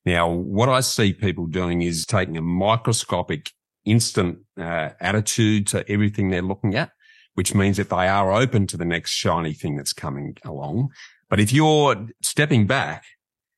Now, 0.06 0.30
what 0.30 0.68
I 0.68 0.80
see 0.80 1.12
people 1.12 1.46
doing 1.46 1.82
is 1.82 2.06
taking 2.06 2.36
a 2.36 2.42
microscopic 2.42 3.50
instant 3.84 4.38
uh, 4.58 4.90
attitude 5.00 5.66
to 5.68 5.88
everything 5.90 6.30
they're 6.30 6.40
looking 6.40 6.76
at, 6.76 6.92
which 7.40 7.54
means 7.54 7.78
that 7.78 7.88
they 7.88 8.06
are 8.06 8.30
open 8.30 8.66
to 8.66 8.76
the 8.76 8.84
next 8.84 9.12
shiny 9.12 9.54
thing 9.54 9.74
that's 9.74 9.94
coming 9.94 10.36
along. 10.44 10.90
But 11.30 11.40
if 11.40 11.54
you're 11.54 12.06
stepping 12.20 12.66
back 12.66 13.06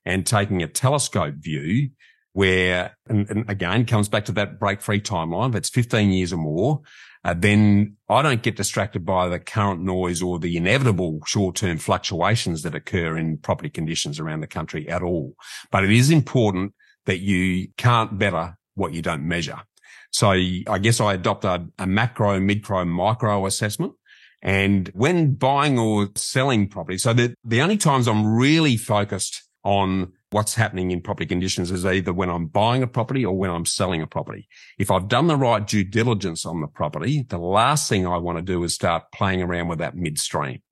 and 0.04 0.24
taking 0.24 0.62
a 0.62 0.68
telescope 0.68 1.34
view, 1.34 1.90
where, 2.32 2.96
and, 3.08 3.28
and, 3.28 3.50
again, 3.50 3.84
comes 3.84 4.08
back 4.08 4.26
to 4.26 4.32
that 4.32 4.60
break 4.60 4.82
free 4.82 5.00
timeline. 5.00 5.48
If 5.48 5.56
it's 5.56 5.68
15 5.68 6.12
years 6.12 6.32
or 6.32 6.36
more, 6.36 6.82
uh, 7.24 7.34
then 7.36 7.96
I 8.08 8.22
don't 8.22 8.44
get 8.44 8.54
distracted 8.54 9.04
by 9.04 9.26
the 9.26 9.40
current 9.40 9.82
noise 9.82 10.22
or 10.22 10.38
the 10.38 10.56
inevitable 10.56 11.18
short 11.26 11.56
term 11.56 11.78
fluctuations 11.78 12.62
that 12.62 12.76
occur 12.76 13.16
in 13.16 13.38
property 13.38 13.68
conditions 13.68 14.20
around 14.20 14.42
the 14.42 14.46
country 14.46 14.88
at 14.88 15.02
all. 15.02 15.34
But 15.72 15.82
it 15.82 15.90
is 15.90 16.08
important 16.08 16.72
that 17.06 17.18
you 17.18 17.66
can't 17.76 18.16
better 18.16 18.56
what 18.76 18.92
you 18.92 19.02
don't 19.02 19.26
measure. 19.26 19.58
So 20.12 20.30
I 20.30 20.78
guess 20.80 21.00
I 21.00 21.14
adopt 21.14 21.44
a, 21.44 21.66
a 21.78 21.86
macro, 21.86 22.38
micro, 22.38 22.84
micro 22.84 23.46
assessment. 23.46 23.94
And 24.42 24.88
when 24.94 25.34
buying 25.34 25.78
or 25.78 26.10
selling 26.16 26.68
property, 26.68 26.98
so 26.98 27.12
the, 27.12 27.34
the 27.44 27.62
only 27.62 27.76
times 27.76 28.08
I'm 28.08 28.26
really 28.26 28.76
focused 28.76 29.42
on 29.64 30.12
what's 30.30 30.54
happening 30.54 30.90
in 30.90 31.00
property 31.00 31.26
conditions 31.26 31.70
is 31.70 31.86
either 31.86 32.12
when 32.12 32.28
I'm 32.28 32.46
buying 32.46 32.82
a 32.82 32.86
property 32.86 33.24
or 33.24 33.36
when 33.36 33.50
I'm 33.50 33.64
selling 33.64 34.02
a 34.02 34.06
property. 34.06 34.48
If 34.78 34.90
I've 34.90 35.08
done 35.08 35.28
the 35.28 35.36
right 35.36 35.64
due 35.64 35.84
diligence 35.84 36.44
on 36.44 36.60
the 36.60 36.66
property, 36.66 37.24
the 37.28 37.38
last 37.38 37.88
thing 37.88 38.06
I 38.06 38.16
want 38.16 38.38
to 38.38 38.42
do 38.42 38.62
is 38.64 38.74
start 38.74 39.04
playing 39.14 39.42
around 39.42 39.68
with 39.68 39.78
that 39.78 39.96
midstream. 39.96 40.62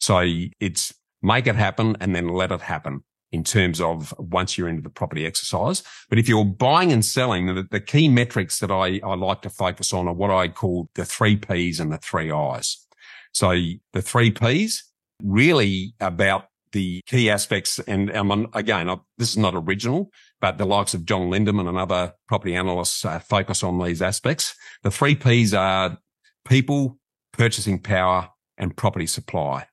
So 0.00 0.24
it's 0.60 0.92
make 1.22 1.46
it 1.46 1.56
happen 1.56 1.96
and 2.00 2.14
then 2.14 2.28
let 2.28 2.52
it 2.52 2.60
happen 2.60 3.02
in 3.32 3.44
terms 3.44 3.80
of 3.80 4.14
once 4.18 4.56
you're 4.56 4.68
into 4.68 4.82
the 4.82 4.90
property 4.90 5.26
exercise. 5.26 5.82
But 6.08 6.18
if 6.18 6.28
you're 6.28 6.44
buying 6.44 6.92
and 6.92 7.04
selling, 7.04 7.46
the, 7.46 7.66
the 7.70 7.80
key 7.80 8.08
metrics 8.08 8.60
that 8.60 8.70
I, 8.70 9.00
I 9.04 9.14
like 9.14 9.42
to 9.42 9.50
focus 9.50 9.92
on 9.92 10.08
are 10.08 10.14
what 10.14 10.30
I 10.30 10.48
call 10.48 10.88
the 10.94 11.04
three 11.04 11.36
P's 11.36 11.80
and 11.80 11.92
the 11.92 11.98
three 11.98 12.30
I's. 12.30 12.86
So 13.32 13.50
the 13.92 14.02
three 14.02 14.30
P's 14.30 14.84
really 15.22 15.94
about 16.00 16.46
the 16.72 17.02
key 17.06 17.30
aspects. 17.30 17.78
And 17.80 18.14
um, 18.14 18.48
again, 18.52 18.88
I, 18.88 18.96
this 19.18 19.30
is 19.30 19.38
not 19.38 19.54
original, 19.54 20.10
but 20.40 20.58
the 20.58 20.66
likes 20.66 20.94
of 20.94 21.04
John 21.04 21.30
Lindeman 21.30 21.68
and 21.68 21.78
other 21.78 22.12
property 22.28 22.54
analysts 22.54 23.04
uh, 23.04 23.18
focus 23.18 23.62
on 23.62 23.82
these 23.82 24.02
aspects. 24.02 24.54
The 24.82 24.90
three 24.90 25.14
P's 25.14 25.54
are 25.54 25.98
people, 26.46 26.98
purchasing 27.32 27.78
power, 27.78 28.30
and 28.58 28.76
property 28.76 29.06
supply. 29.06 29.66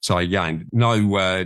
So 0.00 0.18
again, 0.18 0.68
no 0.72 1.16
uh, 1.16 1.44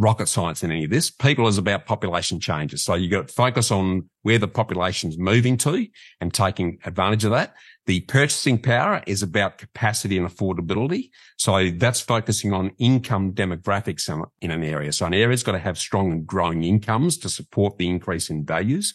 rocket 0.00 0.28
science 0.28 0.64
in 0.64 0.70
any 0.70 0.84
of 0.84 0.90
this. 0.90 1.10
People 1.10 1.46
is 1.46 1.58
about 1.58 1.84
population 1.84 2.40
changes. 2.40 2.82
So 2.82 2.94
you 2.94 3.10
got 3.10 3.28
to 3.28 3.34
focus 3.34 3.70
on 3.70 4.08
where 4.22 4.38
the 4.38 4.48
population's 4.48 5.18
moving 5.18 5.58
to 5.58 5.86
and 6.22 6.32
taking 6.32 6.78
advantage 6.84 7.24
of 7.24 7.32
that. 7.32 7.54
The 7.84 8.00
purchasing 8.00 8.60
power 8.62 9.02
is 9.06 9.22
about 9.22 9.58
capacity 9.58 10.16
and 10.16 10.26
affordability. 10.26 11.10
So 11.36 11.70
that's 11.70 12.00
focusing 12.00 12.54
on 12.54 12.72
income 12.78 13.32
demographics 13.32 14.08
in 14.40 14.50
an 14.50 14.64
area. 14.64 14.92
So 14.92 15.04
an 15.04 15.14
area's 15.14 15.42
got 15.42 15.52
to 15.52 15.58
have 15.58 15.76
strong 15.76 16.12
and 16.12 16.26
growing 16.26 16.64
incomes 16.64 17.18
to 17.18 17.28
support 17.28 17.76
the 17.76 17.88
increase 17.88 18.30
in 18.30 18.46
values. 18.46 18.94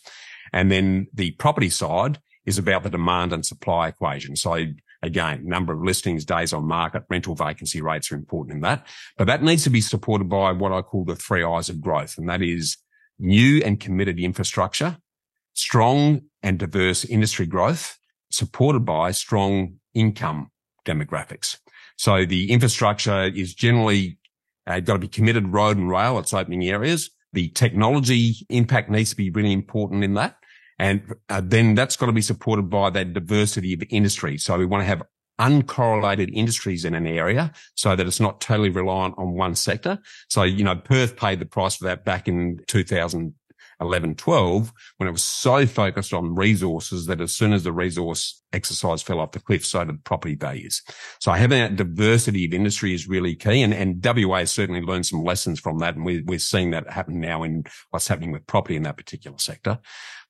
And 0.53 0.71
then 0.71 1.07
the 1.13 1.31
property 1.31 1.69
side 1.69 2.19
is 2.45 2.57
about 2.57 2.81
the 2.81 2.89
demand 2.89 3.31
and 3.31 3.45
supply 3.45 3.89
equation. 3.89 4.35
So 4.35 4.65
again, 5.05 5.45
number 5.45 5.71
of 5.71 5.83
listings, 5.83 6.25
days 6.25 6.51
on 6.51 6.65
market, 6.65 7.03
rental 7.09 7.35
vacancy 7.35 7.81
rates 7.81 8.11
are 8.11 8.15
important 8.15 8.55
in 8.55 8.61
that. 8.61 8.85
But 9.17 9.27
that 9.27 9.43
needs 9.43 9.63
to 9.63 9.69
be 9.69 9.81
supported 9.81 10.27
by 10.27 10.51
what 10.51 10.71
I 10.71 10.81
call 10.81 11.05
the 11.05 11.15
three 11.15 11.43
I's 11.43 11.69
of 11.69 11.79
growth. 11.79 12.17
And 12.17 12.27
that 12.29 12.41
is 12.41 12.77
new 13.19 13.61
and 13.63 13.79
committed 13.79 14.19
infrastructure, 14.19 14.97
strong 15.53 16.21
and 16.43 16.59
diverse 16.59 17.05
industry 17.05 17.45
growth, 17.45 17.97
supported 18.31 18.85
by 18.85 19.11
strong 19.11 19.75
income 19.93 20.51
demographics. 20.85 21.57
So 21.97 22.25
the 22.25 22.51
infrastructure 22.51 23.23
is 23.23 23.53
generally 23.53 24.17
uh, 24.67 24.79
got 24.79 24.93
to 24.93 24.99
be 24.99 25.07
committed 25.07 25.47
road 25.53 25.77
and 25.77 25.89
rail. 25.89 26.19
It's 26.19 26.33
opening 26.33 26.67
areas. 26.67 27.11
The 27.33 27.49
technology 27.49 28.35
impact 28.49 28.89
needs 28.89 29.11
to 29.11 29.15
be 29.15 29.29
really 29.29 29.53
important 29.53 30.03
in 30.03 30.15
that. 30.15 30.37
And 30.77 31.15
uh, 31.29 31.41
then 31.43 31.75
that's 31.75 31.95
got 31.95 32.07
to 32.07 32.11
be 32.11 32.21
supported 32.21 32.69
by 32.69 32.89
that 32.91 33.13
diversity 33.13 33.73
of 33.73 33.83
industry. 33.89 34.37
So 34.37 34.57
we 34.57 34.65
want 34.65 34.81
to 34.81 34.87
have 34.87 35.03
uncorrelated 35.39 36.31
industries 36.33 36.85
in 36.85 36.93
an 36.93 37.07
area 37.07 37.51
so 37.75 37.95
that 37.95 38.07
it's 38.07 38.19
not 38.19 38.41
totally 38.41 38.69
reliant 38.69 39.15
on 39.17 39.33
one 39.33 39.55
sector. 39.55 39.99
So, 40.29 40.43
you 40.43 40.63
know, 40.63 40.75
Perth 40.75 41.17
paid 41.17 41.39
the 41.39 41.45
price 41.45 41.75
for 41.75 41.85
that 41.85 42.05
back 42.05 42.27
in 42.27 42.59
2011, 42.67 44.15
12 44.15 44.73
when 44.97 45.09
it 45.09 45.11
was 45.11 45.23
so 45.23 45.65
focused 45.65 46.13
on 46.13 46.35
resources 46.35 47.05
that 47.07 47.19
as 47.19 47.35
soon 47.35 47.51
as 47.51 47.63
the 47.63 47.73
resource 47.73 48.41
exercise 48.53 49.01
fell 49.01 49.19
off 49.19 49.33
the 49.33 49.41
cliff, 49.41 49.65
so 49.65 49.83
did 49.83 50.03
property 50.05 50.35
values. 50.35 50.81
So 51.19 51.33
having 51.33 51.59
that 51.59 51.75
diversity 51.75 52.45
of 52.45 52.53
industry 52.53 52.93
is 52.93 53.07
really 53.09 53.35
key. 53.35 53.61
And, 53.61 53.73
and 53.73 54.03
WA 54.05 54.45
certainly 54.45 54.81
learned 54.81 55.05
some 55.05 55.23
lessons 55.23 55.59
from 55.59 55.79
that. 55.79 55.95
And 55.95 56.05
we, 56.05 56.21
we're 56.21 56.39
seeing 56.39 56.71
that 56.71 56.89
happen 56.89 57.19
now 57.19 57.43
in 57.43 57.65
what's 57.89 58.07
happening 58.07 58.31
with 58.31 58.47
property 58.47 58.77
in 58.77 58.83
that 58.83 58.97
particular 58.97 59.37
sector. 59.37 59.79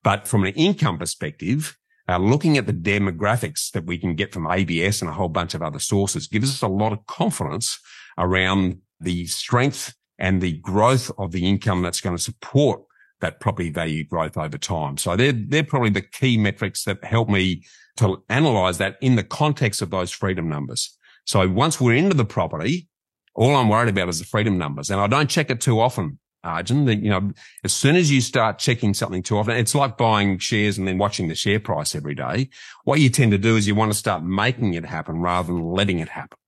But 0.06 0.28
from 0.28 0.44
an 0.44 0.54
income 0.54 0.98
perspective, 0.98 1.76
uh, 2.08 2.18
looking 2.18 2.56
at 2.56 2.68
the 2.68 2.72
demographics 2.72 3.72
that 3.72 3.86
we 3.86 3.98
can 3.98 4.14
get 4.14 4.32
from 4.32 4.46
ABS 4.48 5.02
and 5.02 5.10
a 5.10 5.12
whole 5.12 5.28
bunch 5.28 5.52
of 5.52 5.62
other 5.62 5.80
sources 5.80 6.28
gives 6.28 6.48
us 6.48 6.62
a 6.62 6.68
lot 6.68 6.92
of 6.92 7.04
confidence 7.06 7.80
around 8.16 8.78
the 9.00 9.26
strength 9.26 9.96
and 10.16 10.40
the 10.40 10.58
growth 10.58 11.10
of 11.18 11.32
the 11.32 11.44
income 11.44 11.82
that's 11.82 12.00
going 12.00 12.16
to 12.16 12.22
support 12.22 12.82
that 13.20 13.40
property 13.40 13.68
value 13.68 14.04
growth 14.04 14.36
over 14.36 14.56
time. 14.56 14.96
So 14.96 15.16
they're, 15.16 15.32
they're 15.32 15.64
probably 15.64 15.90
the 15.90 16.02
key 16.02 16.36
metrics 16.36 16.84
that 16.84 17.02
help 17.02 17.28
me 17.28 17.64
to 17.96 18.22
analyze 18.28 18.78
that 18.78 18.98
in 19.00 19.16
the 19.16 19.24
context 19.24 19.82
of 19.82 19.90
those 19.90 20.12
freedom 20.12 20.48
numbers. 20.48 20.96
So 21.24 21.48
once 21.48 21.80
we're 21.80 21.96
into 21.96 22.14
the 22.14 22.24
property, 22.24 22.86
all 23.34 23.56
I'm 23.56 23.68
worried 23.68 23.88
about 23.88 24.08
is 24.08 24.20
the 24.20 24.24
freedom 24.24 24.56
numbers 24.56 24.88
and 24.88 25.00
I 25.00 25.08
don't 25.08 25.28
check 25.28 25.50
it 25.50 25.60
too 25.60 25.80
often. 25.80 26.20
Arjun, 26.46 26.84
that, 26.86 27.02
you 27.02 27.10
know, 27.10 27.32
as 27.64 27.72
soon 27.72 27.96
as 27.96 28.10
you 28.10 28.20
start 28.20 28.58
checking 28.58 28.94
something 28.94 29.22
too 29.22 29.36
often, 29.36 29.56
it's 29.56 29.74
like 29.74 29.98
buying 29.98 30.38
shares 30.38 30.78
and 30.78 30.86
then 30.86 30.96
watching 30.96 31.28
the 31.28 31.34
share 31.34 31.60
price 31.60 31.94
every 31.94 32.14
day. 32.14 32.48
What 32.84 33.00
you 33.00 33.10
tend 33.10 33.32
to 33.32 33.38
do 33.38 33.56
is 33.56 33.66
you 33.66 33.74
want 33.74 33.92
to 33.92 33.98
start 33.98 34.22
making 34.22 34.74
it 34.74 34.84
happen 34.84 35.20
rather 35.20 35.52
than 35.52 35.64
letting 35.64 35.98
it 35.98 36.08
happen. 36.08 36.38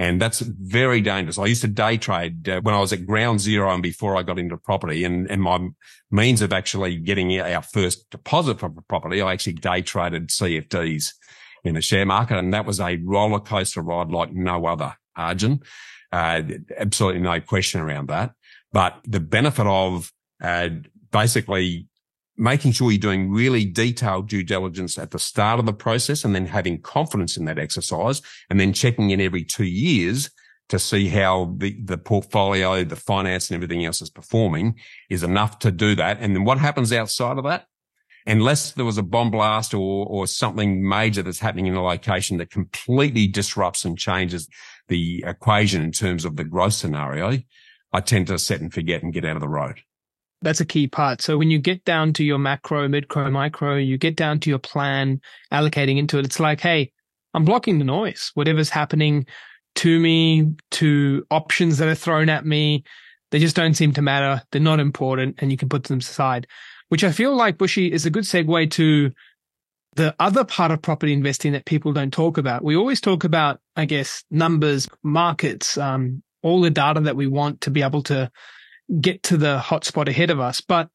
And 0.00 0.22
that's 0.22 0.40
very 0.40 1.00
dangerous. 1.00 1.38
I 1.38 1.46
used 1.46 1.62
to 1.62 1.68
day 1.68 1.96
trade 1.96 2.48
uh, 2.48 2.60
when 2.60 2.74
I 2.74 2.78
was 2.78 2.92
at 2.92 3.04
ground 3.04 3.40
zero 3.40 3.72
and 3.72 3.82
before 3.82 4.16
I 4.16 4.22
got 4.22 4.38
into 4.38 4.56
property 4.56 5.02
and, 5.02 5.28
and 5.28 5.42
my 5.42 5.70
means 6.10 6.40
of 6.40 6.52
actually 6.52 6.96
getting 6.98 7.40
our 7.40 7.62
first 7.62 8.08
deposit 8.10 8.60
from 8.60 8.78
a 8.78 8.82
property, 8.82 9.20
I 9.20 9.32
actually 9.32 9.54
day 9.54 9.82
traded 9.82 10.28
CFDs 10.28 11.14
in 11.64 11.74
the 11.74 11.80
share 11.80 12.06
market. 12.06 12.38
And 12.38 12.54
that 12.54 12.64
was 12.64 12.78
a 12.78 12.96
roller 13.02 13.40
coaster 13.40 13.82
ride 13.82 14.10
like 14.10 14.32
no 14.32 14.66
other, 14.66 14.94
Arjun. 15.16 15.62
Uh, 16.12 16.42
absolutely 16.76 17.20
no 17.20 17.40
question 17.40 17.80
around 17.80 18.08
that. 18.08 18.32
But 18.72 19.00
the 19.04 19.20
benefit 19.20 19.66
of 19.66 20.12
uh, 20.42 20.68
basically 21.10 21.88
making 22.36 22.72
sure 22.72 22.90
you're 22.90 23.00
doing 23.00 23.30
really 23.30 23.64
detailed 23.64 24.28
due 24.28 24.44
diligence 24.44 24.96
at 24.96 25.10
the 25.10 25.18
start 25.18 25.58
of 25.58 25.66
the 25.66 25.72
process 25.72 26.24
and 26.24 26.34
then 26.34 26.46
having 26.46 26.80
confidence 26.80 27.36
in 27.36 27.44
that 27.46 27.58
exercise 27.58 28.22
and 28.48 28.60
then 28.60 28.72
checking 28.72 29.10
in 29.10 29.20
every 29.20 29.44
two 29.44 29.64
years 29.64 30.30
to 30.68 30.78
see 30.78 31.08
how 31.08 31.54
the, 31.58 31.76
the 31.82 31.98
portfolio, 31.98 32.84
the 32.84 32.94
finance 32.94 33.50
and 33.50 33.56
everything 33.56 33.84
else 33.84 34.00
is 34.00 34.10
performing 34.10 34.78
is 35.10 35.22
enough 35.22 35.58
to 35.58 35.72
do 35.72 35.94
that. 35.96 36.18
And 36.20 36.36
then 36.36 36.44
what 36.44 36.58
happens 36.58 36.92
outside 36.92 37.38
of 37.38 37.44
that? 37.44 37.66
Unless 38.26 38.72
there 38.72 38.84
was 38.84 38.98
a 38.98 39.02
bomb 39.02 39.30
blast 39.30 39.72
or, 39.72 40.06
or 40.06 40.26
something 40.26 40.86
major 40.86 41.22
that's 41.22 41.40
happening 41.40 41.66
in 41.66 41.74
a 41.74 41.82
location 41.82 42.36
that 42.36 42.50
completely 42.50 43.26
disrupts 43.26 43.84
and 43.84 43.98
changes 43.98 44.48
the 44.88 45.24
equation 45.26 45.82
in 45.82 45.92
terms 45.92 46.26
of 46.26 46.36
the 46.36 46.44
growth 46.44 46.74
scenario, 46.74 47.38
I 47.92 48.00
tend 48.00 48.26
to 48.28 48.38
set 48.38 48.60
and 48.60 48.72
forget 48.72 49.02
and 49.02 49.12
get 49.12 49.24
out 49.24 49.36
of 49.36 49.40
the 49.40 49.48
road. 49.48 49.80
That's 50.40 50.60
a 50.60 50.66
key 50.66 50.86
part. 50.86 51.20
So 51.20 51.36
when 51.36 51.50
you 51.50 51.58
get 51.58 51.84
down 51.84 52.12
to 52.14 52.24
your 52.24 52.38
macro, 52.38 52.86
micro, 52.88 53.30
micro, 53.30 53.76
you 53.76 53.98
get 53.98 54.14
down 54.14 54.38
to 54.40 54.50
your 54.50 54.58
plan, 54.58 55.20
allocating 55.52 55.98
into 55.98 56.18
it, 56.18 56.24
it's 56.24 56.38
like, 56.38 56.60
hey, 56.60 56.92
I'm 57.34 57.44
blocking 57.44 57.78
the 57.78 57.84
noise. 57.84 58.30
Whatever's 58.34 58.70
happening 58.70 59.26
to 59.76 59.98
me, 60.00 60.54
to 60.72 61.26
options 61.30 61.78
that 61.78 61.88
are 61.88 61.94
thrown 61.94 62.28
at 62.28 62.46
me, 62.46 62.84
they 63.30 63.38
just 63.38 63.56
don't 63.56 63.74
seem 63.74 63.92
to 63.94 64.02
matter. 64.02 64.42
They're 64.50 64.60
not 64.60 64.80
important 64.80 65.36
and 65.38 65.50
you 65.50 65.56
can 65.56 65.68
put 65.68 65.84
them 65.84 65.98
aside, 65.98 66.46
which 66.88 67.04
I 67.04 67.12
feel 67.12 67.34
like 67.34 67.58
Bushy 67.58 67.92
is 67.92 68.06
a 68.06 68.10
good 68.10 68.24
segue 68.24 68.70
to 68.72 69.12
the 69.94 70.14
other 70.20 70.44
part 70.44 70.70
of 70.70 70.80
property 70.80 71.12
investing 71.12 71.52
that 71.52 71.64
people 71.64 71.92
don't 71.92 72.12
talk 72.12 72.38
about. 72.38 72.62
We 72.62 72.76
always 72.76 73.00
talk 73.00 73.24
about, 73.24 73.60
I 73.74 73.84
guess, 73.84 74.22
numbers, 74.30 74.88
markets, 75.02 75.76
um, 75.76 76.22
all 76.42 76.60
the 76.60 76.70
data 76.70 77.00
that 77.00 77.16
we 77.16 77.26
want 77.26 77.62
to 77.62 77.70
be 77.70 77.82
able 77.82 78.02
to 78.04 78.30
get 79.00 79.22
to 79.24 79.36
the 79.36 79.58
hotspot 79.58 80.08
ahead 80.08 80.30
of 80.30 80.40
us. 80.40 80.60
But 80.60 80.88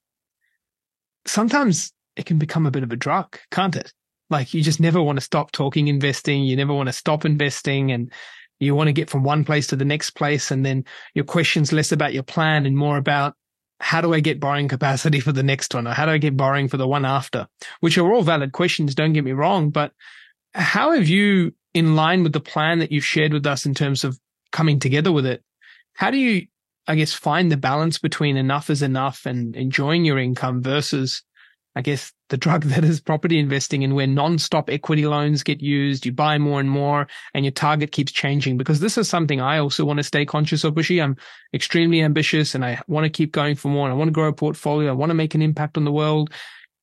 sometimes 1.25 1.91
it 2.15 2.25
can 2.25 2.37
become 2.37 2.65
a 2.65 2.71
bit 2.71 2.83
of 2.83 2.91
a 2.91 2.97
drug, 2.97 3.37
can't 3.51 3.75
it? 3.75 3.91
Like 4.29 4.53
you 4.53 4.61
just 4.61 4.79
never 4.79 5.01
want 5.01 5.17
to 5.17 5.25
stop 5.25 5.51
talking 5.51 5.87
investing. 5.87 6.43
You 6.43 6.55
never 6.55 6.73
want 6.73 6.87
to 6.87 6.93
stop 6.93 7.25
investing 7.25 7.91
and 7.91 8.11
you 8.59 8.75
want 8.75 8.87
to 8.87 8.93
get 8.93 9.09
from 9.09 9.23
one 9.23 9.43
place 9.43 9.67
to 9.67 9.75
the 9.75 9.85
next 9.85 10.11
place. 10.11 10.51
And 10.51 10.65
then 10.65 10.85
your 11.13 11.25
question's 11.25 11.73
less 11.73 11.91
about 11.91 12.13
your 12.13 12.23
plan 12.23 12.65
and 12.65 12.77
more 12.77 12.97
about 12.97 13.35
how 13.79 13.99
do 13.99 14.13
I 14.13 14.21
get 14.21 14.39
borrowing 14.39 14.69
capacity 14.69 15.19
for 15.19 15.33
the 15.33 15.43
next 15.43 15.73
one? 15.73 15.87
Or 15.87 15.93
how 15.93 16.05
do 16.05 16.11
I 16.11 16.17
get 16.17 16.37
borrowing 16.37 16.69
for 16.69 16.77
the 16.77 16.87
one 16.87 17.05
after? 17.05 17.47
Which 17.81 17.97
are 17.97 18.13
all 18.13 18.23
valid 18.23 18.53
questions. 18.53 18.95
Don't 18.95 19.13
get 19.13 19.25
me 19.25 19.33
wrong. 19.33 19.71
But 19.71 19.91
how 20.53 20.91
have 20.91 21.07
you, 21.07 21.53
in 21.73 21.95
line 21.95 22.23
with 22.23 22.33
the 22.33 22.39
plan 22.39 22.79
that 22.79 22.91
you've 22.91 23.05
shared 23.05 23.33
with 23.33 23.45
us 23.45 23.65
in 23.65 23.73
terms 23.73 24.03
of 24.03 24.17
coming 24.53 24.79
together 24.79 25.11
with 25.11 25.25
it. 25.25 25.43
How 25.95 26.11
do 26.11 26.17
you, 26.17 26.47
I 26.87 26.95
guess, 26.95 27.11
find 27.11 27.51
the 27.51 27.57
balance 27.57 27.97
between 27.97 28.37
enough 28.37 28.69
is 28.69 28.81
enough 28.81 29.25
and 29.25 29.55
enjoying 29.57 30.05
your 30.05 30.17
income 30.17 30.61
versus, 30.61 31.23
I 31.75 31.81
guess, 31.81 32.13
the 32.29 32.37
drug 32.45 32.63
that 32.63 32.85
is 32.85 33.01
property 33.01 33.37
investing 33.37 33.83
and 33.83 33.95
where 33.95 34.07
non-stop 34.07 34.69
equity 34.69 35.05
loans 35.05 35.43
get 35.43 35.61
used, 35.61 36.05
you 36.05 36.13
buy 36.13 36.37
more 36.37 36.61
and 36.61 36.69
more 36.69 37.07
and 37.33 37.43
your 37.43 37.51
target 37.51 37.91
keeps 37.91 38.11
changing 38.11 38.57
because 38.57 38.79
this 38.79 38.97
is 38.97 39.09
something 39.09 39.41
I 39.41 39.57
also 39.57 39.83
want 39.83 39.97
to 39.97 40.03
stay 40.03 40.25
conscious 40.25 40.63
of, 40.63 40.75
Bushy. 40.75 41.01
I'm 41.01 41.17
extremely 41.53 42.01
ambitious 42.01 42.55
and 42.55 42.63
I 42.63 42.81
want 42.87 43.03
to 43.03 43.09
keep 43.09 43.33
going 43.33 43.55
for 43.55 43.67
more. 43.67 43.89
I 43.89 43.93
want 43.93 44.07
to 44.07 44.13
grow 44.13 44.29
a 44.29 44.33
portfolio. 44.33 44.89
I 44.89 44.95
want 44.95 45.09
to 45.09 45.15
make 45.15 45.35
an 45.35 45.41
impact 45.41 45.77
on 45.77 45.83
the 45.83 45.91
world. 45.91 46.31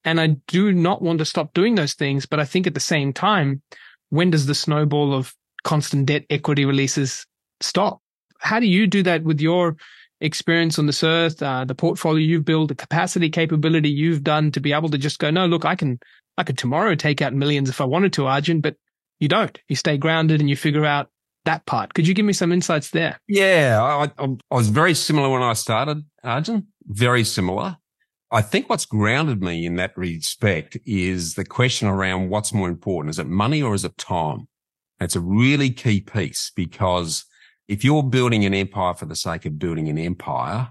And 0.05 0.21
I 0.21 0.29
do 0.49 0.73
not 0.73 1.03
want 1.03 1.19
to 1.19 1.25
stop 1.25 1.53
doing 1.53 1.75
those 1.75 1.95
things. 1.95 2.27
But 2.27 2.41
I 2.41 2.45
think 2.45 2.67
at 2.67 2.75
the 2.75 2.81
same 2.81 3.13
time, 3.13 3.61
when 4.09 4.31
does 4.31 4.47
the 4.47 4.55
snowball 4.55 5.13
of 5.15 5.35
constant 5.63 6.07
debt 6.07 6.25
equity 6.31 6.65
releases 6.65 7.27
stop. 7.61 8.01
How 8.39 8.61
do 8.61 8.67
you 8.67 8.87
do 8.87 9.03
that 9.03 9.23
with 9.23 9.41
your 9.41 9.77
experience 10.21 10.79
on 10.79 10.87
this 10.87 11.03
earth, 11.03 11.43
uh, 11.43 11.65
the 11.65 11.75
portfolio 11.75 12.25
you've 12.25 12.45
built, 12.45 12.69
the 12.69 12.75
capacity 12.75 13.31
capability 13.31 13.89
you've 13.89 14.23
done 14.23 14.51
to 14.53 14.61
be 14.61 14.73
able 14.73 14.89
to 14.91 14.99
just 14.99 15.19
go, 15.19 15.31
no, 15.31 15.47
look, 15.47 15.65
I 15.65 15.75
can, 15.75 15.99
I 16.37 16.43
could 16.43 16.59
tomorrow 16.59 16.95
take 16.95 17.23
out 17.23 17.33
millions 17.33 17.69
if 17.69 17.81
I 17.81 17.85
wanted 17.85 18.13
to, 18.15 18.27
Arjun, 18.27 18.61
but 18.61 18.77
you 19.19 19.29
don't. 19.29 19.59
You 19.69 19.77
stay 19.77 19.97
grounded 19.99 20.41
and 20.41 20.49
you 20.49 20.57
figure 20.57 20.85
out 20.85 21.09
that 21.45 21.65
part. 21.67 21.95
Could 21.95 22.07
you 22.07 22.15
give 22.15 22.27
me 22.27 22.33
some 22.33 22.53
insights 22.53 22.91
there? 22.91 23.19
Yeah, 23.29 23.79
I, 23.83 24.23
I, 24.23 24.27
I 24.51 24.55
was 24.55 24.69
very 24.69 24.95
similar 24.95 25.29
when 25.29 25.43
I 25.43 25.55
started, 25.55 26.05
Arjun. 26.23 26.67
Very 26.87 27.25
similar. 27.25 27.77
I 28.33 28.43
think 28.43 28.69
what's 28.69 28.87
grounded 28.87 29.43
me 29.43 29.67
in 29.67 29.77
that 29.77 29.97
respect 29.97 30.77
is 30.87 31.35
the 31.35 31.45
question 31.45 31.89
around 31.89 32.29
what's 32.29 32.53
more 32.53 32.69
important. 32.69 33.11
Is 33.11 33.19
it 33.19 33.27
money 33.27 33.61
or 33.61 33.75
is 33.75 33.85
it 33.85 33.97
time? 33.99 34.47
It's 35.01 35.17
a 35.17 35.21
really 35.21 35.71
key 35.71 36.01
piece 36.01 36.53
because 36.55 37.25
if 37.71 37.85
you're 37.85 38.03
building 38.03 38.45
an 38.45 38.53
empire 38.53 38.95
for 38.95 39.07
the 39.07 39.15
sake 39.15 39.47
of 39.47 39.57
building 39.57 39.89
an 39.89 39.97
empire, 39.97 40.71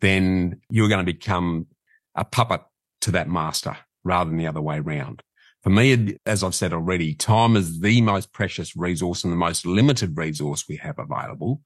then 0.00 0.60
you're 0.68 0.88
going 0.88 1.04
to 1.06 1.12
become 1.12 1.68
a 2.16 2.24
puppet 2.24 2.60
to 3.02 3.12
that 3.12 3.28
master 3.28 3.76
rather 4.02 4.28
than 4.28 4.38
the 4.38 4.48
other 4.48 4.60
way 4.60 4.78
around. 4.78 5.22
For 5.62 5.70
me, 5.70 6.16
as 6.26 6.42
I've 6.42 6.56
said 6.56 6.72
already, 6.72 7.14
time 7.14 7.54
is 7.54 7.80
the 7.80 8.00
most 8.00 8.32
precious 8.32 8.76
resource 8.76 9.22
and 9.22 9.32
the 9.32 9.36
most 9.36 9.64
limited 9.64 10.16
resource 10.16 10.64
we 10.68 10.74
have 10.78 10.98
available. 10.98 11.60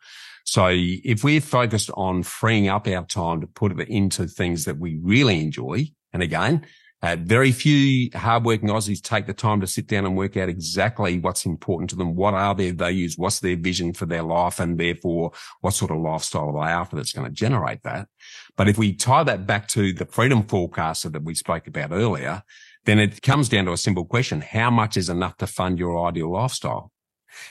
So 0.44 0.68
if 0.70 1.25
we're 1.25 1.40
focused 1.40 1.90
on 1.94 2.23
freeing 2.23 2.68
up 2.68 2.87
our 2.87 3.07
time 3.07 3.40
to 3.40 3.47
put 3.47 3.73
it 3.81 3.88
into 3.88 4.27
things 4.27 4.66
that 4.66 4.79
we 4.79 4.99
really 5.03 5.40
enjoy, 5.40 5.87
and 6.12 6.23
again, 6.23 6.66
uh, 7.04 7.16
very 7.20 7.52
few 7.52 8.08
hardworking 8.14 8.70
Aussies 8.70 9.02
take 9.02 9.26
the 9.26 9.34
time 9.34 9.60
to 9.60 9.66
sit 9.66 9.86
down 9.86 10.06
and 10.06 10.16
work 10.16 10.38
out 10.38 10.48
exactly 10.48 11.18
what's 11.18 11.44
important 11.44 11.90
to 11.90 11.96
them. 11.96 12.16
What 12.16 12.32
are 12.32 12.54
their 12.54 12.72
values? 12.72 13.18
What's 13.18 13.40
their 13.40 13.56
vision 13.56 13.92
for 13.92 14.06
their 14.06 14.22
life? 14.22 14.58
And 14.58 14.80
therefore, 14.80 15.32
what 15.60 15.74
sort 15.74 15.90
of 15.90 15.98
lifestyle 15.98 16.56
are 16.56 16.64
they 16.64 16.72
after 16.72 16.96
that's 16.96 17.12
going 17.12 17.26
to 17.26 17.32
generate 17.32 17.82
that? 17.82 18.08
But 18.56 18.70
if 18.70 18.78
we 18.78 18.94
tie 18.94 19.22
that 19.22 19.46
back 19.46 19.68
to 19.68 19.92
the 19.92 20.06
freedom 20.06 20.44
forecaster 20.44 21.10
that 21.10 21.24
we 21.24 21.34
spoke 21.34 21.66
about 21.66 21.92
earlier, 21.92 22.42
then 22.86 22.98
it 22.98 23.20
comes 23.20 23.50
down 23.50 23.66
to 23.66 23.72
a 23.72 23.76
simple 23.76 24.06
question. 24.06 24.40
How 24.40 24.70
much 24.70 24.96
is 24.96 25.10
enough 25.10 25.36
to 25.38 25.46
fund 25.46 25.78
your 25.78 26.08
ideal 26.08 26.32
lifestyle? 26.32 26.90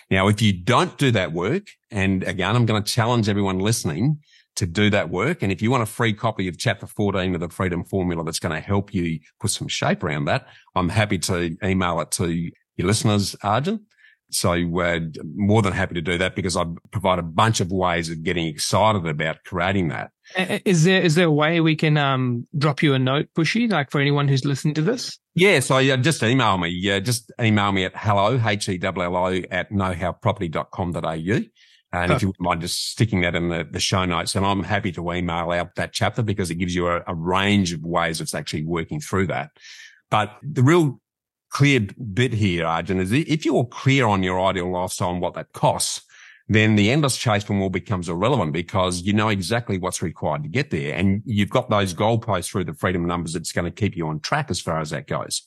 Now, 0.10 0.30
if 0.30 0.42
you 0.42 0.52
don't 0.52 0.98
do 0.98 1.12
that 1.12 1.32
work, 1.32 1.68
and 1.92 2.24
again, 2.24 2.56
I'm 2.56 2.66
going 2.66 2.82
to 2.82 2.92
challenge 2.92 3.30
everyone 3.30 3.60
listening 3.60 4.18
to 4.64 4.72
do 4.72 4.90
that 4.90 5.10
work. 5.10 5.44
And 5.44 5.52
if 5.52 5.62
you 5.62 5.70
want 5.70 5.84
a 5.84 5.88
free 5.88 6.14
copy 6.14 6.48
of 6.48 6.58
chapter 6.58 6.88
14 6.88 7.36
of 7.36 7.42
the 7.42 7.50
freedom 7.50 7.84
formula 7.84 8.24
that's 8.24 8.40
going 8.40 8.56
to 8.56 8.62
help 8.62 8.94
you 8.94 9.20
put 9.40 9.52
some 9.52 9.68
shape 9.68 10.04
around 10.04 10.26
that, 10.26 10.48
I'm 10.76 10.90
happy 10.90 11.18
to 11.20 11.56
email 11.64 12.00
it 12.00 12.12
to 12.12 12.30
your 12.78 12.88
listeners, 12.88 13.36
Arjun. 13.44 13.86
So 14.30 14.66
we're 14.66 15.12
more 15.36 15.62
than 15.62 15.74
happy 15.74 15.94
to 15.96 16.02
do 16.02 16.18
that 16.18 16.36
because 16.36 16.58
I 16.58 16.66
provide 16.92 17.20
a 17.20 17.24
bunch 17.24 17.60
of 17.60 17.72
ways 17.72 18.10
of 18.10 18.24
getting 18.24 18.48
excited 18.48 19.06
about 19.06 19.44
creating 19.46 19.90
that. 19.90 20.12
Is 20.66 20.86
there 20.86 21.02
is 21.02 21.16
there 21.16 21.28
a 21.28 21.32
way 21.32 21.60
we 21.60 21.76
can 21.76 21.98
um, 21.98 22.48
drop 22.58 22.82
you 22.82 22.94
a 22.94 23.00
note, 23.00 23.28
Bushy, 23.36 23.68
like 23.68 23.92
for 23.92 24.00
anyone 24.02 24.28
who's 24.28 24.46
listening 24.46 24.74
to 24.76 24.82
this? 24.82 25.20
Yeah, 25.36 25.60
so 25.60 25.78
yeah, 25.78 25.98
just 25.98 26.24
email 26.24 26.58
me. 26.58 26.70
Yeah, 26.70 27.00
just 27.00 27.32
email 27.40 27.72
me 27.74 27.84
at 27.84 27.92
hello, 27.96 28.42
H-E-L-L-O 28.44 29.42
at 29.52 29.70
knowhowproperty.com.au. 29.72 31.42
And 31.94 32.12
if 32.12 32.24
you 32.24 32.30
wouldn't 32.30 32.42
mind 32.42 32.62
just 32.62 32.90
sticking 32.90 33.22
that 33.22 33.36
in 33.36 33.50
the, 33.50 33.68
the 33.70 33.80
show 33.80 34.04
notes, 34.04 34.36
and 34.36 34.44
I'm 34.46 34.64
happy 34.64 34.92
to 34.94 35.14
email 35.14 35.52
out 35.52 35.76
that 35.76 35.94
chapter 35.94 36.24
because 36.24 36.50
it 36.50 36.56
gives 36.56 36.74
you 36.74 36.88
a, 36.88 37.04
a 37.06 37.14
range 37.14 37.72
of 37.72 37.84
ways 37.84 38.20
of 38.20 38.34
actually 38.34 38.66
working 38.66 39.00
through 39.00 39.28
that. 39.28 39.52
But 40.10 40.36
the 40.42 40.64
real 40.64 41.00
clear 41.52 41.82
bit 42.14 42.34
here, 42.34 42.66
Arjun, 42.66 43.00
is 43.00 43.12
if 43.12 43.46
you're 43.46 43.66
clear 43.66 44.08
on 44.08 44.24
your 44.24 44.42
ideal 44.42 44.72
lifestyle 44.72 45.12
and 45.12 45.22
what 45.22 45.36
that 45.36 45.54
costs, 45.54 46.02
then 46.50 46.76
the 46.76 46.90
endless 46.90 47.16
chase 47.16 47.44
for 47.44 47.54
more 47.54 47.70
becomes 47.70 48.10
irrelevant 48.10 48.54
because 48.54 49.02
you 49.02 49.14
know 49.14 49.30
exactly 49.30 49.78
what's 49.78 50.02
required 50.02 50.44
to 50.44 50.50
get 50.50 50.72
there. 50.72 50.96
And 50.96 51.22
you've 51.26 51.50
got 51.52 51.70
those 51.70 51.94
goalposts 51.94 52.50
through 52.50 52.66
the 52.66 52.74
freedom 52.74 53.06
numbers 53.06 53.34
that's 53.34 53.52
going 53.52 53.66
to 53.66 53.72
keep 53.72 53.96
you 53.96 54.08
on 54.08 54.20
track 54.20 54.50
as 54.50 54.60
far 54.60 54.82
as 54.82 54.90
that 54.90 55.08
goes. 55.08 55.44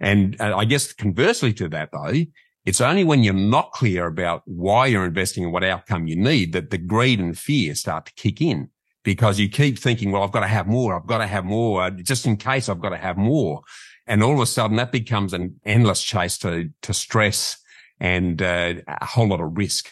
And 0.00 0.38
uh, 0.40 0.56
I 0.56 0.64
guess 0.64 0.92
conversely 0.92 1.52
to 1.54 1.68
that 1.70 1.90
though, 1.92 2.24
it's 2.64 2.80
only 2.80 3.04
when 3.04 3.22
you're 3.22 3.34
not 3.34 3.72
clear 3.72 4.06
about 4.06 4.42
why 4.46 4.86
you're 4.86 5.04
investing 5.04 5.44
and 5.44 5.52
what 5.52 5.64
outcome 5.64 6.06
you 6.06 6.16
need 6.16 6.52
that 6.52 6.70
the 6.70 6.78
greed 6.78 7.20
and 7.20 7.38
fear 7.38 7.74
start 7.74 8.06
to 8.06 8.12
kick 8.14 8.40
in 8.40 8.70
because 9.02 9.38
you 9.38 9.48
keep 9.48 9.78
thinking, 9.78 10.10
well, 10.10 10.22
I've 10.22 10.32
got 10.32 10.40
to 10.40 10.46
have 10.46 10.66
more. 10.66 10.96
I've 10.96 11.06
got 11.06 11.18
to 11.18 11.26
have 11.26 11.44
more 11.44 11.82
uh, 11.82 11.90
just 11.90 12.26
in 12.26 12.36
case 12.36 12.68
I've 12.68 12.80
got 12.80 12.88
to 12.90 12.96
have 12.96 13.18
more. 13.18 13.62
And 14.06 14.22
all 14.22 14.34
of 14.34 14.40
a 14.40 14.46
sudden 14.46 14.76
that 14.78 14.92
becomes 14.92 15.32
an 15.32 15.60
endless 15.64 16.02
chase 16.02 16.38
to, 16.38 16.70
to 16.82 16.94
stress 16.94 17.58
and 18.00 18.40
uh, 18.40 18.74
a 18.88 19.04
whole 19.04 19.28
lot 19.28 19.40
of 19.40 19.56
risk. 19.56 19.90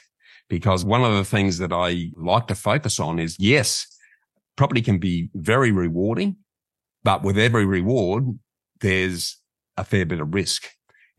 Because 0.48 0.84
one 0.84 1.04
of 1.04 1.14
the 1.14 1.24
things 1.24 1.58
that 1.58 1.72
I 1.72 2.10
like 2.16 2.46
to 2.48 2.54
focus 2.54 3.00
on 3.00 3.18
is 3.18 3.36
yes, 3.38 3.86
property 4.56 4.82
can 4.82 4.98
be 4.98 5.30
very 5.34 5.72
rewarding, 5.72 6.36
but 7.04 7.22
with 7.22 7.38
every 7.38 7.64
reward, 7.64 8.38
there's 8.80 9.38
a 9.76 9.84
fair 9.84 10.04
bit 10.04 10.20
of 10.20 10.34
risk. 10.34 10.68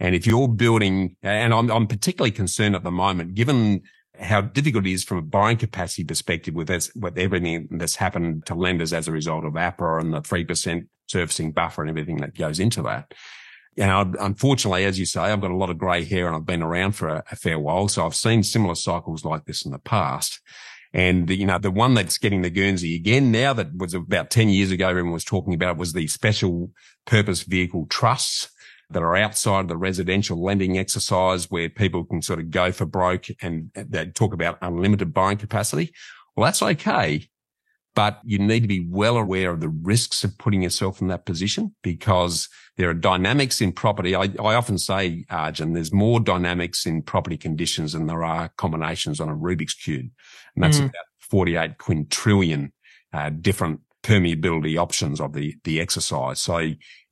And 0.04 0.14
if 0.14 0.28
you're 0.28 0.50
building, 0.50 1.16
and 1.24 1.54
I'm, 1.54 1.72
I'm 1.72 1.88
particularly 1.88 2.32
concerned 2.32 2.76
at 2.76 2.84
the 2.84 2.92
moment, 2.92 3.36
given 3.36 3.84
how 4.20 4.42
difficult 4.42 4.86
it 4.86 4.92
is 4.92 5.06
from 5.06 5.18
a 5.18 5.22
borrowing 5.22 5.56
capacity 5.56 6.04
perspective 6.04 6.54
with, 6.54 6.68
this, 6.68 6.92
with 6.94 7.18
everything 7.18 7.70
that's 7.72 7.96
happened 7.96 8.46
to 8.48 8.54
lenders 8.54 8.92
as 8.92 9.08
a 9.08 9.14
result 9.14 9.46
of 9.46 9.54
APRA 9.54 10.02
and 10.02 10.14
the 10.14 10.20
3% 10.20 10.88
servicing 11.08 11.54
buffer 11.54 11.82
and 11.82 11.90
everything 11.90 12.18
that 12.18 12.38
goes 12.38 12.60
into 12.60 12.82
that. 12.82 13.14
You 13.78 13.86
know, 13.86 14.14
unfortunately, 14.20 14.84
as 14.84 15.00
you 15.00 15.06
say, 15.06 15.22
I've 15.22 15.40
got 15.40 15.52
a 15.52 15.56
lot 15.56 15.70
of 15.70 15.78
grey 15.78 16.04
hair 16.04 16.28
and 16.28 16.36
I've 16.36 16.46
been 16.46 16.62
around 16.62 16.92
for 16.92 17.08
a, 17.08 17.24
a 17.32 17.38
fair 17.38 17.58
while. 17.58 17.88
So 17.88 18.06
I've 18.06 18.14
seen 18.14 18.44
similar 18.44 18.76
cycles 18.76 19.24
like 19.24 19.46
this 19.46 19.66
in 19.66 19.72
the 19.72 19.80
past. 19.80 20.42
And, 20.92 21.30
you 21.30 21.46
know, 21.46 21.60
the 21.60 21.72
one 21.72 21.94
that's 21.94 22.18
getting 22.18 22.42
the 22.42 22.50
Guernsey 22.50 22.94
again 22.94 23.32
now 23.32 23.54
that 23.54 23.76
was 23.78 23.94
about 23.94 24.30
10 24.32 24.50
years 24.50 24.70
ago, 24.70 24.90
everyone 24.90 25.14
was 25.14 25.24
talking 25.24 25.54
about 25.54 25.78
was 25.78 25.94
the 25.94 26.08
special 26.08 26.72
purpose 27.06 27.44
vehicle 27.44 27.88
trusts 27.90 28.50
that 28.90 29.04
are 29.04 29.16
outside 29.16 29.62
of 29.62 29.68
the 29.68 29.78
residential 29.78 30.42
lending 30.44 30.78
exercise 30.78 31.50
where 31.50 31.70
people 31.70 32.04
can 32.04 32.22
sort 32.22 32.40
of 32.40 32.52
go 32.52 32.72
for 32.72 32.86
broke 32.86 33.26
and 33.42 33.72
they 33.76 34.06
talk 34.08 34.34
about 34.34 34.58
unlimited 34.62 35.14
buying 35.14 35.38
capacity. 35.38 35.94
Well, 36.36 36.46
that's 36.46 36.62
okay. 36.62 37.28
But 37.96 38.20
you 38.24 38.40
need 38.40 38.62
to 38.62 38.68
be 38.68 38.88
well 38.90 39.18
aware 39.18 39.52
of 39.52 39.60
the 39.60 39.70
risks 39.70 40.24
of 40.24 40.38
putting 40.40 40.64
yourself 40.64 41.00
in 41.00 41.10
that 41.10 41.26
position 41.26 41.76
because 41.84 42.50
there 42.76 42.90
are 42.90 42.96
dynamics 42.96 43.62
in 43.62 43.72
property. 43.72 44.16
I, 44.16 44.24
I 44.40 44.56
often 44.56 44.80
say, 44.80 45.26
Arjun, 45.30 45.74
there's 45.74 45.94
more 45.94 46.20
dynamics 46.20 46.88
in 46.88 47.04
property 47.04 47.38
conditions 47.38 47.94
than 47.94 48.08
there 48.08 48.24
are 48.24 48.50
combinations 48.58 49.20
on 49.20 49.30
a 49.30 49.36
Rubik's 49.36 49.76
cube. 49.76 50.10
And 50.56 50.64
that's 50.64 50.80
mm. 50.80 50.90
about 50.90 51.06
48 51.20 51.78
quintillion 51.78 52.72
uh, 53.14 53.30
different 53.30 53.82
permeability 54.04 54.78
options 54.78 55.20
of 55.20 55.34
the, 55.34 55.56
the 55.64 55.80
exercise. 55.80 56.40
So 56.40 56.58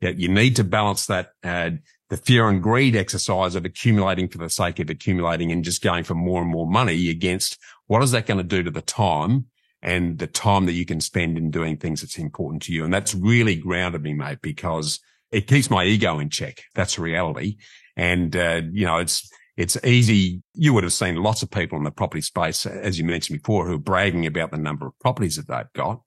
you 0.02 0.28
need 0.28 0.58
to 0.58 0.64
balance 0.64 1.08
that, 1.08 1.30
uh, 1.44 1.72
the 2.10 2.18
fear 2.18 2.50
and 2.50 2.62
greed 2.62 2.96
exercise 2.96 3.56
of 3.56 3.64
accumulating 3.64 4.28
for 4.28 4.38
the 4.38 4.50
sake 4.50 4.80
of 4.80 4.90
accumulating 4.90 5.52
and 5.52 5.64
just 5.64 5.82
going 5.82 6.04
for 6.04 6.14
more 6.14 6.42
and 6.42 6.52
more 6.52 6.68
money 6.68 7.10
against 7.10 7.58
what 7.88 8.04
is 8.04 8.12
that 8.12 8.26
going 8.26 8.38
to 8.38 8.44
do 8.44 8.62
to 8.64 8.72
the 8.72 8.82
time 8.82 9.46
and 9.82 10.20
the 10.20 10.28
time 10.28 10.66
that 10.66 10.74
you 10.74 10.86
can 10.86 11.00
spend 11.00 11.38
in 11.38 11.50
doing 11.50 11.78
things 11.78 12.02
that's 12.02 12.18
important 12.18 12.64
to 12.64 12.74
you. 12.74 12.84
And 12.84 12.94
that's 12.94 13.16
really 13.16 13.56
grounded 13.56 14.04
me, 14.04 14.14
mate, 14.14 14.40
because 14.42 15.00
it 15.32 15.48
keeps 15.48 15.70
my 15.70 15.86
ego 15.86 16.20
in 16.20 16.30
check. 16.30 16.64
That's 16.76 17.00
reality. 17.00 17.58
And, 17.96 18.36
uh, 18.36 18.62
you 18.72 18.86
know, 18.86 18.98
it's, 18.98 19.32
it's 19.56 19.78
easy. 19.84 20.44
You 20.54 20.74
would 20.74 20.84
have 20.84 20.94
seen 20.94 21.16
lots 21.16 21.44
of 21.44 21.50
people 21.50 21.78
in 21.78 21.84
the 21.84 21.92
property 21.92 22.22
space, 22.22 22.66
as 22.66 23.00
you 23.00 23.06
mentioned 23.06 23.40
before, 23.40 23.66
who 23.66 23.76
are 23.76 23.80
bragging 23.80 24.26
about 24.26 24.52
the 24.52 24.58
number 24.58 24.88
of 24.88 25.00
properties 25.00 25.38
that 25.38 25.48
they've 25.48 25.74
got. 25.74 26.02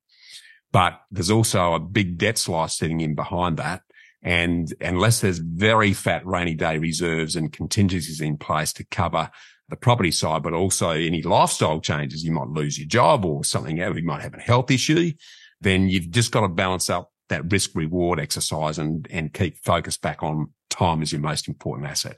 But 0.75 1.01
there's 1.13 1.31
also 1.31 1.75
a 1.75 1.79
big 1.79 2.19
debt 2.19 2.37
slice 2.37 2.77
sitting 2.77 3.01
in 3.01 3.15
behind 3.15 3.59
that. 3.59 3.83
And 4.23 4.75
unless 4.81 5.21
there's 5.21 5.39
very 5.39 5.93
fat 5.93 6.27
rainy 6.27 6.55
day 6.55 6.79
reserves 6.79 7.37
and 7.37 7.53
contingencies 7.53 8.21
in 8.21 8.39
place 8.39 8.73
to 8.73 8.85
cover 8.85 9.31
the 9.69 9.77
property 9.77 10.11
side, 10.11 10.43
but 10.43 10.53
also 10.53 10.91
any 10.91 11.23
lifestyle 11.23 11.79
changes, 11.79 12.25
you 12.25 12.33
might 12.33 12.49
lose 12.49 12.77
your 12.77 12.89
job 12.89 13.25
or 13.25 13.45
something, 13.45 13.77
you 13.77 14.03
might 14.03 14.23
have 14.23 14.35
a 14.35 14.41
health 14.41 14.69
issue, 14.69 15.13
then 15.61 15.89
you've 15.89 16.11
just 16.11 16.33
got 16.33 16.41
to 16.41 16.49
balance 16.49 16.91
up 16.91 17.13
that 17.29 17.53
risk 17.53 17.71
reward 17.77 18.19
exercise 18.19 18.77
and, 18.77 19.07
and 19.13 19.33
keep 19.33 19.57
focus 19.59 19.97
back 19.97 20.25
on 20.25 20.53
time 20.71 21.03
as 21.03 21.13
your 21.13 21.21
most 21.21 21.47
important 21.47 21.89
asset. 21.89 22.17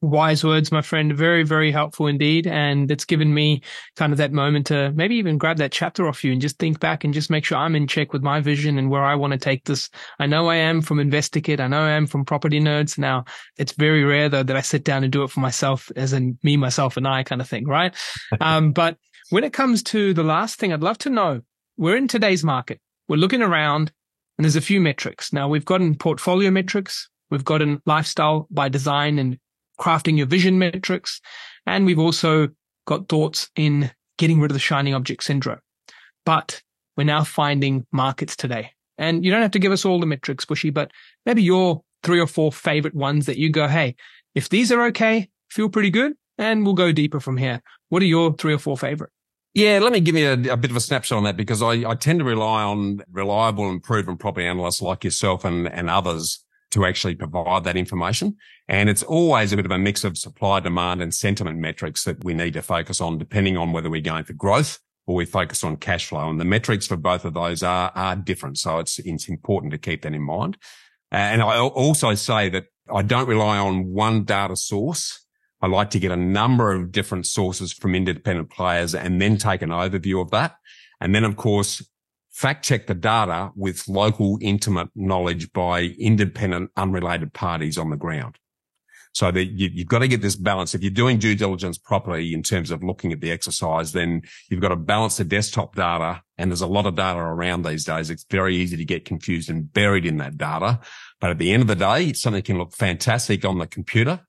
Wise 0.00 0.44
words, 0.44 0.70
my 0.70 0.80
friend. 0.80 1.16
Very, 1.16 1.42
very 1.42 1.72
helpful 1.72 2.06
indeed. 2.06 2.46
And 2.46 2.88
it's 2.88 3.04
given 3.04 3.34
me 3.34 3.62
kind 3.96 4.12
of 4.12 4.18
that 4.18 4.32
moment 4.32 4.66
to 4.66 4.92
maybe 4.92 5.16
even 5.16 5.38
grab 5.38 5.56
that 5.56 5.72
chapter 5.72 6.06
off 6.06 6.22
you 6.22 6.30
and 6.30 6.40
just 6.40 6.58
think 6.58 6.78
back 6.78 7.02
and 7.02 7.12
just 7.12 7.30
make 7.30 7.44
sure 7.44 7.58
I'm 7.58 7.74
in 7.74 7.88
check 7.88 8.12
with 8.12 8.22
my 8.22 8.40
vision 8.40 8.78
and 8.78 8.90
where 8.90 9.02
I 9.02 9.16
want 9.16 9.32
to 9.32 9.38
take 9.38 9.64
this. 9.64 9.90
I 10.20 10.26
know 10.26 10.48
I 10.48 10.56
am 10.56 10.82
from 10.82 10.98
InvestorKit. 10.98 11.58
I 11.58 11.66
know 11.66 11.82
I 11.82 11.90
am 11.90 12.06
from 12.06 12.24
Property 12.24 12.60
Nerds. 12.60 12.96
Now, 12.96 13.24
it's 13.56 13.72
very 13.72 14.04
rare 14.04 14.28
though 14.28 14.44
that 14.44 14.56
I 14.56 14.60
sit 14.60 14.84
down 14.84 15.02
and 15.02 15.12
do 15.12 15.24
it 15.24 15.30
for 15.30 15.40
myself 15.40 15.90
as 15.96 16.12
in 16.12 16.38
me, 16.44 16.56
myself 16.56 16.96
and 16.96 17.08
I 17.08 17.24
kind 17.24 17.40
of 17.40 17.48
thing, 17.48 17.66
right? 17.66 17.92
um, 18.40 18.70
but 18.70 18.96
when 19.30 19.42
it 19.42 19.52
comes 19.52 19.82
to 19.84 20.14
the 20.14 20.22
last 20.22 20.60
thing, 20.60 20.72
I'd 20.72 20.82
love 20.82 20.98
to 20.98 21.10
know, 21.10 21.40
we're 21.76 21.96
in 21.96 22.06
today's 22.06 22.44
market. 22.44 22.80
We're 23.08 23.16
looking 23.16 23.42
around 23.42 23.90
and 24.38 24.44
there's 24.44 24.54
a 24.54 24.60
few 24.60 24.80
metrics. 24.80 25.32
Now 25.32 25.48
we've 25.48 25.64
gotten 25.64 25.96
portfolio 25.96 26.52
metrics. 26.52 27.08
We've 27.30 27.44
gotten 27.44 27.82
lifestyle 27.84 28.46
by 28.50 28.68
design 28.68 29.18
and 29.18 29.38
crafting 29.78 30.16
your 30.16 30.26
vision 30.26 30.58
metrics. 30.58 31.20
And 31.66 31.86
we've 31.86 31.98
also 31.98 32.48
got 32.86 33.08
thoughts 33.08 33.50
in 33.56 33.90
getting 34.16 34.40
rid 34.40 34.50
of 34.50 34.54
the 34.54 34.60
shining 34.60 34.94
object 34.94 35.22
syndrome. 35.22 35.60
But 36.24 36.62
we're 36.96 37.04
now 37.04 37.24
finding 37.24 37.86
markets 37.92 38.36
today. 38.36 38.72
And 38.98 39.24
you 39.24 39.30
don't 39.30 39.42
have 39.42 39.52
to 39.52 39.60
give 39.60 39.72
us 39.72 39.84
all 39.84 40.00
the 40.00 40.06
metrics, 40.06 40.44
Bushy, 40.44 40.70
but 40.70 40.90
maybe 41.24 41.42
your 41.42 41.82
three 42.02 42.18
or 42.18 42.26
four 42.26 42.50
favorite 42.50 42.94
ones 42.94 43.26
that 43.26 43.38
you 43.38 43.50
go, 43.50 43.68
Hey, 43.68 43.94
if 44.34 44.48
these 44.48 44.72
are 44.72 44.82
okay, 44.86 45.28
feel 45.50 45.68
pretty 45.68 45.90
good 45.90 46.14
and 46.38 46.64
we'll 46.64 46.74
go 46.74 46.92
deeper 46.92 47.20
from 47.20 47.36
here. 47.36 47.62
What 47.88 48.02
are 48.02 48.06
your 48.06 48.34
three 48.34 48.54
or 48.54 48.58
four 48.58 48.76
favorite? 48.76 49.10
Yeah, 49.54 49.80
let 49.80 49.92
me 49.92 50.00
give 50.00 50.14
you 50.14 50.28
a, 50.28 50.52
a, 50.52 50.56
bit 50.56 50.70
of 50.70 50.76
a 50.76 50.80
snapshot 50.80 51.18
on 51.18 51.24
that 51.24 51.36
because 51.36 51.62
I, 51.62 51.88
I, 51.88 51.94
tend 51.94 52.20
to 52.20 52.24
rely 52.24 52.62
on 52.62 53.00
reliable 53.10 53.68
and 53.68 53.82
proven 53.82 54.16
property 54.16 54.46
analysts 54.46 54.82
like 54.82 55.04
yourself 55.04 55.44
and, 55.44 55.66
and 55.66 55.90
others 55.90 56.44
to 56.70 56.84
actually 56.84 57.14
provide 57.14 57.64
that 57.64 57.76
information. 57.76 58.36
And 58.68 58.88
it's 58.88 59.02
always 59.02 59.52
a 59.52 59.56
bit 59.56 59.64
of 59.64 59.70
a 59.70 59.78
mix 59.78 60.04
of 60.04 60.18
supply, 60.18 60.60
demand 60.60 61.00
and 61.00 61.14
sentiment 61.14 61.58
metrics 61.58 62.04
that 62.04 62.24
we 62.24 62.34
need 62.34 62.52
to 62.54 62.62
focus 62.62 63.00
on 63.00 63.18
depending 63.18 63.56
on 63.56 63.72
whether 63.72 63.88
we're 63.88 64.02
going 64.02 64.24
for 64.24 64.34
growth 64.34 64.78
or 65.06 65.14
we 65.14 65.24
focus 65.24 65.64
on 65.64 65.76
cash 65.76 66.06
flow. 66.06 66.28
And 66.28 66.38
the 66.38 66.44
metrics 66.44 66.86
for 66.86 66.96
both 66.96 67.24
of 67.24 67.34
those 67.34 67.62
are, 67.62 67.90
are 67.94 68.16
different. 68.16 68.58
So 68.58 68.78
it's, 68.78 68.98
it's 68.98 69.28
important 69.28 69.72
to 69.72 69.78
keep 69.78 70.02
that 70.02 70.12
in 70.12 70.22
mind. 70.22 70.58
Uh, 71.10 71.16
and 71.16 71.42
I 71.42 71.58
also 71.58 72.14
say 72.14 72.50
that 72.50 72.66
I 72.92 73.02
don't 73.02 73.28
rely 73.28 73.56
on 73.56 73.92
one 73.92 74.24
data 74.24 74.56
source. 74.56 75.24
I 75.62 75.66
like 75.66 75.90
to 75.90 75.98
get 75.98 76.12
a 76.12 76.16
number 76.16 76.72
of 76.72 76.92
different 76.92 77.26
sources 77.26 77.72
from 77.72 77.94
independent 77.94 78.50
players 78.50 78.94
and 78.94 79.20
then 79.20 79.38
take 79.38 79.62
an 79.62 79.70
overview 79.70 80.20
of 80.20 80.30
that. 80.30 80.56
And 81.00 81.14
then, 81.14 81.24
of 81.24 81.36
course, 81.36 81.82
fact 82.38 82.64
check 82.64 82.86
the 82.86 82.94
data 82.94 83.50
with 83.56 83.88
local 83.88 84.38
intimate 84.40 84.88
knowledge 84.94 85.52
by 85.52 85.80
independent, 85.98 86.70
unrelated 86.76 87.32
parties 87.32 87.76
on 87.76 87.90
the 87.90 87.96
ground. 87.96 88.38
So 89.12 89.32
that 89.32 89.46
you, 89.46 89.70
have 89.78 89.88
got 89.88 89.98
to 90.00 90.08
get 90.08 90.22
this 90.22 90.36
balance. 90.36 90.72
If 90.72 90.82
you're 90.82 90.92
doing 90.92 91.18
due 91.18 91.34
diligence 91.34 91.78
properly 91.78 92.32
in 92.32 92.44
terms 92.44 92.70
of 92.70 92.84
looking 92.84 93.12
at 93.12 93.20
the 93.20 93.32
exercise, 93.32 93.90
then 93.90 94.22
you've 94.48 94.60
got 94.60 94.68
to 94.68 94.76
balance 94.76 95.16
the 95.16 95.24
desktop 95.24 95.74
data. 95.74 96.22
And 96.36 96.52
there's 96.52 96.60
a 96.60 96.68
lot 96.68 96.86
of 96.86 96.94
data 96.94 97.18
around 97.18 97.64
these 97.64 97.84
days. 97.84 98.08
It's 98.08 98.24
very 98.30 98.54
easy 98.54 98.76
to 98.76 98.84
get 98.84 99.04
confused 99.04 99.50
and 99.50 99.72
buried 99.72 100.06
in 100.06 100.18
that 100.18 100.36
data. 100.36 100.78
But 101.20 101.30
at 101.30 101.38
the 101.38 101.52
end 101.52 101.62
of 101.62 101.66
the 101.66 101.74
day, 101.74 102.12
something 102.12 102.42
can 102.42 102.58
look 102.58 102.72
fantastic 102.72 103.44
on 103.44 103.58
the 103.58 103.66
computer 103.66 104.20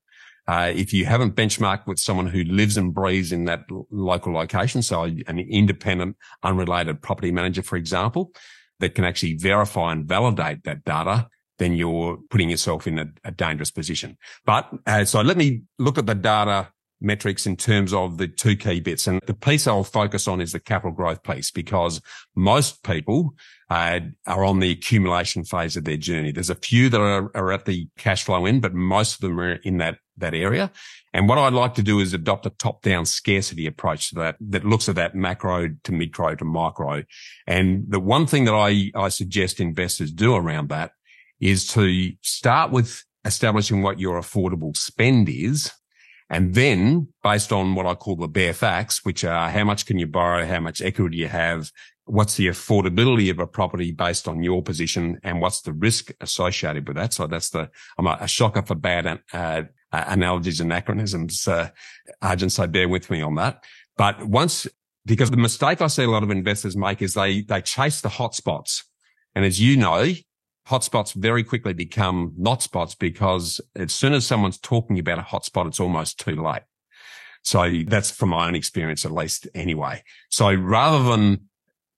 uh, 0.50 0.72
if 0.74 0.92
you 0.92 1.04
haven't 1.04 1.36
benchmarked 1.36 1.86
with 1.86 2.00
someone 2.00 2.26
who 2.26 2.42
lives 2.42 2.76
and 2.76 2.92
breathes 2.92 3.30
in 3.30 3.44
that 3.44 3.60
local 3.92 4.32
location, 4.32 4.82
so 4.82 5.04
an 5.04 5.38
independent, 5.38 6.16
unrelated 6.42 7.00
property 7.00 7.30
manager, 7.30 7.62
for 7.62 7.76
example, 7.76 8.32
that 8.80 8.96
can 8.96 9.04
actually 9.04 9.34
verify 9.34 9.92
and 9.92 10.08
validate 10.08 10.64
that 10.64 10.82
data, 10.82 11.28
then 11.60 11.74
you're 11.74 12.18
putting 12.30 12.50
yourself 12.50 12.88
in 12.88 12.98
a, 12.98 13.06
a 13.22 13.30
dangerous 13.30 13.70
position. 13.70 14.18
But 14.44 14.68
uh, 14.86 15.04
so 15.04 15.20
let 15.20 15.36
me 15.36 15.62
look 15.78 15.98
at 15.98 16.06
the 16.06 16.16
data 16.16 16.72
metrics 17.00 17.46
in 17.46 17.56
terms 17.56 17.92
of 17.92 18.18
the 18.18 18.28
two 18.28 18.56
key 18.56 18.80
bits. 18.80 19.06
And 19.06 19.20
the 19.26 19.34
piece 19.34 19.66
I'll 19.66 19.84
focus 19.84 20.28
on 20.28 20.40
is 20.40 20.52
the 20.52 20.60
capital 20.60 20.92
growth 20.92 21.22
piece 21.22 21.50
because 21.50 22.00
most 22.34 22.82
people 22.82 23.34
uh, 23.70 24.00
are 24.26 24.44
on 24.44 24.60
the 24.60 24.70
accumulation 24.70 25.44
phase 25.44 25.76
of 25.76 25.84
their 25.84 25.96
journey. 25.96 26.32
There's 26.32 26.50
a 26.50 26.54
few 26.54 26.88
that 26.90 27.00
are, 27.00 27.30
are 27.34 27.52
at 27.52 27.64
the 27.64 27.88
cash 27.96 28.24
flow 28.24 28.46
end, 28.46 28.62
but 28.62 28.74
most 28.74 29.14
of 29.14 29.20
them 29.20 29.40
are 29.40 29.52
in 29.52 29.78
that, 29.78 29.98
that 30.20 30.34
area. 30.34 30.70
And 31.12 31.28
what 31.28 31.38
I'd 31.38 31.52
like 31.52 31.74
to 31.74 31.82
do 31.82 31.98
is 31.98 32.14
adopt 32.14 32.46
a 32.46 32.50
top 32.50 32.82
down 32.82 33.04
scarcity 33.04 33.66
approach 33.66 34.10
to 34.10 34.14
that, 34.16 34.36
that 34.40 34.64
looks 34.64 34.88
at 34.88 34.94
that 34.94 35.14
macro 35.14 35.68
to 35.84 35.92
micro 35.92 36.34
to 36.36 36.44
micro. 36.44 37.02
And 37.46 37.84
the 37.88 38.00
one 38.00 38.26
thing 38.26 38.44
that 38.44 38.54
I, 38.54 38.92
I 38.94 39.08
suggest 39.08 39.60
investors 39.60 40.12
do 40.12 40.34
around 40.34 40.68
that 40.68 40.92
is 41.40 41.66
to 41.68 42.12
start 42.22 42.70
with 42.70 43.04
establishing 43.24 43.82
what 43.82 43.98
your 43.98 44.20
affordable 44.20 44.76
spend 44.76 45.28
is. 45.28 45.72
And 46.28 46.54
then 46.54 47.08
based 47.24 47.50
on 47.50 47.74
what 47.74 47.86
I 47.86 47.94
call 47.94 48.14
the 48.14 48.28
bare 48.28 48.54
facts, 48.54 49.04
which 49.04 49.24
are 49.24 49.50
how 49.50 49.64
much 49.64 49.84
can 49.84 49.98
you 49.98 50.06
borrow? 50.06 50.46
How 50.46 50.60
much 50.60 50.80
equity 50.80 51.16
you 51.16 51.28
have? 51.28 51.72
What's 52.04 52.36
the 52.36 52.46
affordability 52.46 53.30
of 53.30 53.40
a 53.40 53.46
property 53.46 53.90
based 53.90 54.28
on 54.28 54.42
your 54.42 54.62
position 54.62 55.18
and 55.24 55.40
what's 55.40 55.62
the 55.62 55.72
risk 55.72 56.12
associated 56.20 56.86
with 56.86 56.96
that? 56.96 57.14
So 57.14 57.26
that's 57.26 57.50
the, 57.50 57.70
I'm 57.98 58.06
a, 58.06 58.18
a 58.20 58.28
shocker 58.28 58.62
for 58.62 58.76
bad, 58.76 59.20
uh, 59.32 59.62
analogies 59.92 60.60
and 60.60 60.70
anachronisms, 60.70 61.46
uh, 61.48 61.70
Arjun. 62.22 62.50
So 62.50 62.66
bear 62.66 62.88
with 62.88 63.10
me 63.10 63.22
on 63.22 63.34
that. 63.36 63.64
But 63.96 64.24
once, 64.24 64.66
because 65.06 65.30
the 65.30 65.36
mistake 65.36 65.80
I 65.80 65.88
see 65.88 66.04
a 66.04 66.10
lot 66.10 66.22
of 66.22 66.30
investors 66.30 66.76
make 66.76 67.02
is 67.02 67.14
they, 67.14 67.42
they 67.42 67.60
chase 67.60 68.00
the 68.00 68.08
hotspots. 68.08 68.84
And 69.34 69.44
as 69.44 69.60
you 69.60 69.76
know, 69.76 70.12
hotspots 70.68 71.14
very 71.14 71.42
quickly 71.42 71.72
become 71.72 72.32
not 72.36 72.62
spots 72.62 72.94
because 72.94 73.60
as 73.74 73.92
soon 73.92 74.12
as 74.12 74.26
someone's 74.26 74.58
talking 74.58 74.98
about 74.98 75.18
a 75.18 75.22
hotspot, 75.22 75.66
it's 75.66 75.80
almost 75.80 76.18
too 76.20 76.36
late. 76.36 76.62
So 77.42 77.82
that's 77.86 78.10
from 78.10 78.30
my 78.30 78.46
own 78.46 78.54
experience, 78.54 79.04
at 79.04 79.12
least 79.12 79.48
anyway. 79.54 80.02
So 80.30 80.52
rather 80.52 81.02
than 81.02 81.48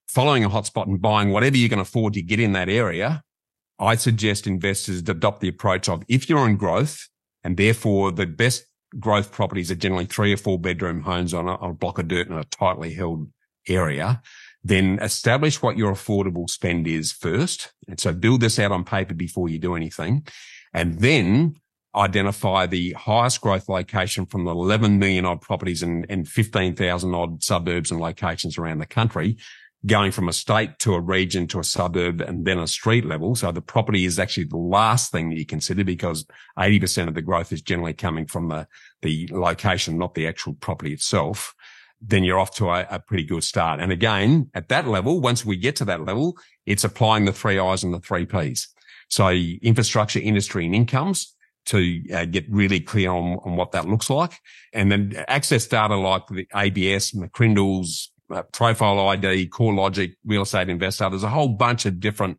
following 0.07 0.45
a 0.45 0.51
hotspot 0.51 0.87
and 0.87 1.01
buying 1.01 1.31
whatever 1.31 1.57
you 1.57 1.69
can 1.69 1.81
afford 1.81 2.15
to 2.15 2.23
get 2.23 2.39
in 2.39 2.53
that 2.53 2.69
area, 2.69 3.23
I 3.79 3.97
suggest 3.97 4.47
investors 4.47 4.99
adopt 5.01 5.41
the 5.41 5.49
approach 5.49 5.89
of 5.89 6.05
if 6.09 6.29
you're 6.29 6.49
in 6.49 6.57
growth 6.57 7.09
and 7.45 7.57
therefore 7.57 8.13
the 8.13 8.27
best 8.27 8.65
growth 8.99 9.33
properties 9.33 9.71
are 9.71 9.77
generally 9.77 10.07
three 10.07 10.33
or 10.33 10.37
four 10.37 10.59
bedroom 10.59 11.03
homes 11.03 11.33
on 11.33 11.49
a, 11.49 11.57
on 11.57 11.71
a 11.71 11.75
block 11.75 11.99
of 11.99 12.09
dirt 12.09 12.29
in 12.29 12.37
a 12.37 12.45
tightly 12.45 12.93
held 12.95 13.29
area, 13.69 14.21
then 14.65 14.99
establish 15.01 15.63
what 15.63 15.77
your 15.77 15.93
affordable 15.93 16.49
spend 16.49 16.87
is 16.87 17.13
first. 17.13 17.73
And 17.89 17.99
so 17.99 18.13
build 18.13 18.41
this 18.41 18.59
out 18.59 18.73
on 18.73 18.85
paper 18.85 19.15
before 19.15 19.49
you 19.49 19.59
do 19.59 19.75
anything. 19.75 20.27
And 20.73 20.99
then 21.01 21.57
identify 21.95 22.67
the 22.67 22.93
highest 22.93 23.41
growth 23.41 23.69
location 23.69 24.25
from 24.25 24.45
the 24.45 24.51
11 24.51 24.99
million 24.99 25.27
odd 25.27 25.41
properties 25.41 25.83
and, 25.83 26.07
and 26.09 26.27
15,000 26.27 27.15
odd 27.15 27.43
suburbs 27.43 27.91
and 27.91 28.01
locations 28.01 28.57
around 28.57 28.79
the 28.79 28.87
country, 28.87 29.37
going 29.85 30.13
from 30.13 30.29
a 30.29 30.33
state 30.33 30.79
to 30.79 30.95
a 30.95 31.01
region 31.01 31.47
to 31.49 31.59
a 31.59 31.65
suburb 31.65 32.21
and 32.21 32.45
then 32.45 32.59
a 32.59 32.67
street 32.67 33.05
level. 33.05 33.35
So 33.35 33.51
the 33.51 33.61
property 33.61 34.05
is 34.05 34.19
actually 34.19 34.45
the 34.45 34.57
last 34.57 35.11
thing 35.11 35.31
that 35.31 35.39
you 35.39 35.47
consider 35.47 35.83
because 35.83 36.25
80% 36.59 37.09
of 37.09 37.15
the 37.15 37.23
growth 37.23 37.53
is 37.53 37.63
generally 37.63 37.95
coming 37.95 38.27
from 38.27 38.49
the, 38.49 38.69
the 39.03 39.29
location, 39.33 39.99
not 39.99 40.15
the 40.15 40.29
actual 40.29 40.55
property 40.55 40.93
itself 40.93 41.55
then 42.05 42.25
you're 42.25 42.39
off 42.39 42.55
to 42.57 42.69
a, 42.69 42.87
a, 42.91 42.99
pretty 42.99 43.23
good 43.23 43.45
start. 43.45 43.79
And 43.79 43.93
again, 43.93 44.51
at 44.55 44.69
that 44.71 44.89
level, 44.89 45.21
once 45.21 45.45
we 45.45 45.57
get 45.57 45.77
to 45.77 45.85
that 45.85 46.05
level, 46.05 46.37
it's 46.67 46.83
applying 46.83 47.27
the 47.27 47.33
three 47.33 47.59
I's 47.59 47.85
and 47.85 47.95
the 47.95 48.01
three 48.01 48.27
P's. 48.27 48.69
So 49.09 49.29
infrastructure, 49.29 50.19
industry 50.19 50.67
and 50.67 50.75
incomes 50.75 51.35
to 51.67 52.03
uh, 52.13 52.25
get 52.25 52.51
really 52.51 52.81
clear 52.81 53.11
on, 53.11 53.39
on 53.45 53.57
what 53.57 53.73
that 53.73 53.87
looks 53.87 54.11
like. 54.11 54.33
And 54.73 54.91
then 54.91 55.25
access 55.29 55.67
data 55.67 55.95
like 55.97 56.27
the 56.27 56.49
ABS, 56.55 57.13
McCrindle's, 57.13 58.12
uh, 58.33 58.43
Profile 58.53 59.09
ID, 59.09 59.49
CoreLogic, 59.49 60.15
Real 60.25 60.43
Estate 60.43 60.69
Investor. 60.69 61.11
There's 61.11 61.23
a 61.23 61.29
whole 61.29 61.49
bunch 61.49 61.87
of 61.87 62.01
different 62.01 62.39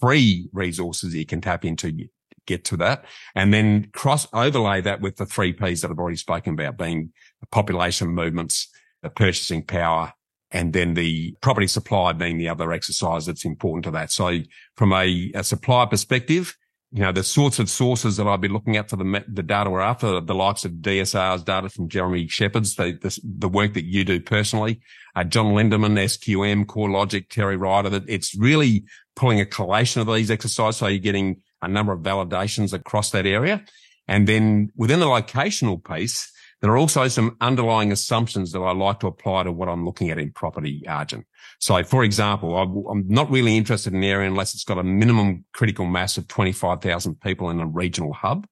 free 0.00 0.48
resources 0.52 1.14
you 1.14 1.26
can 1.26 1.40
tap 1.40 1.64
into 1.64 1.92
to 1.92 2.08
get 2.46 2.64
to 2.64 2.76
that 2.78 3.04
and 3.34 3.52
then 3.52 3.90
cross 3.92 4.26
overlay 4.32 4.80
that 4.80 5.00
with 5.00 5.16
the 5.16 5.26
three 5.26 5.52
P's 5.52 5.82
that 5.82 5.90
I've 5.90 5.98
already 5.98 6.16
spoken 6.16 6.54
about 6.54 6.78
being 6.78 7.12
population 7.50 8.08
movements, 8.08 8.68
the 9.02 9.10
purchasing 9.10 9.62
power, 9.62 10.12
and 10.50 10.72
then 10.72 10.94
the 10.94 11.36
property 11.40 11.66
supply 11.66 12.12
being 12.12 12.38
the 12.38 12.48
other 12.48 12.72
exercise 12.72 13.26
that's 13.26 13.44
important 13.44 13.84
to 13.84 13.90
that. 13.92 14.10
So 14.10 14.38
from 14.76 14.92
a, 14.92 15.30
a 15.34 15.44
supply 15.44 15.84
perspective, 15.86 16.56
you 16.90 17.02
know, 17.02 17.12
the 17.12 17.22
sorts 17.22 17.58
of 17.58 17.68
sources 17.68 18.16
that 18.16 18.26
I'd 18.26 18.40
be 18.40 18.48
looking 18.48 18.76
at 18.76 18.88
for 18.88 18.96
the, 18.96 19.24
the 19.28 19.42
data 19.42 19.68
we're 19.68 19.80
after, 19.80 20.20
the 20.20 20.34
likes 20.34 20.64
of 20.64 20.72
DSR's 20.72 21.42
data 21.42 21.68
from 21.68 21.88
Jeremy 21.88 22.28
Sheppard's, 22.28 22.76
the, 22.76 22.98
the, 23.02 23.18
the 23.22 23.48
work 23.48 23.74
that 23.74 23.84
you 23.84 24.04
do 24.04 24.20
personally, 24.20 24.80
uh, 25.14 25.24
John 25.24 25.52
Lindeman, 25.52 25.98
SQM, 25.98 26.64
CoreLogic, 26.64 27.28
Terry 27.28 27.58
Ryder, 27.58 27.90
that 27.90 28.08
it's 28.08 28.34
really 28.34 28.84
pulling 29.16 29.40
a 29.40 29.46
collation 29.46 30.00
of 30.00 30.06
these 30.06 30.30
exercises. 30.30 30.78
So 30.78 30.86
you're 30.86 30.98
getting 30.98 31.42
a 31.60 31.68
number 31.68 31.92
of 31.92 32.00
validations 32.00 32.72
across 32.72 33.10
that 33.10 33.26
area. 33.26 33.62
And 34.06 34.26
then 34.26 34.70
within 34.74 35.00
the 35.00 35.06
locational 35.06 35.84
piece, 35.84 36.32
there 36.60 36.72
are 36.72 36.76
also 36.76 37.06
some 37.08 37.36
underlying 37.40 37.92
assumptions 37.92 38.52
that 38.52 38.60
I 38.60 38.72
like 38.72 39.00
to 39.00 39.06
apply 39.06 39.44
to 39.44 39.52
what 39.52 39.68
I'm 39.68 39.84
looking 39.84 40.10
at 40.10 40.18
in 40.18 40.32
property, 40.32 40.82
Arjun. 40.88 41.24
So, 41.60 41.82
for 41.84 42.02
example, 42.02 42.58
I'm 42.58 43.06
not 43.06 43.30
really 43.30 43.56
interested 43.56 43.92
in 43.92 43.98
an 43.98 44.04
area 44.04 44.28
unless 44.28 44.54
it's 44.54 44.64
got 44.64 44.78
a 44.78 44.82
minimum 44.82 45.44
critical 45.52 45.86
mass 45.86 46.16
of 46.16 46.26
25,000 46.26 47.20
people 47.20 47.50
in 47.50 47.60
a 47.60 47.66
regional 47.66 48.12
hub, 48.12 48.46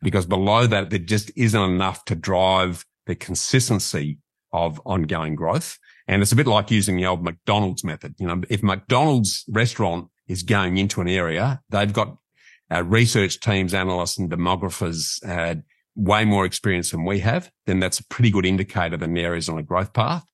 because 0.00 0.26
below 0.26 0.66
that, 0.68 0.90
there 0.90 0.98
just 0.98 1.32
isn't 1.34 1.60
enough 1.60 2.04
to 2.04 2.14
drive 2.14 2.84
the 3.06 3.16
consistency 3.16 4.18
of 4.52 4.80
ongoing 4.84 5.34
growth. 5.34 5.78
And 6.06 6.22
it's 6.22 6.32
a 6.32 6.36
bit 6.36 6.46
like 6.46 6.70
using 6.70 6.96
the 6.96 7.06
old 7.06 7.24
McDonald's 7.24 7.82
method. 7.82 8.14
You 8.18 8.28
know, 8.28 8.42
if 8.48 8.62
McDonald's 8.62 9.44
restaurant 9.48 10.08
is 10.28 10.42
going 10.42 10.76
into 10.76 11.00
an 11.00 11.08
area, 11.08 11.60
they've 11.70 11.92
got 11.92 12.16
uh, 12.72 12.84
research 12.84 13.40
teams, 13.40 13.74
analysts 13.74 14.18
and 14.18 14.30
demographers 14.30 15.18
uh, 15.28 15.56
way 15.96 16.24
more 16.24 16.44
experience 16.44 16.90
than 16.90 17.04
we 17.04 17.20
have, 17.20 17.50
then 17.66 17.80
that's 17.80 18.00
a 18.00 18.06
pretty 18.06 18.30
good 18.30 18.46
indicator 18.46 18.96
that 18.96 19.08
an 19.08 19.16
area 19.16 19.38
is 19.38 19.48
on 19.48 19.58
a 19.58 19.62
growth 19.62 19.92
path. 19.92 20.24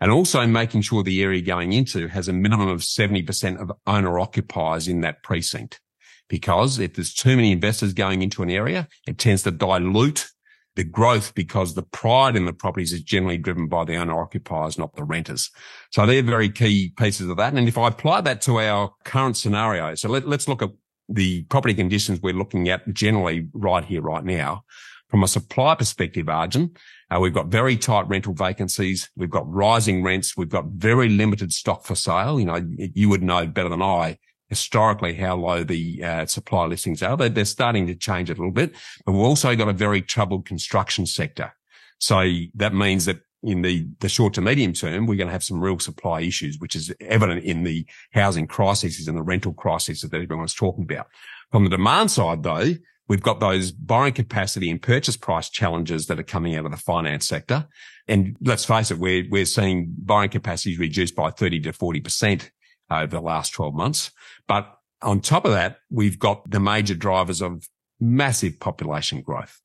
And 0.00 0.12
also 0.12 0.46
making 0.46 0.82
sure 0.82 1.02
the 1.02 1.22
area 1.22 1.40
going 1.40 1.72
into 1.72 2.08
has 2.08 2.28
a 2.28 2.32
minimum 2.32 2.68
of 2.68 2.80
70% 2.80 3.58
of 3.58 3.72
owner 3.86 4.18
occupiers 4.18 4.88
in 4.88 5.00
that 5.00 5.22
precinct. 5.22 5.80
Because 6.28 6.78
if 6.78 6.94
there's 6.94 7.14
too 7.14 7.36
many 7.36 7.52
investors 7.52 7.94
going 7.94 8.20
into 8.20 8.42
an 8.42 8.50
area, 8.50 8.88
it 9.06 9.18
tends 9.18 9.44
to 9.44 9.50
dilute 9.50 10.28
the 10.74 10.84
growth 10.84 11.34
because 11.34 11.74
the 11.74 11.82
pride 11.82 12.36
in 12.36 12.44
the 12.44 12.52
properties 12.52 12.92
is 12.92 13.02
generally 13.02 13.38
driven 13.38 13.66
by 13.66 13.84
the 13.84 13.96
owner 13.96 14.20
occupiers, 14.20 14.78
not 14.78 14.94
the 14.94 15.04
renters. 15.04 15.50
So 15.90 16.04
they're 16.04 16.22
very 16.22 16.50
key 16.50 16.92
pieces 16.98 17.28
of 17.28 17.38
that. 17.38 17.54
And 17.54 17.66
if 17.66 17.78
I 17.78 17.88
apply 17.88 18.20
that 18.22 18.42
to 18.42 18.60
our 18.60 18.92
current 19.04 19.36
scenario, 19.36 19.94
so 19.94 20.10
let, 20.10 20.26
us 20.26 20.46
look 20.46 20.62
at 20.62 20.70
the 21.08 21.44
property 21.44 21.74
conditions 21.74 22.20
we're 22.20 22.34
looking 22.34 22.68
at 22.68 22.92
generally 22.92 23.48
right 23.54 23.84
here, 23.84 24.02
right 24.02 24.24
now. 24.24 24.64
From 25.08 25.22
a 25.22 25.28
supply 25.28 25.74
perspective, 25.76 26.28
Arjun, 26.28 26.72
uh, 27.10 27.20
we've 27.20 27.34
got 27.34 27.46
very 27.46 27.76
tight 27.76 28.08
rental 28.08 28.34
vacancies. 28.34 29.08
We've 29.16 29.30
got 29.30 29.48
rising 29.48 30.02
rents. 30.02 30.36
We've 30.36 30.48
got 30.48 30.66
very 30.66 31.08
limited 31.08 31.52
stock 31.52 31.84
for 31.84 31.94
sale. 31.94 32.40
You 32.40 32.46
know, 32.46 32.66
you 32.76 33.08
would 33.08 33.22
know 33.22 33.46
better 33.46 33.68
than 33.68 33.82
I 33.82 34.18
historically 34.48 35.14
how 35.14 35.36
low 35.36 35.64
the 35.64 36.02
uh, 36.02 36.26
supply 36.26 36.66
listings 36.66 37.02
are. 37.02 37.16
They're, 37.16 37.28
they're 37.28 37.44
starting 37.44 37.86
to 37.88 37.94
change 37.94 38.30
a 38.30 38.34
little 38.34 38.52
bit, 38.52 38.74
but 39.04 39.12
we've 39.12 39.22
also 39.22 39.56
got 39.56 39.68
a 39.68 39.72
very 39.72 40.02
troubled 40.02 40.46
construction 40.46 41.06
sector. 41.06 41.52
So 41.98 42.30
that 42.54 42.74
means 42.74 43.06
that 43.06 43.18
in 43.42 43.62
the, 43.62 43.88
the 44.00 44.08
short 44.08 44.34
to 44.34 44.40
medium 44.40 44.72
term, 44.72 45.06
we're 45.06 45.16
going 45.16 45.28
to 45.28 45.32
have 45.32 45.44
some 45.44 45.60
real 45.60 45.78
supply 45.78 46.20
issues, 46.20 46.58
which 46.58 46.74
is 46.74 46.92
evident 47.00 47.44
in 47.44 47.64
the 47.64 47.86
housing 48.12 48.46
crises 48.46 49.08
and 49.08 49.16
the 49.16 49.22
rental 49.22 49.52
crises 49.52 50.00
that 50.02 50.14
everyone's 50.14 50.54
talking 50.54 50.84
about. 50.84 51.06
From 51.52 51.64
the 51.64 51.70
demand 51.70 52.10
side, 52.10 52.42
though, 52.42 52.72
We've 53.08 53.22
got 53.22 53.40
those 53.40 53.70
borrowing 53.70 54.14
capacity 54.14 54.70
and 54.70 54.82
purchase 54.82 55.16
price 55.16 55.48
challenges 55.48 56.06
that 56.06 56.18
are 56.18 56.24
coming 56.24 56.56
out 56.56 56.64
of 56.64 56.72
the 56.72 56.76
finance 56.76 57.26
sector. 57.26 57.66
And 58.08 58.36
let's 58.40 58.64
face 58.64 58.90
it, 58.90 58.98
we're, 58.98 59.26
we're 59.30 59.44
seeing 59.44 59.94
borrowing 59.98 60.30
capacity 60.30 60.76
reduced 60.76 61.14
by 61.14 61.30
30 61.30 61.60
to 61.60 61.72
40% 61.72 62.50
over 62.90 63.06
the 63.06 63.20
last 63.20 63.50
12 63.52 63.74
months. 63.74 64.10
But 64.48 64.72
on 65.02 65.20
top 65.20 65.44
of 65.44 65.52
that, 65.52 65.78
we've 65.90 66.18
got 66.18 66.50
the 66.50 66.60
major 66.60 66.94
drivers 66.94 67.42
of 67.42 67.68
massive 68.00 68.58
population 68.58 69.22
growth. 69.22 69.60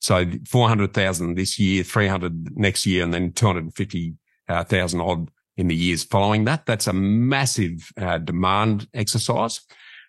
So 0.00 0.26
400,000 0.46 1.34
this 1.34 1.58
year, 1.58 1.82
300 1.82 2.56
next 2.56 2.86
year, 2.86 3.02
and 3.02 3.12
then 3.12 3.32
250,000 3.32 5.00
odd 5.00 5.30
in 5.56 5.68
the 5.68 5.74
years 5.74 6.04
following 6.04 6.44
that. 6.44 6.66
That's 6.66 6.86
a 6.86 6.92
massive 6.92 7.90
uh, 7.96 8.18
demand 8.18 8.88
exercise. 8.92 9.60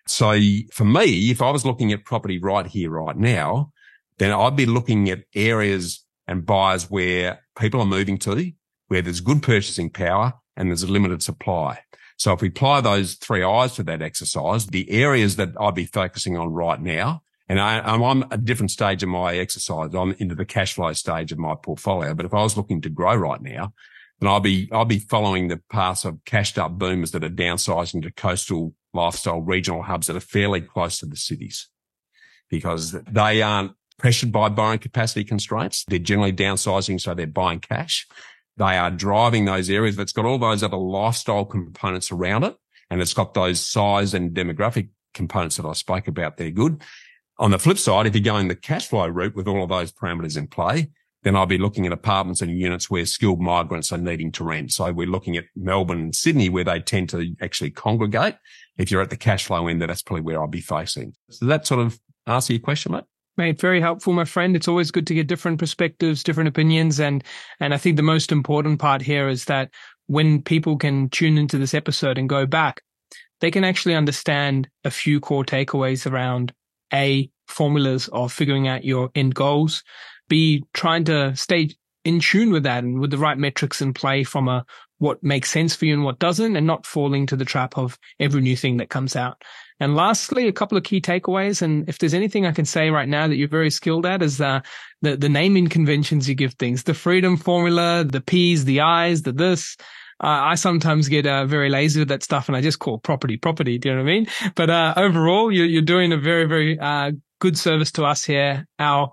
So 0.08 0.38
for 0.72 0.84
me, 0.84 1.30
if 1.30 1.42
I 1.42 1.50
was 1.50 1.64
looking 1.64 1.92
at 1.92 2.04
property 2.04 2.38
right 2.38 2.66
here, 2.66 2.90
right 2.90 3.16
now, 3.16 3.72
then 4.18 4.32
I'd 4.32 4.56
be 4.56 4.66
looking 4.66 5.10
at 5.10 5.24
areas 5.34 6.04
and 6.26 6.44
buyers 6.44 6.90
where 6.90 7.40
people 7.58 7.80
are 7.80 7.86
moving 7.86 8.18
to, 8.18 8.52
where 8.88 9.02
there's 9.02 9.20
good 9.20 9.42
purchasing 9.42 9.90
power 9.90 10.34
and 10.56 10.70
there's 10.70 10.82
a 10.82 10.90
limited 10.90 11.22
supply. 11.22 11.80
So 12.16 12.32
if 12.32 12.40
we 12.40 12.48
apply 12.48 12.80
those 12.80 13.14
three 13.14 13.44
eyes 13.44 13.74
to 13.76 13.82
that 13.84 14.02
exercise, 14.02 14.66
the 14.66 14.90
areas 14.90 15.36
that 15.36 15.50
I'd 15.60 15.74
be 15.74 15.86
focusing 15.86 16.36
on 16.36 16.48
right 16.48 16.80
now 16.80 17.22
And 17.48 17.60
I, 17.60 17.80
I'm 17.80 18.22
at 18.22 18.32
a 18.32 18.36
different 18.36 18.70
stage 18.70 19.02
of 19.02 19.08
my 19.08 19.36
exercise. 19.36 19.94
I'm 19.94 20.14
into 20.18 20.34
the 20.34 20.44
cash 20.44 20.74
flow 20.74 20.92
stage 20.92 21.32
of 21.32 21.38
my 21.38 21.54
portfolio. 21.54 22.14
But 22.14 22.26
if 22.26 22.34
I 22.34 22.42
was 22.42 22.56
looking 22.56 22.82
to 22.82 22.90
grow 22.90 23.14
right 23.14 23.40
now, 23.40 23.72
then 24.20 24.28
I'll 24.28 24.40
be, 24.40 24.68
I'll 24.72 24.84
be 24.84 24.98
following 24.98 25.48
the 25.48 25.60
path 25.70 26.04
of 26.04 26.18
cashed 26.24 26.58
up 26.58 26.72
boomers 26.72 27.12
that 27.12 27.24
are 27.24 27.30
downsizing 27.30 28.02
to 28.02 28.10
coastal 28.10 28.74
lifestyle 28.98 29.40
regional 29.40 29.82
hubs 29.82 30.06
that 30.06 30.16
are 30.16 30.20
fairly 30.20 30.60
close 30.60 30.98
to 30.98 31.06
the 31.06 31.16
cities 31.16 31.68
because 32.50 32.92
they 32.92 33.42
aren't 33.42 33.72
pressured 33.98 34.32
by 34.32 34.48
borrowing 34.48 34.78
capacity 34.78 35.24
constraints. 35.24 35.84
They're 35.88 35.98
generally 35.98 36.32
downsizing. 36.32 37.00
So 37.00 37.14
they're 37.14 37.26
buying 37.26 37.60
cash. 37.60 38.06
They 38.56 38.76
are 38.76 38.90
driving 38.90 39.44
those 39.44 39.70
areas 39.70 39.96
that's 39.96 40.12
got 40.12 40.24
all 40.24 40.38
those 40.38 40.62
other 40.62 40.76
lifestyle 40.76 41.44
components 41.44 42.10
around 42.10 42.44
it. 42.44 42.56
And 42.90 43.00
it's 43.00 43.14
got 43.14 43.34
those 43.34 43.60
size 43.60 44.14
and 44.14 44.34
demographic 44.34 44.88
components 45.14 45.56
that 45.56 45.66
I 45.66 45.74
spoke 45.74 46.08
about. 46.08 46.36
They're 46.36 46.50
good. 46.50 46.82
On 47.38 47.50
the 47.50 47.58
flip 47.58 47.78
side, 47.78 48.06
if 48.06 48.14
you're 48.14 48.24
going 48.24 48.48
the 48.48 48.56
cash 48.56 48.88
flow 48.88 49.06
route 49.06 49.36
with 49.36 49.46
all 49.46 49.62
of 49.62 49.68
those 49.68 49.92
parameters 49.92 50.36
in 50.36 50.48
play, 50.48 50.90
then 51.22 51.36
I'll 51.36 51.46
be 51.46 51.58
looking 51.58 51.86
at 51.86 51.92
apartments 51.92 52.40
and 52.40 52.58
units 52.58 52.88
where 52.88 53.04
skilled 53.04 53.40
migrants 53.40 53.92
are 53.92 53.98
needing 53.98 54.32
to 54.32 54.44
rent. 54.44 54.72
So 54.72 54.90
we're 54.92 55.06
looking 55.06 55.36
at 55.36 55.44
Melbourne 55.54 56.00
and 56.00 56.14
Sydney 56.14 56.48
where 56.48 56.64
they 56.64 56.80
tend 56.80 57.10
to 57.10 57.34
actually 57.40 57.70
congregate. 57.70 58.36
If 58.78 58.90
you're 58.90 59.02
at 59.02 59.10
the 59.10 59.16
cash 59.16 59.46
flow 59.46 59.66
end, 59.66 59.82
that's 59.82 60.02
probably 60.02 60.22
where 60.22 60.40
I'll 60.40 60.46
be 60.46 60.60
facing. 60.60 61.14
So 61.30 61.46
that 61.46 61.66
sort 61.66 61.80
of 61.80 61.98
answer 62.26 62.52
your 62.52 62.60
question, 62.60 62.92
mate? 62.92 63.04
Mate, 63.36 63.60
very 63.60 63.80
helpful, 63.80 64.12
my 64.12 64.24
friend. 64.24 64.56
It's 64.56 64.66
always 64.66 64.90
good 64.90 65.06
to 65.08 65.14
get 65.14 65.28
different 65.28 65.58
perspectives, 65.58 66.24
different 66.24 66.48
opinions. 66.48 66.98
And, 66.98 67.22
and 67.60 67.72
I 67.72 67.76
think 67.76 67.96
the 67.96 68.02
most 68.02 68.32
important 68.32 68.80
part 68.80 69.02
here 69.02 69.28
is 69.28 69.44
that 69.44 69.70
when 70.06 70.42
people 70.42 70.76
can 70.76 71.08
tune 71.10 71.38
into 71.38 71.58
this 71.58 71.74
episode 71.74 72.18
and 72.18 72.28
go 72.28 72.46
back, 72.46 72.82
they 73.40 73.50
can 73.50 73.62
actually 73.62 73.94
understand 73.94 74.68
a 74.84 74.90
few 74.90 75.20
core 75.20 75.44
takeaways 75.44 76.10
around 76.10 76.52
A, 76.92 77.30
formulas 77.46 78.08
of 78.08 78.32
figuring 78.32 78.66
out 78.66 78.84
your 78.84 79.10
end 79.14 79.34
goals, 79.34 79.84
B, 80.28 80.64
trying 80.74 81.04
to 81.04 81.36
stay 81.36 81.70
in 82.04 82.20
tune 82.20 82.50
with 82.50 82.64
that 82.64 82.84
and 82.84 83.00
with 83.00 83.10
the 83.10 83.18
right 83.18 83.38
metrics 83.38 83.80
in 83.80 83.92
play 83.92 84.24
from 84.24 84.48
a 84.48 84.64
what 84.98 85.22
makes 85.22 85.50
sense 85.50 85.74
for 85.74 85.86
you 85.86 85.94
and 85.94 86.04
what 86.04 86.18
doesn't, 86.18 86.56
and 86.56 86.66
not 86.66 86.86
falling 86.86 87.26
to 87.26 87.36
the 87.36 87.44
trap 87.44 87.78
of 87.78 87.98
every 88.20 88.40
new 88.40 88.56
thing 88.56 88.76
that 88.78 88.90
comes 88.90 89.16
out. 89.16 89.42
And 89.80 89.94
lastly, 89.94 90.48
a 90.48 90.52
couple 90.52 90.76
of 90.76 90.84
key 90.84 91.00
takeaways. 91.00 91.62
And 91.62 91.88
if 91.88 91.98
there's 91.98 92.14
anything 92.14 92.46
I 92.46 92.52
can 92.52 92.64
say 92.64 92.90
right 92.90 93.08
now 93.08 93.28
that 93.28 93.36
you're 93.36 93.48
very 93.48 93.70
skilled 93.70 94.06
at 94.06 94.22
is 94.22 94.40
uh, 94.40 94.60
the, 95.02 95.16
the 95.16 95.28
naming 95.28 95.68
conventions 95.68 96.28
you 96.28 96.34
give 96.34 96.54
things, 96.54 96.82
the 96.82 96.94
freedom 96.94 97.36
formula, 97.36 98.04
the 98.04 98.20
P's, 98.20 98.64
the 98.64 98.80
I's, 98.80 99.22
the 99.22 99.32
this. 99.32 99.76
Uh, 100.20 100.26
I 100.26 100.54
sometimes 100.56 101.08
get 101.08 101.28
uh, 101.28 101.46
very 101.46 101.70
lazy 101.70 102.00
with 102.00 102.08
that 102.08 102.24
stuff 102.24 102.48
and 102.48 102.56
I 102.56 102.60
just 102.60 102.80
call 102.80 102.98
property 102.98 103.36
property. 103.36 103.78
Do 103.78 103.88
you 103.88 103.94
know 103.94 104.02
what 104.02 104.10
I 104.10 104.12
mean? 104.12 104.26
But 104.56 104.68
uh, 104.68 104.94
overall, 104.96 105.52
you're, 105.52 105.66
you're 105.66 105.82
doing 105.82 106.12
a 106.12 106.16
very, 106.16 106.44
very 106.44 106.76
uh, 106.76 107.12
good 107.38 107.56
service 107.56 107.92
to 107.92 108.04
us 108.04 108.24
here, 108.24 108.66
our 108.80 109.12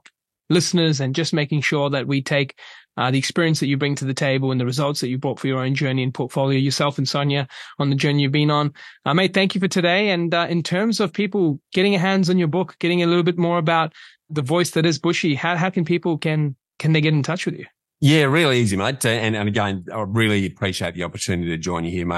listeners, 0.50 1.00
and 1.00 1.14
just 1.14 1.32
making 1.32 1.62
sure 1.62 1.92
that 1.92 2.08
we 2.08 2.24
take 2.24 2.58
uh, 2.98 3.12
the 3.12 3.18
experience 3.18 3.60
that 3.60 3.68
you 3.68 3.78
bring 3.78 3.96
to 3.96 4.06
the 4.06 4.14
table 4.14 4.52
and 4.52 4.60
the 4.60 4.66
results 4.66 5.02
that 5.02 5.10
you 5.10 5.18
brought 5.18 5.40
for 5.40 5.48
your 5.48 5.60
own 5.60 5.76
journey 5.76 6.04
and 6.04 6.14
portfolio, 6.14 6.58
yourself 6.58 6.98
and 6.98 7.08
Sonia 7.08 7.48
on 7.80 7.90
the 7.90 7.96
journey 7.96 8.24
you've 8.24 8.32
been 8.32 8.52
on. 8.52 8.74
Uh, 9.06 9.14
mate, 9.14 9.34
thank 9.34 9.56
you 9.56 9.62
for 9.62 9.68
today. 9.68 10.10
And 10.10 10.34
uh, 10.34 10.48
in 10.50 10.64
terms 10.64 11.00
of 11.00 11.14
people 11.14 11.60
getting 11.74 11.96
a 11.96 12.00
hands 12.00 12.30
on 12.30 12.38
your 12.38 12.48
book, 12.48 12.76
getting 12.80 13.04
a 13.04 13.08
little 13.08 13.24
bit 13.24 13.38
more 13.38 13.58
about 13.58 13.94
the 14.30 14.42
voice 14.42 14.72
that 14.72 14.86
is 14.86 15.00
Bushy, 15.00 15.36
how, 15.36 15.56
how 15.56 15.70
can 15.70 15.86
people 15.86 16.18
can, 16.18 16.56
can 16.80 16.94
they 16.94 17.02
get 17.02 17.14
in 17.14 17.24
touch 17.24 17.46
with 17.46 17.56
you? 17.56 17.66
Yeah, 18.02 18.24
really 18.24 18.60
easy, 18.60 18.76
mate. 18.76 19.06
And, 19.06 19.36
and 19.36 19.48
again, 19.48 19.86
I 19.94 20.02
really 20.02 20.46
appreciate 20.46 20.96
the 20.96 21.04
opportunity 21.04 21.50
to 21.50 21.58
join 21.58 21.86
you 21.86 21.92
here, 21.92 22.06
mate. 22.06 22.16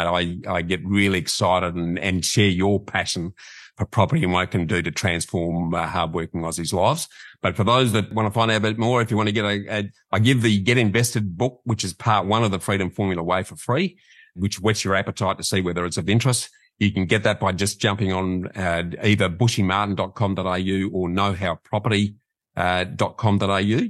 I, 0.47 0.51
I 0.51 0.61
get 0.61 0.83
really 0.83 1.19
excited 1.19 1.75
and, 1.75 1.99
and 1.99 2.25
share 2.25 2.49
your 2.49 2.79
passion 2.79 3.33
for 3.77 3.85
property 3.85 4.23
and 4.23 4.33
what 4.33 4.43
it 4.43 4.51
can 4.51 4.65
do 4.65 4.81
to 4.81 4.91
transform 4.91 5.73
uh, 5.73 5.85
hardworking 5.85 6.41
Aussies' 6.41 6.73
lives. 6.73 7.07
But 7.41 7.55
for 7.55 7.63
those 7.63 7.93
that 7.93 8.11
want 8.11 8.27
to 8.27 8.31
find 8.31 8.51
out 8.51 8.57
a 8.57 8.61
bit 8.61 8.79
more, 8.79 9.01
if 9.01 9.09
you 9.11 9.17
want 9.17 9.29
to 9.29 9.33
get 9.33 9.45
a, 9.45 9.79
a, 9.79 9.91
I 10.11 10.17
give 10.19 10.41
the 10.41 10.59
Get 10.59 10.79
Invested 10.79 11.37
book, 11.37 11.61
which 11.63 11.83
is 11.83 11.93
part 11.93 12.25
one 12.25 12.43
of 12.43 12.49
the 12.51 12.59
Freedom 12.59 12.89
Formula 12.89 13.21
Way 13.21 13.43
for 13.43 13.55
free, 13.55 13.99
which 14.33 14.59
whets 14.59 14.83
your 14.83 14.95
appetite 14.95 15.37
to 15.37 15.43
see 15.43 15.61
whether 15.61 15.85
it's 15.85 15.97
of 15.97 16.09
interest. 16.09 16.49
You 16.79 16.91
can 16.91 17.05
get 17.05 17.21
that 17.23 17.39
by 17.39 17.53
just 17.53 17.79
jumping 17.79 18.11
on 18.11 18.47
uh, 18.55 18.83
either 19.03 19.29
bushymartin.com.au 19.29 20.89
or 20.93 21.09
knowhowproperty.com.au. 21.09 23.77
Uh, 23.77 23.83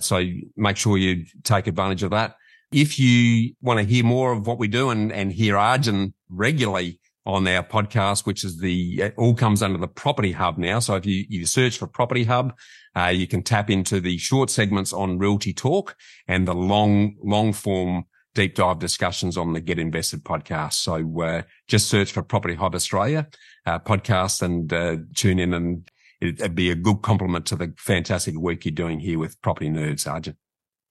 so 0.00 0.24
make 0.56 0.76
sure 0.76 0.98
you 0.98 1.24
take 1.44 1.66
advantage 1.66 2.02
of 2.02 2.10
that. 2.10 2.36
If 2.72 2.98
you 2.98 3.54
want 3.60 3.80
to 3.80 3.84
hear 3.84 4.04
more 4.04 4.32
of 4.32 4.46
what 4.46 4.58
we 4.58 4.66
do 4.66 4.88
and, 4.90 5.12
and 5.12 5.32
hear 5.32 5.56
Arjun 5.56 6.14
regularly, 6.28 6.98
on 7.24 7.46
our 7.46 7.62
podcast, 7.62 8.26
which 8.26 8.44
is 8.44 8.58
the, 8.58 9.02
it 9.02 9.14
all 9.16 9.34
comes 9.34 9.62
under 9.62 9.78
the 9.78 9.88
property 9.88 10.32
hub 10.32 10.58
now. 10.58 10.78
So 10.80 10.96
if 10.96 11.06
you, 11.06 11.24
you 11.28 11.46
search 11.46 11.78
for 11.78 11.86
property 11.86 12.24
hub, 12.24 12.56
uh, 12.96 13.06
you 13.06 13.26
can 13.26 13.42
tap 13.42 13.70
into 13.70 14.00
the 14.00 14.18
short 14.18 14.50
segments 14.50 14.92
on 14.92 15.18
realty 15.18 15.52
talk 15.52 15.96
and 16.26 16.46
the 16.46 16.54
long, 16.54 17.16
long 17.22 17.52
form 17.52 18.04
deep 18.34 18.54
dive 18.54 18.78
discussions 18.78 19.36
on 19.36 19.52
the 19.52 19.60
Get 19.60 19.78
Invested 19.78 20.24
podcast. 20.24 20.74
So, 20.74 21.22
uh, 21.22 21.42
just 21.68 21.88
search 21.88 22.12
for 22.12 22.22
Property 22.22 22.54
Hub 22.54 22.74
Australia, 22.74 23.28
uh, 23.66 23.78
podcast 23.78 24.42
and, 24.42 24.72
uh, 24.72 24.96
tune 25.14 25.38
in 25.38 25.52
and 25.52 25.88
it'd 26.20 26.54
be 26.54 26.70
a 26.70 26.74
good 26.74 27.02
compliment 27.02 27.46
to 27.46 27.56
the 27.56 27.74
fantastic 27.76 28.34
work 28.36 28.64
you're 28.64 28.72
doing 28.72 29.00
here 29.00 29.18
with 29.18 29.40
Property 29.42 29.68
Nerds, 29.68 30.10
Arjun. 30.10 30.36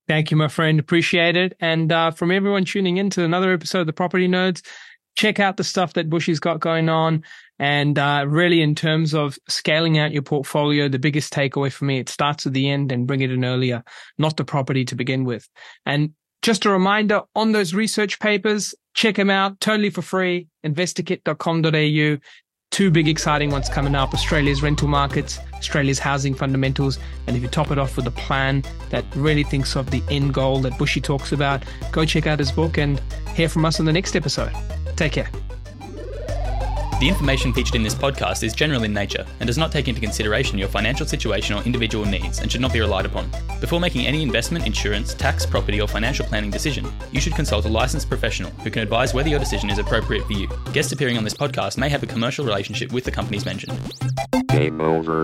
Thank 0.07 0.29
you, 0.29 0.38
my 0.38 0.49
friend. 0.49 0.79
Appreciate 0.79 1.38
it. 1.38 1.55
And, 1.59 1.91
uh, 1.91 2.11
from 2.11 2.32
everyone 2.32 2.65
tuning 2.65 2.97
in 2.97 3.09
to 3.11 3.23
another 3.23 3.53
episode 3.53 3.82
of 3.82 3.88
the 3.88 3.93
Property 3.93 4.27
Nerds, 4.27 4.61
check 5.16 5.39
out 5.39 5.57
the 5.57 5.64
stuff 5.64 5.93
that 5.93 6.09
Bushy's 6.09 6.39
got 6.39 6.59
going 6.59 6.89
on. 6.89 7.24
And 7.59 7.99
uh, 7.99 8.26
really, 8.28 8.62
in 8.62 8.74
terms 8.74 9.14
of 9.14 9.38
scaling 9.47 9.97
out 9.97 10.12
your 10.12 10.24
portfolio, 10.24 10.89
the 10.89 10.97
biggest 10.97 11.32
takeaway 11.32 11.72
for 11.72 11.86
me, 11.86 11.99
it 11.99 12.09
starts 12.09 12.47
at 12.47 12.53
the 12.53 12.70
end 12.70 12.91
and 12.91 13.05
bring 13.05 13.22
it 13.22 13.32
in 13.32 13.45
earlier, 13.45 13.84
not 14.18 14.38
the 14.38 14.43
property 14.43 14.84
to 14.86 14.95
begin 14.95 15.26
with. 15.26 15.47
And 15.86 16.14
just 16.41 16.66
a 16.66 16.72
reminder 16.72 17.22
on 17.36 17.51
those 17.51 17.74
research 17.74 18.20
papers, 18.20 18.74
check 18.95 19.16
them 19.16 19.30
out 19.30 19.59
totally 19.59 19.91
for 19.91 20.01
free. 20.01 20.47
Investorkit.com.au. 20.66 22.18
Two 22.72 22.89
big 22.89 23.09
exciting 23.09 23.51
ones 23.51 23.68
coming 23.68 23.95
up 23.95 24.14
Australia's 24.14 24.64
rental 24.64 24.88
markets, 24.88 25.39
Australia's 25.53 25.99
housing 25.99 26.34
fundamentals. 26.34 26.99
And 27.28 27.36
if 27.36 27.43
you 27.43 27.49
top 27.49 27.70
it 27.70 27.78
off 27.78 27.97
with 27.97 28.07
a 28.07 28.12
plan 28.12 28.64
that 28.89 29.05
really 29.14 29.43
thinks 29.43 29.76
of 29.76 29.91
the 29.91 30.01
end 30.09 30.34
goal 30.34 30.59
that 30.62 30.78
Bushy 30.78 31.01
talks 31.01 31.34
about, 31.34 31.64
go 31.91 32.05
check 32.05 32.28
out 32.28 32.39
his 32.39 32.51
book 32.51 32.78
and 32.78 32.99
hear 33.36 33.49
from 33.49 33.66
us 33.66 33.80
on 33.80 33.86
the 33.86 33.93
next 33.93 34.16
episode. 34.16 34.53
Take 34.95 35.13
care. 35.13 35.29
The 37.01 37.09
information 37.09 37.51
featured 37.51 37.73
in 37.73 37.81
this 37.81 37.95
podcast 37.95 38.43
is 38.43 38.53
general 38.53 38.83
in 38.83 38.93
nature 38.93 39.25
and 39.39 39.47
does 39.47 39.57
not 39.57 39.71
take 39.71 39.87
into 39.87 39.99
consideration 39.99 40.59
your 40.59 40.67
financial 40.67 41.03
situation 41.03 41.57
or 41.57 41.63
individual 41.63 42.05
needs 42.05 42.37
and 42.37 42.51
should 42.51 42.61
not 42.61 42.71
be 42.71 42.79
relied 42.79 43.07
upon. 43.07 43.27
Before 43.59 43.79
making 43.79 44.05
any 44.05 44.21
investment, 44.21 44.67
insurance, 44.67 45.15
tax, 45.15 45.43
property, 45.43 45.81
or 45.81 45.87
financial 45.87 46.27
planning 46.27 46.51
decision, 46.51 46.85
you 47.11 47.19
should 47.19 47.33
consult 47.33 47.65
a 47.65 47.69
licensed 47.69 48.07
professional 48.07 48.51
who 48.63 48.69
can 48.69 48.83
advise 48.83 49.15
whether 49.15 49.29
your 49.29 49.39
decision 49.39 49.71
is 49.71 49.79
appropriate 49.79 50.27
for 50.27 50.33
you. 50.33 50.47
Guests 50.73 50.91
appearing 50.91 51.17
on 51.17 51.23
this 51.23 51.33
podcast 51.33 51.75
may 51.75 51.89
have 51.89 52.03
a 52.03 52.05
commercial 52.05 52.45
relationship 52.45 52.91
with 52.91 53.03
the 53.03 53.11
companies 53.11 53.45
mentioned. 53.45 53.73
Game 54.49 54.79
over. 54.79 55.19